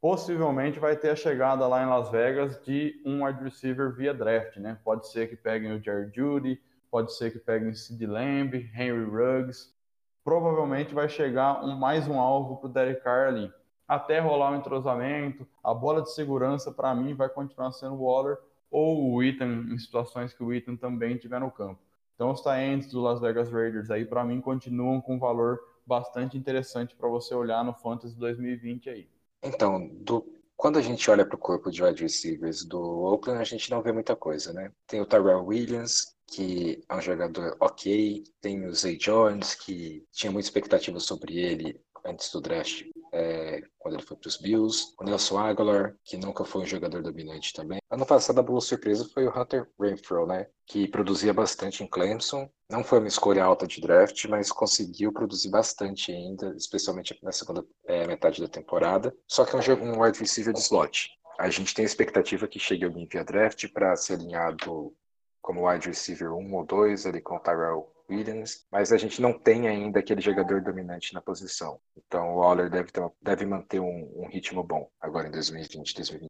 Possivelmente 0.00 0.78
vai 0.78 0.96
ter 0.96 1.10
a 1.10 1.16
chegada 1.16 1.66
lá 1.66 1.82
em 1.82 1.86
Las 1.86 2.10
Vegas 2.10 2.62
de 2.62 3.02
um 3.04 3.24
wide 3.24 3.42
receiver 3.42 3.92
via 3.92 4.14
draft, 4.14 4.58
né? 4.58 4.78
Pode 4.84 5.08
ser 5.08 5.28
que 5.28 5.34
peguem 5.34 5.72
o 5.72 5.82
Jared 5.82 6.14
Judy, 6.14 6.62
pode 6.90 7.12
ser 7.16 7.32
que 7.32 7.40
peguem 7.40 7.74
Sid 7.74 8.06
Lamb, 8.06 8.54
Henry 8.72 9.04
Ruggs. 9.04 9.74
Provavelmente 10.22 10.94
vai 10.94 11.08
chegar 11.08 11.64
um, 11.64 11.76
mais 11.76 12.06
um 12.06 12.20
alvo 12.20 12.58
para 12.58 12.68
o 12.68 12.72
Derek 12.72 13.02
Carr 13.02 13.28
ali 13.28 13.52
até 13.86 14.18
rolar 14.20 14.50
o 14.50 14.54
um 14.54 14.58
entrosamento. 14.58 15.46
A 15.62 15.72
bola 15.72 16.02
de 16.02 16.12
segurança, 16.12 16.72
para 16.72 16.94
mim, 16.94 17.14
vai 17.14 17.28
continuar 17.28 17.72
sendo 17.72 17.94
o 17.94 18.04
Waller 18.04 18.38
ou 18.70 19.12
o 19.12 19.22
Ethan, 19.22 19.66
em 19.70 19.78
situações 19.78 20.32
que 20.32 20.42
o 20.42 20.52
Ethan 20.52 20.76
também 20.76 21.14
estiver 21.14 21.40
no 21.40 21.50
campo. 21.50 21.80
Então, 22.14 22.30
os 22.30 22.40
talentos 22.40 22.88
do 22.88 23.00
Las 23.00 23.20
Vegas 23.20 23.50
Raiders 23.50 23.90
aí, 23.90 24.04
para 24.04 24.24
mim, 24.24 24.40
continuam 24.40 25.00
com 25.00 25.16
um 25.16 25.18
valor 25.18 25.60
bastante 25.86 26.36
interessante 26.36 26.94
para 26.94 27.08
você 27.08 27.34
olhar 27.34 27.64
no 27.64 27.74
Fantasy 27.74 28.16
2020 28.16 28.88
aí. 28.88 29.08
Então, 29.42 29.88
do, 29.88 30.24
quando 30.56 30.78
a 30.78 30.82
gente 30.82 31.10
olha 31.10 31.26
para 31.26 31.36
o 31.36 31.38
corpo 31.38 31.70
de 31.70 31.82
wide 31.82 32.02
receivers 32.02 32.64
do 32.64 32.80
Oakland, 32.80 33.40
a 33.40 33.44
gente 33.44 33.70
não 33.70 33.82
vê 33.82 33.92
muita 33.92 34.16
coisa, 34.16 34.52
né? 34.52 34.72
Tem 34.86 35.00
o 35.00 35.06
Tyrell 35.06 35.44
Williams, 35.44 36.14
que 36.26 36.82
é 36.88 36.96
um 36.96 37.00
jogador 37.00 37.56
ok, 37.60 38.24
tem 38.40 38.64
o 38.64 38.74
Zay 38.74 38.96
Jones, 38.96 39.54
que 39.54 40.04
tinha 40.12 40.32
muita 40.32 40.46
expectativa 40.46 40.98
sobre 40.98 41.36
ele 41.38 41.80
antes 42.04 42.30
do 42.30 42.40
draft, 42.40 42.84
é, 43.14 43.62
quando 43.78 43.94
ele 43.94 44.02
foi 44.02 44.16
para 44.16 44.28
os 44.28 44.36
Bills. 44.36 44.92
O 45.00 45.04
Nelson 45.04 45.38
Aguilar, 45.38 45.94
que 46.04 46.16
nunca 46.16 46.44
foi 46.44 46.62
um 46.62 46.66
jogador 46.66 47.00
dominante 47.00 47.52
também. 47.52 47.78
Ano 47.88 48.04
passado, 48.04 48.40
a 48.40 48.42
boa 48.42 48.60
surpresa 48.60 49.08
foi 49.14 49.26
o 49.26 49.30
Hunter 49.30 49.70
Renfro, 49.80 50.26
né? 50.26 50.48
Que 50.66 50.88
produzia 50.88 51.32
bastante 51.32 51.84
em 51.84 51.86
Clemson. 51.86 52.50
Não 52.68 52.82
foi 52.82 52.98
uma 52.98 53.08
escolha 53.08 53.44
alta 53.44 53.66
de 53.66 53.80
draft, 53.80 54.24
mas 54.24 54.50
conseguiu 54.50 55.12
produzir 55.12 55.48
bastante 55.48 56.10
ainda, 56.10 56.52
especialmente 56.56 57.16
na 57.22 57.30
segunda 57.30 57.64
é, 57.86 58.04
metade 58.06 58.42
da 58.42 58.48
temporada. 58.48 59.14
Só 59.28 59.44
que 59.44 59.54
é 59.54 59.74
um, 59.74 59.92
um 59.92 60.02
wide 60.02 60.18
receiver 60.18 60.52
de 60.52 60.60
slot. 60.60 61.10
A 61.38 61.48
gente 61.50 61.72
tem 61.72 61.84
a 61.84 61.86
expectativa 61.86 62.48
que 62.48 62.58
chegue 62.58 62.84
alguém 62.84 63.06
via 63.06 63.24
draft 63.24 63.68
para 63.72 63.94
ser 63.94 64.14
alinhado 64.14 64.92
como 65.40 65.68
wide 65.68 65.86
receiver 65.86 66.32
1 66.32 66.54
ou 66.54 66.64
2 66.64 67.06
ali 67.06 67.20
com 67.20 67.36
o 67.36 67.40
Tyrell 67.40 67.93
Williams, 68.08 68.66
mas 68.70 68.92
a 68.92 68.96
gente 68.96 69.20
não 69.20 69.32
tem 69.32 69.68
ainda 69.68 70.00
aquele 70.00 70.20
jogador 70.20 70.60
dominante 70.60 71.14
na 71.14 71.20
posição. 71.20 71.80
Então 71.96 72.34
o 72.34 72.38
Waller 72.38 72.70
deve, 72.70 72.90
ter, 72.90 73.10
deve 73.22 73.46
manter 73.46 73.80
um, 73.80 74.12
um 74.16 74.28
ritmo 74.28 74.62
bom 74.62 74.88
agora 75.00 75.28
em 75.28 75.30
2020, 75.30 75.94
2021. 75.94 76.28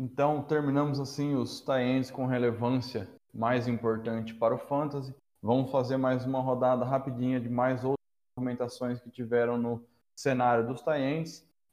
Então, 0.00 0.44
terminamos 0.44 1.00
assim 1.00 1.34
os 1.34 1.60
tie 1.60 2.12
com 2.12 2.24
relevância 2.24 3.08
mais 3.34 3.66
importante 3.66 4.32
para 4.32 4.54
o 4.54 4.58
Fantasy. 4.58 5.12
Vamos 5.42 5.72
fazer 5.72 5.96
mais 5.96 6.24
uma 6.24 6.40
rodada 6.40 6.84
rapidinha 6.84 7.40
de 7.40 7.48
mais 7.48 7.82
outras 7.82 7.98
movimentações 8.36 9.00
que 9.00 9.10
tiveram 9.10 9.58
no 9.58 9.84
cenário 10.14 10.68
dos 10.68 10.82
tie 10.82 11.24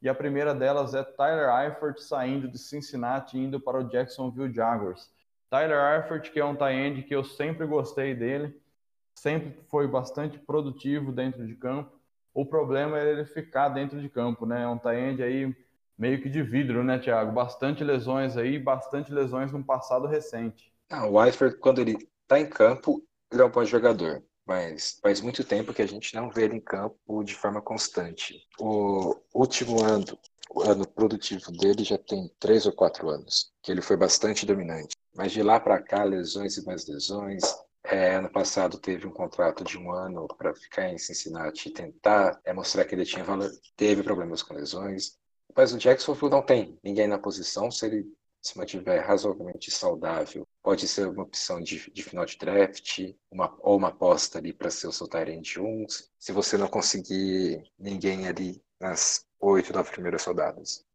E 0.01 0.09
a 0.09 0.15
primeira 0.15 0.55
delas 0.55 0.95
é 0.95 1.03
Tyler 1.03 1.49
Eifert 1.49 1.99
saindo 1.99 2.47
de 2.47 2.57
Cincinnati 2.57 3.38
indo 3.38 3.59
para 3.59 3.77
o 3.77 3.88
Jacksonville 3.88 4.51
Jaguars. 4.51 5.11
Tyler 5.47 6.01
Eifert, 6.01 6.31
que 6.31 6.39
é 6.39 6.45
um 6.45 6.55
tie 6.55 7.03
que 7.03 7.15
eu 7.15 7.23
sempre 7.23 7.67
gostei 7.67 8.15
dele, 8.15 8.59
sempre 9.16 9.57
foi 9.70 9.88
bastante 9.88 10.38
produtivo 10.38 11.11
dentro 11.11 11.45
de 11.47 11.55
campo. 11.55 11.91
O 12.34 12.45
problema 12.45 12.99
é 12.99 13.11
ele 13.11 13.26
ficar 13.26 13.70
dentro 13.70 13.99
de 13.99 14.09
campo, 14.09 14.45
né? 14.45 14.63
É 14.63 14.68
um 14.68 14.78
tie 14.78 15.24
aí 15.24 15.55
meio 15.97 16.22
que 16.22 16.30
de 16.30 16.43
vidro, 16.43 16.84
né, 16.84 16.99
Thiago? 16.99 17.32
Bastante 17.32 17.84
lesões 17.84 18.36
aí, 18.38 18.59
bastante 18.59 19.11
lesões 19.11 19.51
no 19.51 19.63
passado 19.63 20.05
recente. 20.05 20.74
Ah, 20.89 21.07
o 21.07 21.24
Eifert, 21.24 21.57
quando 21.59 21.80
ele 21.80 21.97
está 22.22 22.39
em 22.39 22.47
campo, 22.47 23.01
ele 23.32 23.41
é 23.41 23.45
um 23.45 23.49
bom 23.49 23.63
jogador, 23.63 24.22
mas 24.45 24.99
faz 25.01 25.22
muito 25.22 25.43
tempo 25.43 25.74
que 25.74 25.82
a 25.82 25.88
gente 25.88 26.13
não 26.13 26.30
vê 26.30 26.43
ele 26.43 26.57
em 26.57 26.61
campo 26.61 27.24
de 27.24 27.34
forma 27.34 27.61
constante. 27.61 28.45
O 28.59 29.16
último 29.34 29.84
ano, 29.84 30.05
o 30.49 30.61
ano 30.61 30.88
produtivo 30.88 31.51
dele 31.51 31.84
já 31.84 31.97
tem 31.97 32.30
três 32.39 32.66
ou 32.66 32.74
quatro 32.74 33.09
anos, 33.09 33.51
que 33.63 33.72
ele 33.72 33.82
foi 33.82 33.97
bastante 33.97 34.45
dominante. 34.45 34.95
Mas 35.16 35.32
de 35.32 35.41
lá 35.41 35.59
para 35.59 35.82
cá, 35.82 36.03
lesões 36.03 36.57
e 36.57 36.66
mais 36.66 36.86
lesões. 36.88 37.43
É, 37.88 38.15
ano 38.15 38.29
passado 38.29 38.79
teve 38.79 39.05
um 39.07 39.11
contrato 39.11 39.63
de 39.63 39.77
um 39.77 39.91
ano 39.91 40.27
para 40.27 40.55
ficar 40.55 40.89
em 40.89 40.97
Cincinnati 40.97 41.69
e 41.69 41.73
tentar 41.73 42.39
é, 42.43 42.51
mostrar 42.51 42.86
que 42.86 42.95
ele 42.95 43.05
tinha 43.05 43.23
valor. 43.23 43.51
Teve 43.75 44.01
problemas 44.01 44.41
com 44.41 44.53
lesões. 44.53 45.17
Mas 45.55 45.73
o 45.73 45.77
Jacksonville 45.77 46.31
não 46.31 46.41
tem 46.41 46.77
ninguém 46.83 47.07
na 47.07 47.19
posição. 47.19 47.69
Se 47.69 47.86
ele 47.86 48.11
se 48.41 48.57
mantiver 48.57 49.05
razoavelmente 49.05 49.71
saudável, 49.71 50.47
pode 50.61 50.88
ser 50.88 51.07
uma 51.07 51.23
opção 51.23 51.59
de, 51.59 51.91
de 51.91 52.03
final 52.03 52.25
de 52.25 52.38
draft, 52.38 52.99
uma, 53.31 53.55
ou 53.59 53.77
uma 53.77 53.88
aposta 53.88 54.38
ali 54.38 54.53
para 54.53 54.69
ser 54.69 54.88
o 54.88 54.91
seu 54.91 55.07
Tyrant 55.07 55.57
1, 55.57 55.86
se 56.19 56.31
você 56.31 56.55
não 56.55 56.67
conseguir 56.67 57.63
ninguém 57.77 58.27
ali 58.27 58.61
nas 58.79 59.25
oito, 59.39 59.73
nove 59.73 59.91
primeiras 59.91 60.21
soldadas. 60.21 60.86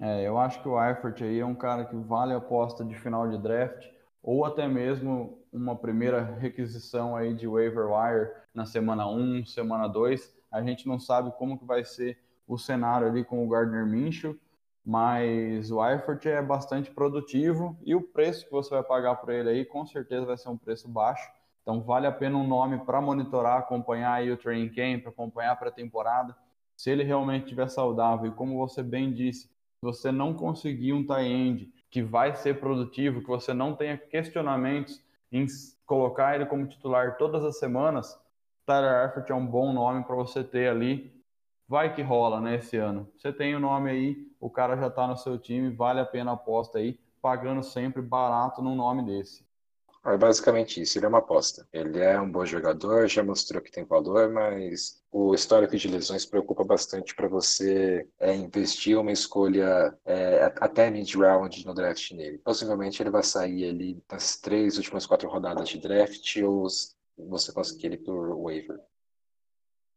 É, 0.00 0.26
eu 0.26 0.38
acho 0.38 0.60
que 0.60 0.68
o 0.68 0.82
Eifert 0.82 1.22
aí 1.22 1.38
é 1.38 1.46
um 1.46 1.54
cara 1.54 1.84
que 1.84 1.94
vale 1.94 2.32
a 2.32 2.38
aposta 2.38 2.84
de 2.84 2.96
final 2.98 3.28
de 3.28 3.38
draft, 3.38 3.86
ou 4.20 4.44
até 4.44 4.66
mesmo 4.66 5.37
uma 5.52 5.76
primeira 5.76 6.22
requisição 6.22 7.16
aí 7.16 7.34
de 7.34 7.46
waiver 7.46 7.86
wire 7.86 8.30
na 8.54 8.66
semana 8.66 9.08
1, 9.08 9.46
semana 9.46 9.88
2. 9.88 10.36
A 10.50 10.62
gente 10.62 10.86
não 10.86 10.98
sabe 10.98 11.32
como 11.36 11.58
que 11.58 11.64
vai 11.64 11.84
ser 11.84 12.18
o 12.46 12.56
cenário 12.56 13.06
ali 13.06 13.24
com 13.24 13.44
o 13.44 13.48
Gardner 13.48 13.86
Minshew, 13.86 14.38
mas 14.84 15.70
o 15.70 15.84
Eifert 15.84 16.24
é 16.26 16.40
bastante 16.40 16.90
produtivo 16.90 17.78
e 17.84 17.94
o 17.94 18.00
preço 18.00 18.46
que 18.46 18.50
você 18.50 18.70
vai 18.70 18.82
pagar 18.82 19.16
por 19.16 19.30
ele 19.30 19.50
aí 19.50 19.64
com 19.64 19.84
certeza 19.84 20.24
vai 20.24 20.38
ser 20.38 20.48
um 20.48 20.56
preço 20.56 20.88
baixo. 20.88 21.30
Então 21.62 21.82
vale 21.82 22.06
a 22.06 22.12
pena 22.12 22.38
um 22.38 22.46
nome 22.46 22.78
para 22.78 23.00
monitorar, 23.00 23.58
acompanhar 23.58 24.14
aí 24.14 24.30
o 24.30 24.36
training 24.38 24.70
camp, 24.70 25.06
acompanhar 25.06 25.52
a 25.52 25.56
pré-temporada. 25.56 26.34
Se 26.74 26.90
ele 26.90 27.02
realmente 27.02 27.44
estiver 27.44 27.68
saudável 27.68 28.30
e 28.30 28.34
como 28.34 28.56
você 28.56 28.82
bem 28.82 29.12
disse, 29.12 29.42
se 29.48 29.82
você 29.82 30.10
não 30.10 30.32
conseguir 30.32 30.94
um 30.94 31.04
tie 31.04 31.26
end 31.26 31.72
que 31.90 32.02
vai 32.02 32.34
ser 32.34 32.58
produtivo, 32.58 33.20
que 33.20 33.28
você 33.28 33.52
não 33.52 33.74
tenha 33.74 33.98
questionamentos 33.98 35.02
em 35.30 35.46
colocar 35.86 36.34
ele 36.34 36.46
como 36.46 36.66
titular 36.66 37.16
todas 37.16 37.44
as 37.44 37.58
semanas, 37.58 38.18
Tyler 38.66 39.04
Eifert 39.06 39.30
é 39.30 39.34
um 39.34 39.46
bom 39.46 39.72
nome 39.72 40.04
para 40.04 40.16
você 40.16 40.44
ter 40.44 40.68
ali 40.68 41.18
vai 41.68 41.94
que 41.94 42.00
rola, 42.00 42.40
né, 42.40 42.56
esse 42.56 42.78
ano. 42.78 43.06
Você 43.16 43.32
tem 43.32 43.54
o 43.54 43.60
nome 43.60 43.90
aí, 43.90 44.32
o 44.40 44.48
cara 44.48 44.76
já 44.76 44.86
está 44.86 45.06
no 45.06 45.16
seu 45.16 45.38
time, 45.38 45.70
vale 45.70 46.00
a 46.00 46.06
pena 46.06 46.30
a 46.30 46.34
aposta 46.34 46.78
aí, 46.78 46.98
pagando 47.20 47.62
sempre 47.62 48.00
barato 48.00 48.62
num 48.62 48.74
nome 48.74 49.04
desse. 49.04 49.46
É 50.04 50.16
basicamente 50.16 50.80
isso, 50.80 50.98
ele 50.98 51.06
é 51.06 51.08
uma 51.08 51.18
aposta. 51.18 51.66
Ele 51.72 51.98
é 51.98 52.18
um 52.20 52.30
bom 52.30 52.44
jogador, 52.46 53.08
já 53.08 53.22
mostrou 53.22 53.60
que 53.60 53.70
tem 53.70 53.84
valor, 53.84 54.30
mas 54.30 55.02
o 55.10 55.34
histórico 55.34 55.76
de 55.76 55.88
lesões 55.88 56.24
preocupa 56.24 56.64
bastante 56.64 57.14
para 57.14 57.28
você 57.28 58.06
é, 58.18 58.34
investir 58.34 58.98
uma 58.98 59.12
escolha 59.12 59.96
é, 60.04 60.52
até 60.60 60.90
mid-round 60.90 61.66
no 61.66 61.74
draft 61.74 62.12
nele. 62.12 62.38
Possivelmente 62.38 63.02
ele 63.02 63.10
vai 63.10 63.22
sair 63.22 63.68
ali 63.68 64.02
nas 64.10 64.36
três 64.36 64.76
últimas 64.76 65.04
quatro 65.04 65.28
rodadas 65.28 65.68
de 65.68 65.78
draft 65.78 66.36
ou 66.38 66.66
você 67.28 67.52
conseguir 67.52 67.88
ele 67.88 67.98
por 67.98 68.34
waiver. 68.40 68.80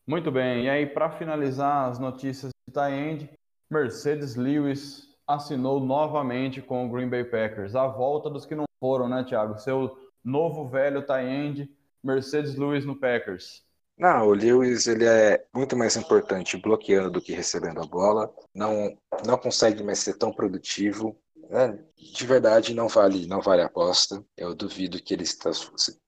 Muito 0.08 0.32
bem, 0.32 0.66
e 0.66 0.70
aí 0.70 0.88
para 0.88 1.12
finalizar 1.12 1.90
as 1.90 2.00
notícias 2.00 2.52
de 2.68 2.90
End, 2.90 3.30
Mercedes 3.70 4.36
Lewis 4.36 5.08
assinou 5.28 5.80
novamente 5.80 6.62
com 6.62 6.86
o 6.86 6.90
Green 6.90 7.08
Bay 7.08 7.24
Packers. 7.24 7.76
A 7.76 7.88
volta 7.88 8.30
dos 8.30 8.46
que 8.46 8.56
não 8.56 8.66
foram, 8.82 9.08
né, 9.08 9.24
Thiago? 9.24 9.60
Seu 9.60 9.96
novo 10.24 10.68
velho 10.68 11.06
End, 11.22 11.70
Mercedes 12.04 12.56
Lewis 12.56 12.84
no 12.84 13.00
Packers. 13.00 13.64
Não, 13.96 14.28
o 14.28 14.34
Lewis 14.34 14.88
ele 14.88 15.06
é 15.06 15.46
muito 15.54 15.78
mais 15.78 15.96
importante 15.96 16.58
bloqueando 16.58 17.12
do 17.12 17.22
que 17.22 17.34
recebendo 17.34 17.80
a 17.80 17.86
bola. 17.86 18.34
Não, 18.56 18.98
não 19.24 19.38
consegue 19.38 19.84
mais 19.84 20.00
ser 20.00 20.18
tão 20.18 20.34
produtivo. 20.34 21.16
Né? 21.48 21.78
De 21.96 22.26
verdade, 22.26 22.74
não 22.74 22.88
vale, 22.88 23.28
não 23.28 23.42
vale 23.42 23.62
a 23.62 23.68
aposta. 23.68 24.24
Eu 24.36 24.56
duvido 24.56 25.02
que 25.02 25.14
ele 25.14 25.26
se 25.26 25.38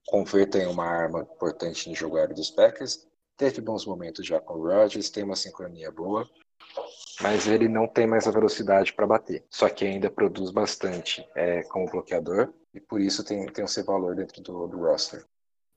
converta 0.07 0.57
em 0.57 0.65
uma 0.65 0.85
arma 0.85 1.27
importante 1.35 1.87
no 1.87 1.93
jogo 1.93 2.17
aéreo 2.17 2.35
dos 2.35 2.49
Packers. 2.49 3.05
Teve 3.37 3.61
bons 3.61 3.85
momentos 3.85 4.25
já 4.25 4.39
com 4.39 4.55
o 4.55 4.63
Rodgers, 4.63 5.11
tem 5.11 5.23
uma 5.23 5.35
sincronia 5.35 5.91
boa, 5.91 6.27
mas 7.21 7.47
ele 7.47 7.67
não 7.67 7.87
tem 7.87 8.07
mais 8.07 8.27
a 8.27 8.31
velocidade 8.31 8.93
para 8.93 9.07
bater. 9.07 9.43
Só 9.49 9.69
que 9.69 9.85
ainda 9.85 10.09
produz 10.09 10.49
bastante 10.49 11.27
é, 11.35 11.61
como 11.63 11.89
bloqueador 11.89 12.53
e 12.73 12.79
por 12.79 12.99
isso 12.99 13.23
tem, 13.23 13.45
tem 13.47 13.63
o 13.63 13.67
seu 13.67 13.85
valor 13.85 14.15
dentro 14.15 14.41
do, 14.41 14.67
do 14.67 14.77
roster. 14.77 15.25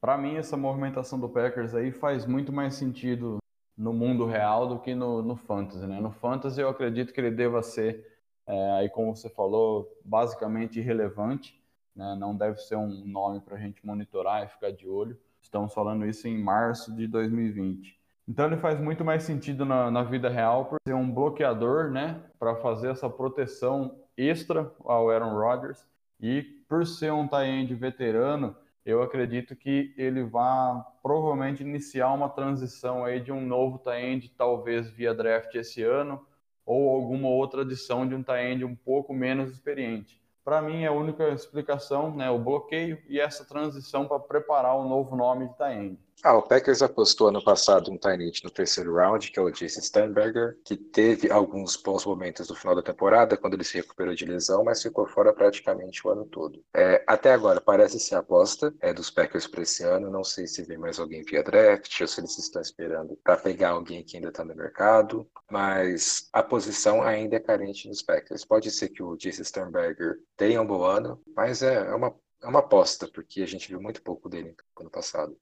Para 0.01 0.17
mim, 0.17 0.37
essa 0.37 0.57
movimentação 0.57 1.19
do 1.19 1.29
Packers 1.29 1.75
aí 1.75 1.91
faz 1.91 2.27
muito 2.27 2.53
mais 2.53 2.75
sentido 2.75 3.39
no 3.77 3.93
mundo 3.93 4.25
real 4.25 4.67
do 4.67 4.79
que 4.79 4.95
no, 4.95 5.23
no 5.23 5.37
fantasy, 5.37 5.87
né? 5.87 6.01
No 6.01 6.11
fantasy 6.11 6.61
eu 6.61 6.69
acredito 6.69 7.13
que 7.13 7.21
ele 7.21 7.31
deva 7.31 7.63
ser, 7.63 8.07
é, 8.47 8.71
aí 8.73 8.89
como 8.89 9.15
você 9.15 9.29
falou, 9.29 9.91
basicamente 10.05 10.79
irrelevante, 10.79 11.61
né? 11.95 12.17
Não 12.19 12.35
deve 12.35 12.59
ser 12.59 12.77
um 12.77 13.05
nome 13.05 13.41
para 13.41 13.57
a 13.57 13.59
gente 13.59 13.85
monitorar 13.85 14.45
e 14.45 14.49
ficar 14.49 14.71
de 14.71 14.89
olho. 14.89 15.19
Estamos 15.43 15.75
falando 15.75 16.07
isso 16.07 16.27
em 16.27 16.43
março 16.43 16.95
de 16.95 17.07
2020. 17.07 17.99
Então 18.29 18.47
ele 18.47 18.57
faz 18.57 18.81
muito 18.81 19.05
mais 19.05 19.23
sentido 19.23 19.65
na, 19.65 19.91
na 19.91 20.03
vida 20.03 20.29
real 20.29 20.65
por 20.65 20.79
ser 20.87 20.95
um 20.95 21.11
bloqueador, 21.11 21.91
né, 21.91 22.21
para 22.39 22.57
fazer 22.57 22.91
essa 22.91 23.09
proteção 23.09 24.01
extra 24.17 24.73
ao 24.85 25.11
Aaron 25.11 25.35
Rodgers 25.35 25.87
e 26.21 26.56
por 26.69 26.87
ser 26.87 27.13
um 27.13 27.27
tie-end 27.27 27.75
veterano, 27.75 28.57
eu 28.85 29.03
acredito 29.03 29.57
que 29.57 29.93
ele 29.97 30.23
vai 30.23 30.83
provavelmente 31.03 31.63
iniciar 31.63 32.13
uma 32.13 32.29
transição 32.29 33.05
aí 33.05 33.21
de 33.21 33.33
um 33.33 33.45
novo 33.45 33.79
tie-end, 33.79 34.29
talvez 34.37 34.89
via 34.91 35.15
draft 35.15 35.55
esse 35.55 35.83
ano, 35.83 36.25
ou 36.65 36.95
alguma 36.95 37.29
outra 37.29 37.63
adição 37.63 38.07
de 38.07 38.15
um 38.15 38.23
tie-end 38.23 38.65
um 38.65 38.75
pouco 38.75 39.13
menos 39.13 39.51
experiente. 39.51 40.21
Para 40.45 40.63
mim, 40.63 40.83
é 40.83 40.87
a 40.87 40.93
única 40.93 41.29
explicação, 41.31 42.15
né, 42.15 42.31
o 42.31 42.39
bloqueio 42.39 43.03
e 43.09 43.19
essa 43.19 43.45
transição 43.45 44.07
para 44.07 44.21
preparar 44.21 44.77
o 44.77 44.89
novo 44.89 45.17
nome 45.17 45.49
de 45.49 45.59
Taend. 45.59 45.99
Ah, 46.23 46.37
o 46.37 46.43
Packers 46.43 46.83
apostou 46.83 47.29
ano 47.29 47.43
passado 47.45 47.91
um 47.91 47.99
Tynant 47.99 48.43
no 48.43 48.51
terceiro 48.51 48.95
round, 48.95 49.31
que 49.31 49.39
é 49.39 49.43
o 49.43 49.51
Jason 49.51 49.81
Steinberger, 49.81 50.59
que 50.65 50.77
teve 50.77 51.31
alguns 51.31 51.77
bons 51.77 52.05
momentos 52.05 52.49
no 52.49 52.57
final 52.57 52.75
da 52.75 52.83
temporada, 52.83 53.37
quando 53.37 53.55
ele 53.55 53.63
se 53.63 53.77
recuperou 53.77 54.15
de 54.15 54.25
lesão, 54.25 54.65
mas 54.65 54.83
ficou 54.83 55.07
fora 55.07 55.33
praticamente 55.33 56.05
o 56.05 56.11
ano 56.11 56.27
todo. 56.27 56.65
É, 56.75 57.05
até 57.07 57.33
agora, 57.33 57.61
parece 57.61 58.01
ser 58.01 58.17
a 58.17 58.19
aposta 58.19 58.75
é, 58.81 58.93
dos 58.93 59.11
Packers 59.11 59.47
para 59.47 59.63
esse 59.63 59.85
ano. 59.85 60.11
Não 60.11 60.25
sei 60.25 60.47
se 60.49 60.65
vem 60.65 60.79
mais 60.79 60.99
alguém 60.99 61.23
via 61.23 61.45
draft 61.45 62.01
ou 62.01 62.09
se 62.09 62.21
eles 62.21 62.37
estão 62.39 62.61
esperando 62.61 63.17
para 63.23 63.37
pegar 63.37 63.71
alguém 63.71 64.03
que 64.03 64.17
ainda 64.17 64.29
está 64.31 64.45
no 64.45 64.55
mercado, 64.57 65.29
mas 65.51 66.29
a 66.33 66.43
posição 66.43 67.03
ainda 67.03 67.37
é 67.37 67.41
carente 67.41 67.89
nos 67.89 68.03
Packers. 68.03 68.45
Pode 68.45 68.71
ser 68.73 68.89
que 68.89 69.03
o 69.03 69.17
Jason 69.17 69.45
Sternberger 69.45 70.19
tenha 70.37 70.61
um 70.61 70.67
bom 70.67 70.83
ano, 70.83 71.23
mas 71.37 71.63
é, 71.63 71.75
é 71.75 71.95
uma, 71.95 72.13
é 72.43 72.47
uma 72.49 72.61
aposta, 72.61 73.07
porque 73.07 73.43
a 73.43 73.47
gente 73.47 73.69
viu 73.69 73.81
muito 73.81 74.03
pouco 74.03 74.29
dele 74.29 74.57
no 74.77 74.83
ano 74.83 74.91
passado. 74.91 75.37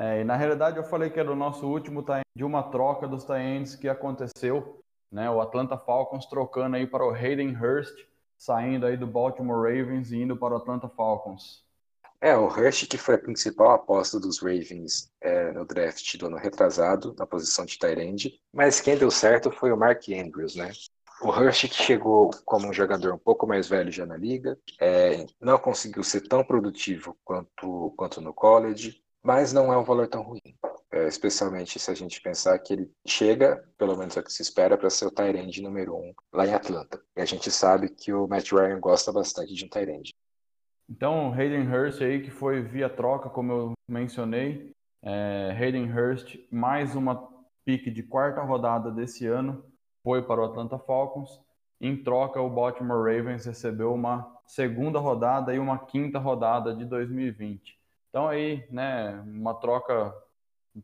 É, 0.00 0.20
e 0.20 0.24
na 0.24 0.36
realidade 0.36 0.76
eu 0.76 0.84
falei 0.84 1.10
que 1.10 1.18
era 1.18 1.32
o 1.32 1.34
nosso 1.34 1.66
último 1.66 2.04
de 2.36 2.44
uma 2.44 2.62
troca 2.62 3.08
dos 3.08 3.24
times 3.24 3.74
que 3.74 3.88
aconteceu, 3.88 4.80
né? 5.10 5.28
O 5.28 5.40
Atlanta 5.40 5.76
Falcons 5.76 6.24
trocando 6.26 6.76
aí 6.76 6.86
para 6.86 7.04
o 7.04 7.10
Hayden 7.10 7.56
Hurst, 7.56 8.06
saindo 8.36 8.86
aí 8.86 8.96
do 8.96 9.08
Baltimore 9.08 9.60
Ravens 9.60 10.12
e 10.12 10.18
indo 10.18 10.36
para 10.36 10.54
o 10.54 10.56
Atlanta 10.56 10.88
Falcons. 10.88 11.64
É, 12.20 12.36
o 12.36 12.46
Hurst 12.46 12.86
que 12.86 12.96
foi 12.96 13.16
a 13.16 13.18
principal 13.18 13.72
aposta 13.72 14.20
dos 14.20 14.38
Ravens 14.40 15.10
é, 15.20 15.50
no 15.50 15.64
draft 15.64 16.16
do 16.16 16.26
ano 16.26 16.36
retrasado, 16.36 17.12
na 17.18 17.26
posição 17.26 17.64
de 17.64 17.76
Tyrande, 17.76 18.40
mas 18.52 18.80
quem 18.80 18.96
deu 18.96 19.10
certo 19.10 19.50
foi 19.50 19.72
o 19.72 19.76
Mark 19.76 20.04
Andrews, 20.10 20.54
né? 20.54 20.70
O 21.20 21.30
Hurst 21.30 21.66
que 21.68 21.74
chegou 21.74 22.30
como 22.44 22.68
um 22.68 22.72
jogador 22.72 23.12
um 23.12 23.18
pouco 23.18 23.48
mais 23.48 23.68
velho 23.68 23.90
já 23.90 24.06
na 24.06 24.16
liga, 24.16 24.56
é, 24.80 25.26
não 25.40 25.58
conseguiu 25.58 26.04
ser 26.04 26.20
tão 26.20 26.44
produtivo 26.44 27.16
quanto, 27.24 27.92
quanto 27.96 28.20
no 28.20 28.32
college, 28.32 29.02
mas 29.28 29.52
não 29.52 29.70
é 29.70 29.76
um 29.76 29.84
valor 29.84 30.08
tão 30.08 30.22
ruim. 30.22 30.40
é, 30.90 31.06
especialmente 31.06 31.78
se 31.78 31.90
a 31.90 31.94
gente 31.94 32.18
pensar 32.18 32.58
que 32.60 32.72
ele 32.72 32.90
chega, 33.06 33.62
pelo 33.76 33.94
menos 33.94 34.16
é 34.16 34.20
o 34.20 34.22
que 34.22 34.32
se 34.32 34.40
espera, 34.40 34.78
para 34.78 34.88
ser 34.88 35.04
o 35.04 35.10
Tyrande 35.10 35.60
número 35.60 35.94
um 35.94 36.14
lá 36.32 36.46
em 36.46 36.54
Atlanta. 36.54 36.98
E 37.14 37.20
a 37.20 37.26
gente 37.26 37.50
sabe 37.50 37.90
que 37.90 38.10
o 38.10 38.26
Matt 38.26 38.50
Ryan 38.50 38.80
gosta 38.80 39.12
bastante 39.12 39.52
de 39.52 39.66
um 39.66 39.68
Tyrande. 39.68 40.14
Então, 40.88 41.30
Hayden 41.30 41.68
Hurst 41.70 42.00
aí, 42.00 42.22
que 42.22 42.30
foi 42.30 42.62
via 42.62 42.88
troca, 42.88 43.28
como 43.28 43.52
eu 43.52 43.72
mencionei, 43.86 44.72
é, 45.02 45.54
Hayden 45.60 45.92
Hurst, 45.92 46.38
mais 46.50 46.96
uma 46.96 47.28
pique 47.66 47.90
de 47.90 48.02
quarta 48.02 48.40
rodada 48.40 48.90
desse 48.90 49.26
ano, 49.26 49.62
foi 50.02 50.22
para 50.22 50.40
o 50.40 50.44
Atlanta 50.46 50.78
Falcons. 50.78 51.38
Em 51.78 52.02
troca, 52.02 52.40
o 52.40 52.48
Baltimore 52.48 53.04
Ravens 53.04 53.44
recebeu 53.44 53.92
uma 53.92 54.26
segunda 54.46 54.98
rodada 54.98 55.54
e 55.54 55.58
uma 55.58 55.78
quinta 55.80 56.18
rodada 56.18 56.74
de 56.74 56.86
2020. 56.86 57.77
Então 58.18 58.26
aí, 58.26 58.66
né, 58.68 59.22
uma 59.28 59.54
troca 59.54 60.12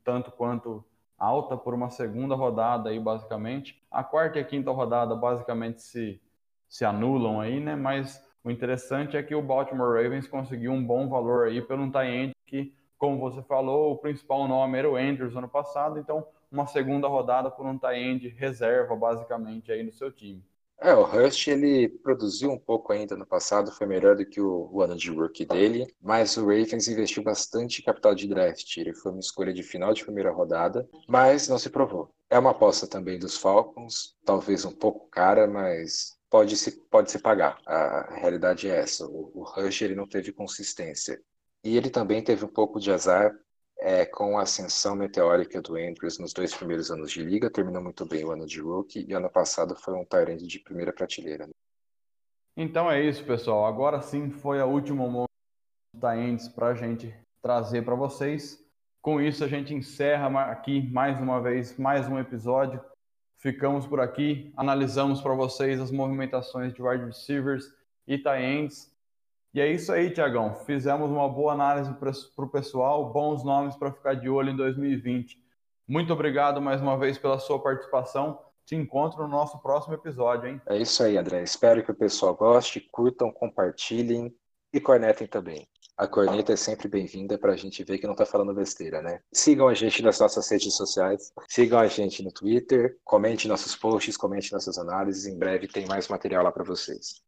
tanto 0.05 0.31
quanto 0.31 0.85
alta 1.19 1.57
por 1.57 1.75
uma 1.75 1.91
segunda 1.91 2.37
rodada 2.37 2.91
aí 2.91 3.01
basicamente. 3.01 3.83
A 3.91 4.05
quarta 4.05 4.39
e 4.39 4.41
a 4.41 4.45
quinta 4.45 4.71
rodada 4.71 5.17
basicamente 5.17 5.83
se 5.83 6.23
se 6.69 6.85
anulam 6.85 7.41
aí, 7.41 7.59
né? 7.59 7.75
Mas 7.75 8.25
o 8.45 8.53
interessante 8.53 9.17
é 9.17 9.23
que 9.23 9.35
o 9.35 9.43
Baltimore 9.43 10.01
Ravens 10.01 10.29
conseguiu 10.29 10.71
um 10.71 10.87
bom 10.87 11.09
valor 11.09 11.49
aí 11.49 11.61
pelo 11.61 11.83
um 11.83 11.91
tie 11.91 12.31
que, 12.47 12.73
como 12.97 13.19
você 13.19 13.43
falou, 13.43 13.91
o 13.91 13.99
principal 13.99 14.47
nome 14.47 14.79
era 14.79 14.89
o 14.89 14.95
Andrews 14.95 15.35
ano 15.35 15.49
passado, 15.49 15.99
então 15.99 16.25
uma 16.53 16.69
segunda 16.69 17.09
rodada 17.09 17.51
por 17.51 17.67
um 17.67 17.77
tie 17.77 18.29
reserva 18.29 18.95
basicamente 18.95 19.73
aí 19.73 19.83
no 19.83 19.91
seu 19.91 20.13
time. 20.13 20.41
É, 20.81 20.95
o 20.95 21.03
Hurst 21.03 21.47
ele 21.47 21.89
produziu 21.89 22.51
um 22.51 22.59
pouco 22.59 22.93
ainda 22.93 23.17
no 23.17 23.27
passado, 23.27 23.73
foi 23.73 23.87
melhor 23.87 24.17
do 24.17 24.27
que 24.27 24.41
o, 24.41 24.69
o, 24.71 24.83
ano 24.83 24.97
de 24.97 25.11
rookie 25.11 25.47
dele, 25.47 25.87
mas 26.03 26.37
o 26.37 26.43
Ravens 26.43 26.89
investiu 26.89 27.23
bastante 27.23 27.83
capital 27.83 28.15
de 28.15 28.29
draft. 28.29 28.77
Ele 28.77 28.93
foi 28.93 29.13
uma 29.13 29.21
escolha 29.21 29.53
de 29.53 29.63
final 29.63 29.95
de 29.95 30.05
primeira 30.05 30.31
rodada, 30.31 30.87
mas 31.09 31.49
não 31.49 31.59
se 31.59 31.71
provou. 31.71 32.13
É 32.29 32.39
uma 32.39 32.51
aposta 32.51 32.87
também 32.87 33.19
dos 33.19 33.37
Falcons, 33.37 34.15
talvez 34.25 34.65
um 34.65 34.73
pouco 34.73 35.09
cara, 35.09 35.47
mas 35.47 36.19
pode 36.29 36.57
se, 36.57 36.73
pode 36.91 37.11
se 37.11 37.19
pagar. 37.19 37.59
A 37.67 38.15
realidade 38.17 38.69
é 38.69 38.77
essa. 38.81 39.07
O, 39.07 39.31
o 39.35 39.43
Rush 39.43 39.83
ele 39.83 39.95
não 39.95 40.07
teve 40.07 40.33
consistência. 40.33 41.21
E 41.63 41.77
ele 41.77 41.89
também 41.89 42.23
teve 42.23 42.45
um 42.45 42.49
pouco 42.49 42.79
de 42.79 42.93
azar 42.93 43.35
é, 43.85 44.07
com 44.07 44.39
a 44.39 44.43
ascensão 44.45 44.97
meteórica 44.97 45.61
do 45.61 45.77
Andrews 45.77 46.19
nos 46.19 46.33
dois 46.33 46.55
primeiros 46.55 46.91
anos 46.91 47.13
de 47.13 47.23
liga, 47.23 47.51
terminou 47.51 47.83
muito 47.83 48.07
bem 48.07 48.25
o 48.25 48.31
ano 48.31 48.47
de 48.47 48.59
rookie, 48.59 49.05
e 49.07 49.13
ano 49.13 49.29
passado 49.29 49.77
foi 49.77 49.93
um 49.93 50.07
Tyrande 50.07 50.47
de 50.47 50.59
primeira 50.59 50.91
prateleira. 50.91 51.47
Né? 51.47 51.53
Então 52.57 52.91
é 52.91 53.03
isso, 53.03 53.23
pessoal. 53.25 53.67
Agora 53.67 54.01
sim 54.01 54.31
foi 54.31 54.59
a 54.59 54.65
última 54.65 55.27
Tyrants 56.01 56.49
para 56.49 56.69
a 56.69 56.75
gente 56.75 57.15
trazer 57.43 57.85
para 57.85 57.95
vocês. 57.95 58.59
Com 59.03 59.21
isso, 59.21 59.45
a 59.45 59.49
gente 59.49 59.75
encerra 59.75 60.51
aqui 60.51 60.91
mais 60.91 61.21
uma 61.21 61.39
vez 61.43 61.77
mais 61.77 62.09
um 62.09 62.19
episódio. 62.19 62.83
Ficamos 63.37 63.87
por 63.87 64.01
aqui, 64.01 64.51
analisamos 64.57 65.21
para 65.21 65.35
vocês 65.35 65.79
as 65.79 65.91
movimentações 65.91 66.73
de 66.73 66.83
wide 66.83 67.05
receivers 67.05 67.71
e 68.09 68.17
tight 68.17 68.75
e 69.55 69.61
é 69.61 69.73
isso 69.73 69.93
aí, 69.93 70.11
Tiagão. 70.11 70.55
Fizemos 70.67 71.09
uma 71.11 71.29
boa 71.29 71.53
análise 71.53 71.93
para 71.95 72.45
o 72.45 72.51
pessoal, 72.51 73.13
bons 73.13 73.45
nomes 73.45 73.77
para 73.77 73.93
ficar 73.93 74.15
de 74.15 74.29
olho 74.29 74.51
em 74.51 74.57
2020. 74.57 75.39
Muito 75.87 76.13
obrigado 76.13 76.61
mais 76.61 76.81
uma 76.81 76.99
vez 76.99 77.17
pela 77.17 77.39
sua 77.39 77.63
participação. 77.63 78.39
Te 78.67 78.75
encontro 78.75 79.23
no 79.23 79.29
nosso 79.29 79.61
próximo 79.63 79.95
episódio, 79.95 80.49
hein? 80.49 80.61
É 80.67 80.79
isso 80.79 81.03
aí, 81.03 81.17
André. 81.17 81.43
Espero 81.43 81.85
que 81.85 81.91
o 81.91 81.95
pessoal 81.95 82.35
goste, 82.35 82.81
curtam, 82.91 83.31
compartilhem 83.31 84.35
e 84.73 84.81
cornetem 84.81 85.27
também. 85.27 85.69
A 85.97 86.09
corneta 86.09 86.53
é 86.53 86.57
sempre 86.57 86.89
bem-vinda 86.89 87.39
para 87.39 87.53
a 87.53 87.57
gente 87.57 87.85
ver 87.85 87.99
que 87.99 88.07
não 88.07 88.15
está 88.15 88.27
falando 88.27 88.53
besteira, 88.53 89.01
né? 89.01 89.21
Sigam 89.33 89.69
a 89.69 89.75
gente 89.75 90.03
nas 90.03 90.19
nossas 90.19 90.51
redes 90.51 90.75
sociais, 90.75 91.33
sigam 91.49 91.79
a 91.79 91.87
gente 91.87 92.25
no 92.25 92.33
Twitter, 92.33 92.99
comente 93.05 93.47
nossos 93.47 93.77
posts, 93.77 94.17
comente 94.17 94.53
nossas 94.53 94.77
análises. 94.77 95.27
Em 95.27 95.39
breve 95.39 95.69
tem 95.69 95.87
mais 95.87 96.09
material 96.09 96.43
lá 96.43 96.51
para 96.51 96.65
vocês. 96.65 97.23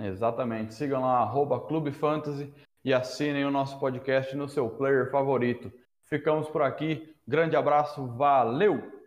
Exatamente. 0.00 0.74
Sigam 0.74 1.02
lá, 1.02 1.18
arroba 1.18 1.60
Clube 1.60 1.92
Fantasy 1.92 2.52
e 2.84 2.94
assinem 2.94 3.44
o 3.44 3.50
nosso 3.50 3.78
podcast 3.78 4.34
no 4.36 4.48
seu 4.48 4.68
player 4.70 5.10
favorito. 5.10 5.72
Ficamos 6.04 6.48
por 6.48 6.62
aqui. 6.62 7.14
Grande 7.26 7.56
abraço, 7.56 8.06
valeu! 8.16 8.97